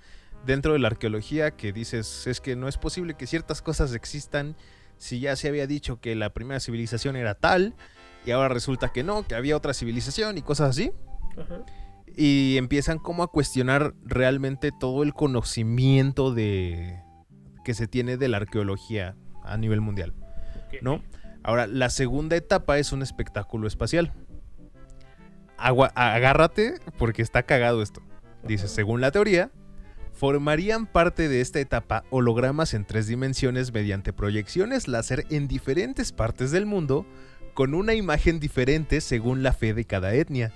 dentro 0.48 0.74
de 0.74 0.80
la 0.80 0.88
arqueología 0.88 1.52
que 1.52 1.72
dices, 1.72 2.26
es 2.26 2.42
que 2.42 2.56
no 2.56 2.68
es 2.68 2.78
posible 2.78 3.14
que 3.14 3.28
ciertas 3.28 3.62
cosas 3.62 3.94
existan 3.94 4.56
si 4.98 5.20
ya 5.20 5.36
se 5.36 5.48
había 5.48 5.68
dicho 5.68 6.02
que 6.02 6.16
la 6.16 6.32
primera 6.32 6.60
civilización 6.60 7.16
era 7.16 7.36
tal 7.36 7.76
y 8.26 8.32
ahora 8.32 8.50
resulta 8.50 8.90
que 8.90 9.04
no, 9.04 9.26
que 9.28 9.36
había 9.36 9.56
otra 9.56 9.76
civilización 9.76 10.38
y 10.38 10.42
cosas 10.42 10.72
así. 10.72 10.92
Ajá. 11.38 11.64
Y 12.18 12.58
empiezan 12.58 12.98
como 12.98 13.22
a 13.22 13.32
cuestionar 13.32 13.94
realmente 14.04 14.72
todo 14.78 15.04
el 15.04 15.14
conocimiento 15.14 16.34
de 16.34 17.04
que 17.64 17.76
se 17.76 17.88
tiene 17.88 18.18
de 18.18 18.30
la 18.30 18.38
arqueología 18.38 19.16
a 19.44 19.58
nivel 19.58 19.80
mundial. 19.80 20.16
¿no? 20.82 21.02
Ahora, 21.44 21.68
la 21.68 21.90
segunda 21.90 22.36
etapa 22.36 22.78
es 22.80 22.92
un 22.92 23.02
espectáculo 23.02 23.68
espacial. 23.68 24.14
Agua- 25.58 25.92
agárrate 25.96 26.76
porque 26.98 27.22
está 27.22 27.44
cagado 27.44 27.82
esto. 27.82 28.02
Dice, 28.44 28.68
según 28.68 29.02
la 29.02 29.12
teoría, 29.12 29.52
formarían 30.14 30.86
parte 30.86 31.28
de 31.30 31.42
esta 31.42 31.60
etapa 31.60 32.04
hologramas 32.10 32.74
en 32.74 32.86
tres 32.86 33.08
dimensiones 33.08 33.74
mediante 33.74 34.14
proyecciones 34.14 34.88
láser 34.88 35.26
en 35.30 35.48
diferentes 35.48 36.12
partes 36.12 36.52
del 36.52 36.66
mundo 36.66 37.06
con 37.54 37.74
una 37.74 37.94
imagen 37.94 38.40
diferente 38.40 39.02
según 39.02 39.44
la 39.44 39.54
fe 39.54 39.74
de 39.74 39.86
cada 39.86 40.14
etnia. 40.14 40.52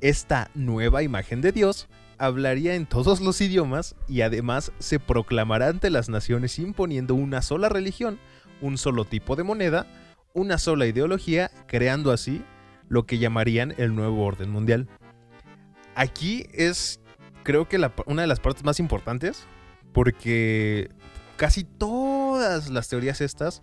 Esta 0.00 0.50
nueva 0.54 1.02
imagen 1.02 1.42
de 1.42 1.52
Dios 1.52 1.88
hablaría 2.16 2.74
en 2.74 2.86
todos 2.86 3.20
los 3.20 3.40
idiomas 3.40 3.94
y 4.08 4.22
además 4.22 4.72
se 4.78 4.98
proclamará 4.98 5.68
ante 5.68 5.90
las 5.90 6.08
naciones 6.08 6.58
imponiendo 6.58 7.14
una 7.14 7.42
sola 7.42 7.68
religión, 7.68 8.18
un 8.62 8.78
solo 8.78 9.04
tipo 9.04 9.36
de 9.36 9.42
moneda, 9.42 9.86
una 10.34 10.58
sola 10.58 10.86
ideología, 10.86 11.50
creando 11.66 12.12
así 12.12 12.42
lo 12.88 13.06
que 13.06 13.18
llamarían 13.18 13.74
el 13.78 13.94
nuevo 13.94 14.24
orden 14.24 14.50
mundial. 14.50 14.88
Aquí 15.94 16.46
es, 16.52 17.00
creo 17.42 17.68
que 17.68 17.78
la 17.78 17.92
una 18.06 18.22
de 18.22 18.28
las 18.28 18.40
partes 18.40 18.64
más 18.64 18.80
importantes, 18.80 19.46
porque 19.92 20.90
casi 21.36 21.64
todas 21.64 22.70
las 22.70 22.88
teorías 22.88 23.20
estas 23.20 23.62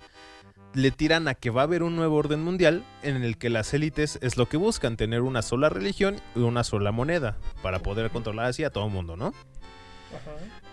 le 0.73 0.91
tiran 0.91 1.27
a 1.27 1.33
que 1.33 1.49
va 1.49 1.61
a 1.61 1.63
haber 1.63 1.83
un 1.83 1.95
nuevo 1.95 2.15
orden 2.15 2.43
mundial 2.43 2.83
en 3.01 3.23
el 3.23 3.37
que 3.37 3.49
las 3.49 3.73
élites 3.73 4.19
es 4.21 4.37
lo 4.37 4.47
que 4.47 4.57
buscan, 4.57 4.97
tener 4.97 5.21
una 5.21 5.41
sola 5.41 5.69
religión 5.69 6.17
y 6.35 6.39
una 6.39 6.63
sola 6.63 6.91
moneda 6.91 7.37
para 7.61 7.79
poder 7.79 8.11
controlar 8.11 8.47
así 8.47 8.63
a 8.63 8.69
todo 8.69 8.85
el 8.85 8.91
mundo, 8.91 9.15
¿no? 9.15 9.33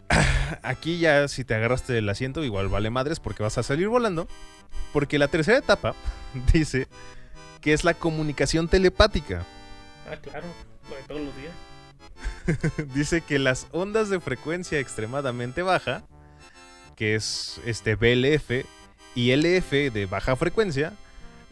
Aquí 0.62 0.98
ya 0.98 1.28
si 1.28 1.44
te 1.44 1.54
agarraste 1.54 1.92
del 1.92 2.08
asiento 2.08 2.44
igual 2.44 2.68
vale 2.68 2.90
madres 2.90 3.20
porque 3.20 3.42
vas 3.42 3.58
a 3.58 3.62
salir 3.62 3.88
volando. 3.88 4.28
Porque 4.92 5.18
la 5.18 5.28
tercera 5.28 5.58
etapa 5.58 5.94
dice 6.52 6.88
que 7.60 7.72
es 7.72 7.84
la 7.84 7.94
comunicación 7.94 8.68
telepática. 8.68 9.44
Ah, 10.10 10.16
claro, 10.16 10.46
lo 10.88 10.96
de 10.96 11.02
todos 11.02 11.20
los 11.22 11.36
días. 11.36 11.52
dice 12.94 13.20
que 13.22 13.38
las 13.38 13.66
ondas 13.72 14.10
de 14.10 14.20
frecuencia 14.20 14.78
extremadamente 14.78 15.62
baja, 15.62 16.04
que 16.96 17.14
es 17.14 17.60
este 17.64 17.94
BLF 17.96 18.66
y 19.14 19.34
LF 19.34 19.70
de 19.92 20.06
baja 20.06 20.36
frecuencia, 20.36 20.92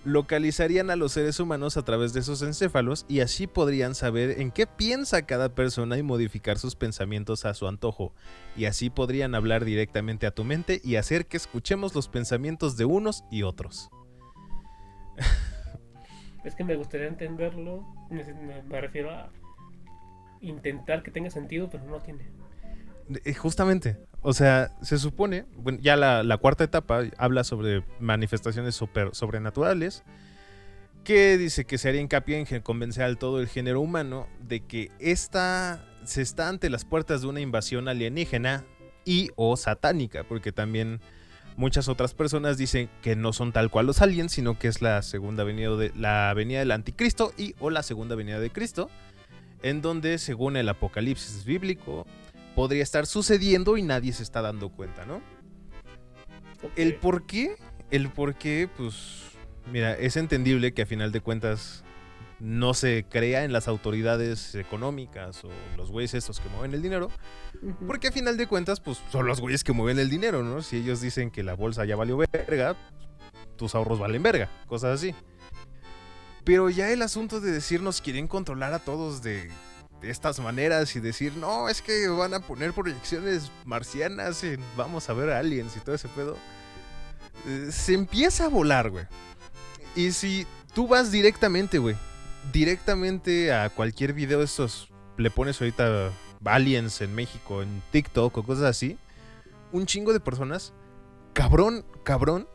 localizarían 0.04 0.90
a 0.90 0.96
los 0.96 1.12
seres 1.12 1.38
humanos 1.38 1.76
a 1.76 1.82
través 1.82 2.12
de 2.12 2.22
sus 2.22 2.42
encéfalos 2.42 3.06
y 3.08 3.20
así 3.20 3.46
podrían 3.46 3.94
saber 3.94 4.40
en 4.40 4.50
qué 4.50 4.66
piensa 4.66 5.22
cada 5.22 5.54
persona 5.54 5.96
y 5.98 6.02
modificar 6.02 6.58
sus 6.58 6.74
pensamientos 6.74 7.44
a 7.44 7.54
su 7.54 7.68
antojo. 7.68 8.12
Y 8.56 8.64
así 8.64 8.90
podrían 8.90 9.34
hablar 9.34 9.64
directamente 9.64 10.26
a 10.26 10.34
tu 10.34 10.44
mente 10.44 10.80
y 10.82 10.96
hacer 10.96 11.26
que 11.26 11.36
escuchemos 11.36 11.94
los 11.94 12.08
pensamientos 12.08 12.76
de 12.76 12.84
unos 12.84 13.24
y 13.30 13.42
otros. 13.42 13.90
Es 16.44 16.56
que 16.56 16.64
me 16.64 16.74
gustaría 16.74 17.06
entenderlo, 17.06 17.86
me 18.10 18.80
refiero 18.80 19.12
a 19.12 19.30
intentar 20.40 21.04
que 21.04 21.12
tenga 21.12 21.30
sentido, 21.30 21.70
pero 21.70 21.84
no 21.84 22.00
tiene. 22.00 22.24
Eh, 23.24 23.34
Justamente, 23.34 23.98
o 24.22 24.32
sea, 24.32 24.70
se 24.82 24.98
supone, 24.98 25.46
bueno, 25.56 25.78
ya 25.82 25.96
la, 25.96 26.36
cuarta 26.38 26.64
etapa 26.64 27.02
habla 27.18 27.44
sobre 27.44 27.84
manifestaciones 27.98 28.74
sobrenaturales, 29.12 30.04
que 31.04 31.36
dice 31.36 31.64
que 31.64 31.78
se 31.78 31.88
haría 31.88 32.00
hincapié 32.00 32.38
en 32.38 32.60
convencer 32.60 33.02
al 33.02 33.18
todo 33.18 33.40
el 33.40 33.48
género 33.48 33.80
humano 33.80 34.28
de 34.40 34.60
que 34.60 34.92
esta 35.00 35.84
se 36.04 36.22
está 36.22 36.48
ante 36.48 36.70
las 36.70 36.84
puertas 36.84 37.22
de 37.22 37.28
una 37.28 37.40
invasión 37.40 37.88
alienígena 37.88 38.64
y 39.04 39.30
o 39.34 39.56
satánica, 39.56 40.22
porque 40.22 40.52
también 40.52 41.00
muchas 41.56 41.88
otras 41.88 42.14
personas 42.14 42.56
dicen 42.56 42.88
que 43.02 43.16
no 43.16 43.32
son 43.32 43.52
tal 43.52 43.70
cual 43.70 43.86
los 43.86 44.00
aliens, 44.00 44.32
sino 44.32 44.58
que 44.58 44.68
es 44.68 44.82
la 44.82 45.02
segunda 45.02 45.44
venida 45.44 45.74
de 45.76 45.92
la 45.96 46.32
venida 46.34 46.60
del 46.60 46.70
anticristo 46.70 47.32
y 47.36 47.54
o 47.58 47.70
la 47.70 47.82
segunda 47.82 48.14
venida 48.14 48.38
de 48.38 48.50
Cristo, 48.50 48.88
en 49.62 49.82
donde 49.82 50.18
según 50.18 50.56
el 50.56 50.68
apocalipsis 50.68 51.44
bíblico 51.44 52.06
podría 52.54 52.82
estar 52.82 53.06
sucediendo 53.06 53.76
y 53.76 53.82
nadie 53.82 54.12
se 54.12 54.22
está 54.22 54.42
dando 54.42 54.68
cuenta, 54.70 55.04
¿no? 55.04 55.22
El 56.76 56.94
por 56.96 57.26
qué, 57.26 57.56
el 57.90 58.10
por 58.10 58.34
qué, 58.34 58.68
pues, 58.76 59.22
mira, 59.70 59.94
es 59.94 60.16
entendible 60.16 60.72
que 60.72 60.82
a 60.82 60.86
final 60.86 61.12
de 61.12 61.20
cuentas 61.20 61.84
no 62.38 62.74
se 62.74 63.04
crea 63.08 63.44
en 63.44 63.52
las 63.52 63.68
autoridades 63.68 64.54
económicas 64.56 65.44
o 65.44 65.50
los 65.76 65.90
güeyes 65.90 66.14
estos 66.14 66.40
que 66.40 66.48
mueven 66.48 66.74
el 66.74 66.82
dinero, 66.82 67.08
porque 67.86 68.08
a 68.08 68.12
final 68.12 68.36
de 68.36 68.46
cuentas, 68.46 68.80
pues, 68.80 69.00
son 69.10 69.26
los 69.26 69.40
güeyes 69.40 69.62
que 69.62 69.72
mueven 69.72 69.98
el 69.98 70.10
dinero, 70.10 70.42
¿no? 70.42 70.62
Si 70.62 70.76
ellos 70.76 71.00
dicen 71.00 71.30
que 71.30 71.42
la 71.42 71.54
bolsa 71.54 71.84
ya 71.84 71.96
valió 71.96 72.16
verga, 72.16 72.76
tus 73.56 73.74
ahorros 73.74 73.98
valen 73.98 74.22
verga, 74.22 74.50
cosas 74.66 74.98
así. 74.98 75.14
Pero 76.44 76.68
ya 76.70 76.90
el 76.90 77.02
asunto 77.02 77.40
de 77.40 77.52
decirnos 77.52 78.00
quieren 78.00 78.26
controlar 78.26 78.72
a 78.72 78.80
todos 78.80 79.22
de, 79.22 79.42
de 79.44 79.52
estas 80.02 80.40
maneras 80.40 80.94
y 80.96 81.00
decir, 81.00 81.34
no, 81.36 81.68
es 81.68 81.82
que 81.82 82.08
van 82.08 82.34
a 82.34 82.40
poner 82.40 82.72
proyecciones 82.72 83.50
marcianas 83.64 84.42
y 84.44 84.56
vamos 84.76 85.08
a 85.08 85.12
ver 85.12 85.30
aliens 85.30 85.76
y 85.76 85.80
todo 85.80 85.94
ese 85.94 86.08
pedo, 86.08 86.36
eh, 87.46 87.68
se 87.70 87.94
empieza 87.94 88.44
a 88.46 88.48
volar, 88.48 88.90
güey. 88.90 89.06
Y 89.94 90.12
si 90.12 90.46
tú 90.74 90.88
vas 90.88 91.10
directamente, 91.10 91.78
güey, 91.78 91.96
directamente 92.52 93.52
a 93.52 93.70
cualquier 93.70 94.12
video 94.12 94.38
de 94.40 94.46
estos, 94.46 94.88
le 95.16 95.30
pones 95.30 95.60
ahorita 95.60 96.10
aliens 96.44 97.00
en 97.00 97.14
México, 97.14 97.62
en 97.62 97.82
TikTok 97.92 98.36
o 98.38 98.42
cosas 98.42 98.64
así, 98.64 98.98
un 99.70 99.86
chingo 99.86 100.12
de 100.12 100.20
personas, 100.20 100.72
cabrón, 101.32 101.84
cabrón, 102.02 102.48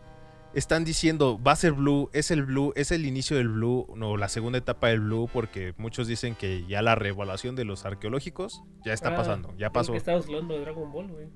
están 0.58 0.84
diciendo, 0.84 1.40
va 1.42 1.52
a 1.52 1.56
ser 1.56 1.74
Blue, 1.74 2.10
es 2.14 2.32
el 2.32 2.44
Blue, 2.44 2.74
es 2.76 2.92
el 2.92 3.06
inicio 3.06 3.38
del 3.38 3.48
Blue, 3.50 3.88
no, 3.96 4.18
la 4.18 4.28
segunda 4.28 4.58
etapa 4.58 4.88
del 4.88 5.02
Blue, 5.02 5.30
porque 5.32 5.74
muchos 5.78 6.08
dicen 6.08 6.34
que 6.36 6.66
ya 6.68 6.82
la 6.82 6.96
reevaluación 6.96 7.56
de 7.56 7.64
los 7.64 7.86
arqueológicos 7.86 8.64
ya 8.84 8.92
está 8.94 9.10
Ah, 9.10 9.16
pasando, 9.16 9.56
ya 9.58 9.70
pasó. 9.72 9.92
que 9.92 10.00
estabas 10.00 10.26
hablando 10.26 10.56
de 10.56 10.62
Dragon 10.62 10.92
Ball, 10.92 11.08
güey. 11.10 11.28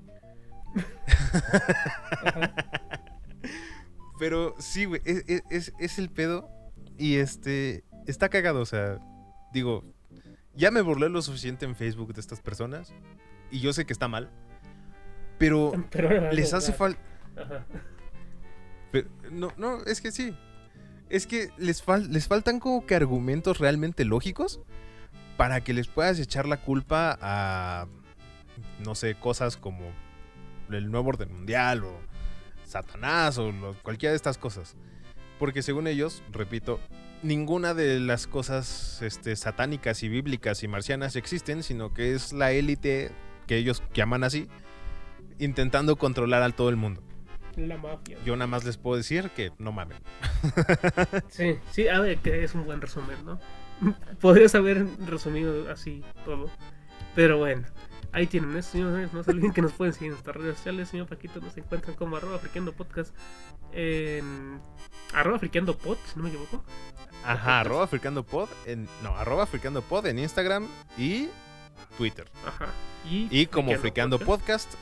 Pero 4.18 4.54
sí, 4.58 4.84
güey, 4.84 5.00
es, 5.04 5.72
es- 5.78 5.98
el 5.98 6.10
pedo 6.10 6.48
y 6.98 7.16
este, 7.16 7.84
está 8.06 8.28
cagado, 8.28 8.60
o 8.60 8.66
sea, 8.66 8.98
digo, 9.52 9.82
ya 10.54 10.70
me 10.70 10.80
burlé 10.80 11.08
lo 11.08 11.22
suficiente 11.22 11.64
en 11.64 11.74
Facebook 11.74 12.14
de 12.14 12.20
estas 12.20 12.40
personas 12.40 12.94
y 13.50 13.60
yo 13.60 13.72
sé 13.72 13.84
que 13.86 13.92
está 13.92 14.08
mal, 14.08 14.30
pero, 15.38 15.72
les 16.32 16.54
hace 16.54 16.72
falta... 16.72 17.00
No, 19.30 19.52
no, 19.56 19.82
es 19.84 20.00
que 20.00 20.12
sí. 20.12 20.34
Es 21.08 21.26
que 21.26 21.50
les, 21.58 21.84
fal- 21.84 22.08
les 22.08 22.26
faltan 22.26 22.58
como 22.58 22.86
que 22.86 22.94
argumentos 22.94 23.58
realmente 23.58 24.04
lógicos 24.04 24.60
para 25.36 25.62
que 25.62 25.72
les 25.72 25.88
puedas 25.88 26.18
echar 26.18 26.46
la 26.46 26.58
culpa 26.58 27.18
a, 27.20 27.86
no 28.84 28.94
sé, 28.94 29.14
cosas 29.14 29.56
como 29.56 29.90
el 30.70 30.90
nuevo 30.90 31.10
orden 31.10 31.32
mundial 31.32 31.84
o 31.84 31.98
Satanás 32.66 33.38
o 33.38 33.52
cualquiera 33.82 34.12
de 34.12 34.16
estas 34.16 34.38
cosas. 34.38 34.76
Porque 35.38 35.62
según 35.62 35.86
ellos, 35.86 36.22
repito, 36.30 36.80
ninguna 37.22 37.74
de 37.74 38.00
las 38.00 38.26
cosas 38.26 39.02
este, 39.02 39.36
satánicas 39.36 40.02
y 40.02 40.08
bíblicas 40.08 40.62
y 40.62 40.68
marcianas 40.68 41.16
existen, 41.16 41.62
sino 41.62 41.92
que 41.92 42.14
es 42.14 42.32
la 42.32 42.52
élite 42.52 43.10
que 43.46 43.56
ellos 43.56 43.82
llaman 43.92 44.24
así, 44.24 44.48
intentando 45.38 45.96
controlar 45.96 46.42
a 46.42 46.50
todo 46.50 46.68
el 46.70 46.76
mundo. 46.76 47.02
La 47.56 47.76
mafia. 47.76 48.18
Yo 48.24 48.34
nada 48.36 48.46
más 48.46 48.64
les 48.64 48.76
puedo 48.76 48.96
decir 48.96 49.30
que 49.30 49.52
no 49.58 49.72
mamen. 49.72 49.98
Sí, 51.28 51.58
sí, 51.70 51.88
a 51.88 52.00
ver, 52.00 52.18
que 52.18 52.44
es 52.44 52.54
un 52.54 52.64
buen 52.64 52.80
resumen, 52.80 53.16
¿no? 53.24 53.40
Podrías 54.20 54.54
haber 54.54 54.86
resumido 55.06 55.70
así 55.70 56.04
todo. 56.24 56.50
Pero 57.14 57.38
bueno, 57.38 57.64
ahí 58.12 58.26
tienen 58.26 58.56
eso, 58.56 58.72
señores. 58.72 59.12
No 59.12 59.22
se 59.22 59.30
olviden 59.30 59.52
que 59.52 59.62
nos 59.62 59.72
pueden 59.72 59.92
seguir 59.92 60.08
en 60.08 60.12
nuestras 60.12 60.36
redes 60.36 60.56
sociales. 60.56 60.88
Señor 60.88 61.06
Paquito, 61.06 61.40
nos 61.40 61.56
encuentran 61.56 61.96
como 61.96 62.16
arroba 62.16 62.38
friqueando 62.38 62.72
podcast 62.72 63.14
en 63.72 64.60
arroba 65.14 65.38
friqueando 65.38 65.76
pod, 65.76 65.96
si 66.06 66.16
no 66.16 66.24
me 66.24 66.28
equivoco. 66.30 66.64
Ajá, 67.24 67.60
arroba 67.60 67.84
Africando 67.84 68.24
Pod 68.24 68.48
en. 68.66 68.88
No, 69.02 69.16
arroba 69.16 69.44
Africando 69.44 69.80
Pod 69.82 70.06
en 70.06 70.18
Instagram 70.18 70.66
y 70.98 71.28
Twitter. 71.96 72.26
Ajá. 72.46 72.66
Y, 73.08 73.28
Y 73.30 73.46
como 73.46 73.76
Friqueando 73.76 74.18
Podcast 74.18 74.74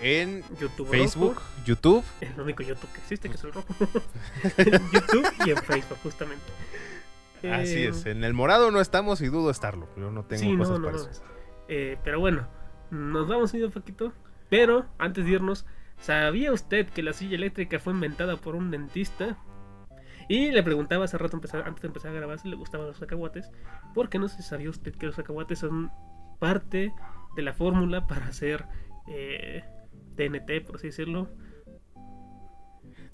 en 0.00 0.42
YouTube, 0.60 0.88
Facebook, 0.88 1.34
rojo, 1.36 1.46
YouTube. 1.64 2.04
el 2.20 2.40
único 2.40 2.62
YouTube 2.62 2.90
que 2.92 3.00
existe, 3.00 3.28
que 3.28 3.36
es 3.36 3.44
el 3.44 3.52
rojo. 3.52 3.66
en 4.58 4.72
YouTube 4.92 5.26
y 5.46 5.50
en 5.50 5.56
Facebook, 5.58 5.98
justamente. 6.02 6.44
Así 7.50 7.82
Eh, 7.84 7.88
es. 7.88 8.06
En 8.06 8.24
el 8.24 8.34
morado 8.34 8.70
no 8.70 8.80
estamos 8.80 9.20
y 9.20 9.26
dudo 9.26 9.50
estarlo. 9.50 9.88
Yo 9.96 10.10
no 10.10 10.24
tengo 10.24 10.42
Sí, 10.42 10.56
cosas 10.56 10.78
no, 10.78 10.78
no, 10.78 10.84
para 10.86 10.98
no. 11.04 11.10
eso. 11.10 11.22
Eh, 11.68 11.98
pero 12.04 12.20
bueno, 12.20 12.46
nos 12.90 13.26
vamos 13.28 13.50
señor 13.50 13.70
Paquito. 13.72 14.12
Pero 14.48 14.86
antes 14.98 15.24
de 15.24 15.30
irnos, 15.32 15.66
¿sabía 15.98 16.52
usted 16.52 16.88
que 16.88 17.02
la 17.02 17.12
silla 17.12 17.36
eléctrica 17.36 17.78
fue 17.78 17.92
inventada 17.94 18.36
por 18.36 18.54
un 18.54 18.70
dentista? 18.70 19.36
Y 20.28 20.50
le 20.52 20.62
preguntaba 20.62 21.04
hace 21.06 21.18
rato, 21.18 21.36
antes 21.36 21.82
de 21.82 21.86
empezar 21.88 22.10
a 22.10 22.14
grabar, 22.14 22.38
si 22.38 22.48
le 22.48 22.56
gustaban 22.56 22.86
los 22.86 22.98
cacahuates. 23.00 23.50
Porque 23.94 24.18
no 24.18 24.28
sé 24.28 24.36
si 24.36 24.42
sabía 24.44 24.70
usted 24.70 24.94
que 24.94 25.06
los 25.06 25.16
cacahuates 25.16 25.58
son 25.58 25.90
parte 26.38 26.92
de 27.34 27.42
la 27.42 27.54
fórmula 27.54 28.06
para 28.06 28.26
hacer 28.26 28.66
eh, 29.08 29.64
TNT, 30.28 30.64
por 30.66 30.76
así 30.76 30.88
decirlo. 30.88 31.28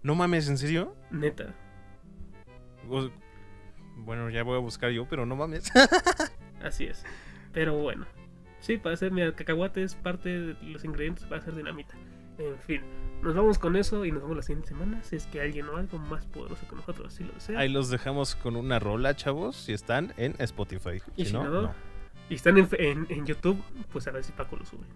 No 0.02 0.14
mames, 0.14 0.48
¿en 0.48 0.58
serio? 0.58 0.94
Neta. 1.10 1.54
O- 2.88 3.10
Bueno, 3.96 4.30
ya 4.30 4.42
voy 4.44 4.56
a 4.56 4.60
buscar 4.60 4.90
yo, 4.90 5.06
pero 5.08 5.26
no 5.26 5.34
mames. 5.36 5.70
Así 6.62 6.84
es. 6.84 7.04
Pero 7.52 7.76
bueno. 7.78 8.06
Sí, 8.60 8.76
para 8.76 8.94
hacer 8.94 9.10
mira, 9.12 9.32
cacahuate 9.34 9.82
es 9.82 9.94
parte 9.94 10.28
de 10.28 10.56
los 10.62 10.84
ingredientes 10.84 11.24
para 11.24 11.40
hacer 11.40 11.54
dinamita. 11.54 11.94
En 12.38 12.56
fin, 12.58 12.82
nos 13.22 13.34
vamos 13.34 13.58
con 13.58 13.74
eso 13.76 14.04
y 14.04 14.12
nos 14.12 14.22
vemos 14.22 14.36
la 14.36 14.42
siguiente 14.42 14.68
semana. 14.68 15.02
Si 15.02 15.16
es 15.16 15.26
que 15.26 15.40
alguien 15.40 15.68
o 15.68 15.76
algo 15.76 15.98
más 15.98 16.26
poderoso 16.26 16.66
que 16.68 16.76
nosotros 16.76 17.12
así 17.12 17.24
lo 17.24 17.32
desea. 17.32 17.58
Ahí 17.58 17.68
los 17.68 17.90
dejamos 17.90 18.36
con 18.36 18.54
una 18.56 18.78
rola, 18.78 19.14
chavos, 19.16 19.56
si 19.56 19.72
están 19.72 20.12
en 20.16 20.34
Spotify. 20.38 21.00
y 21.16 21.24
Si 21.24 21.30
si 21.30 21.36
no. 21.36 21.72
y 22.30 22.34
están 22.34 22.58
en, 22.58 22.68
en- 22.78 23.06
en 23.10 23.26
YouTube, 23.26 23.60
pues 23.92 24.06
a 24.06 24.12
ver 24.12 24.22
si 24.22 24.30
Paco 24.32 24.56
lo 24.56 24.64
sube. 24.64 24.86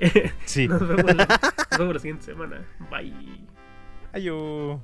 Sí. 0.44 0.66
nos, 0.68 0.86
vemos 0.86 1.14
la, 1.14 1.26
nos 1.26 1.78
vemos 1.78 1.94
la 1.94 2.00
siguiente 2.00 2.24
semana. 2.24 2.64
Bye. 2.90 3.46
Ayo. 4.12 4.80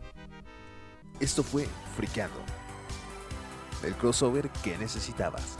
Esto 1.20 1.42
fue 1.42 1.66
Friqueando. 1.96 2.40
El 3.82 3.94
crossover 3.94 4.48
que 4.62 4.76
necesitabas. 4.78 5.58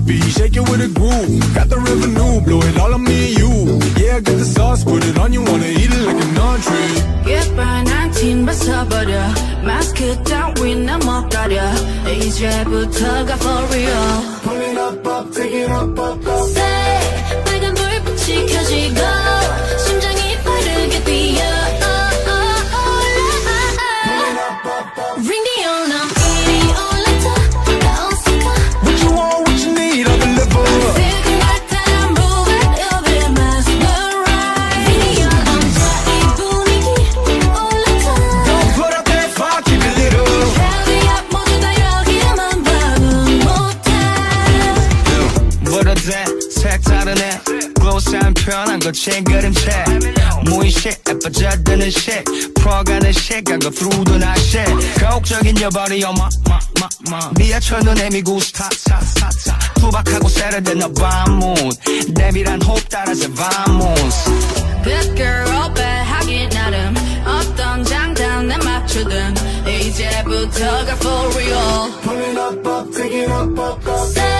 sloppy, 0.00 0.20
shake 0.30 0.56
it 0.56 0.68
with 0.68 0.80
a 0.80 0.88
groove. 0.88 1.54
Got 1.54 1.68
the 1.68 1.76
revenue, 1.76 2.40
blow 2.44 2.60
it 2.60 2.78
all 2.78 2.94
on 2.94 3.04
me 3.04 3.28
and 3.28 3.38
you. 3.38 3.52
Yeah, 4.02 4.16
I 4.16 4.20
got 4.20 4.36
the 4.38 4.44
sauce, 4.44 4.84
put 4.84 5.04
it 5.04 5.18
on 5.18 5.32
you, 5.32 5.42
wanna 5.42 5.66
eat 5.66 5.90
it 5.90 6.06
like 6.06 6.22
an 6.24 6.38
entree. 6.38 7.10
예뻐 7.26 7.82
난팀 7.84 8.46
벗어버려 8.46 9.12
마스크 9.62 10.22
따윈 10.24 10.86
못 10.86 11.28
가려 11.28 11.62
이제부터가 12.08 13.34
for 13.36 13.62
real 13.72 14.40
Pull 14.42 14.60
it 14.60 14.78
up, 14.78 15.06
up, 15.06 15.32
take 15.32 15.52
it 15.52 15.70
up, 15.70 15.98
up, 15.98 16.26
up. 16.26 16.83
거친 48.95 49.25
그림체 49.25 49.83
무의식 50.45 51.03
예뻐져드는 51.09 51.91
식 51.91 52.23
풀어가는 52.55 53.11
시간 53.11 53.59
go 53.59 53.69
through 53.69 54.05
the 54.05 54.15
night 54.15 54.41
shit 54.41 54.99
가혹적인 55.01 55.57
your 55.57 55.69
body 55.69 56.01
on 56.05 56.15
my 56.15 56.29
my 56.47 56.59
my 56.79 56.89
my 57.09 57.33
미아철는 57.37 57.97
애미고 57.97 58.39
스타 58.39 58.69
스타 58.71 58.99
투박하고 59.75 60.29
세련된 60.29 60.79
너 60.79 60.87
밤문 60.93 61.55
내밀한 62.07 62.61
호흡 62.61 62.87
따라서 62.89 63.27
vamos 63.33 64.23
Good 64.85 65.15
girl 65.17 65.73
배하기 65.73 66.49
나름 66.49 66.95
어떤 67.25 67.83
장단에 67.83 68.57
맞추든 68.57 69.35
이제부터가 69.67 70.93
for 70.93 71.35
real 71.35 71.91
Pull 72.01 72.17
it 72.17 72.39
up, 72.39 72.65
up, 72.65 72.93
take 72.93 73.13
it 73.13 73.29
up, 73.29 73.59
up, 73.59 73.87
up. 73.87 74.34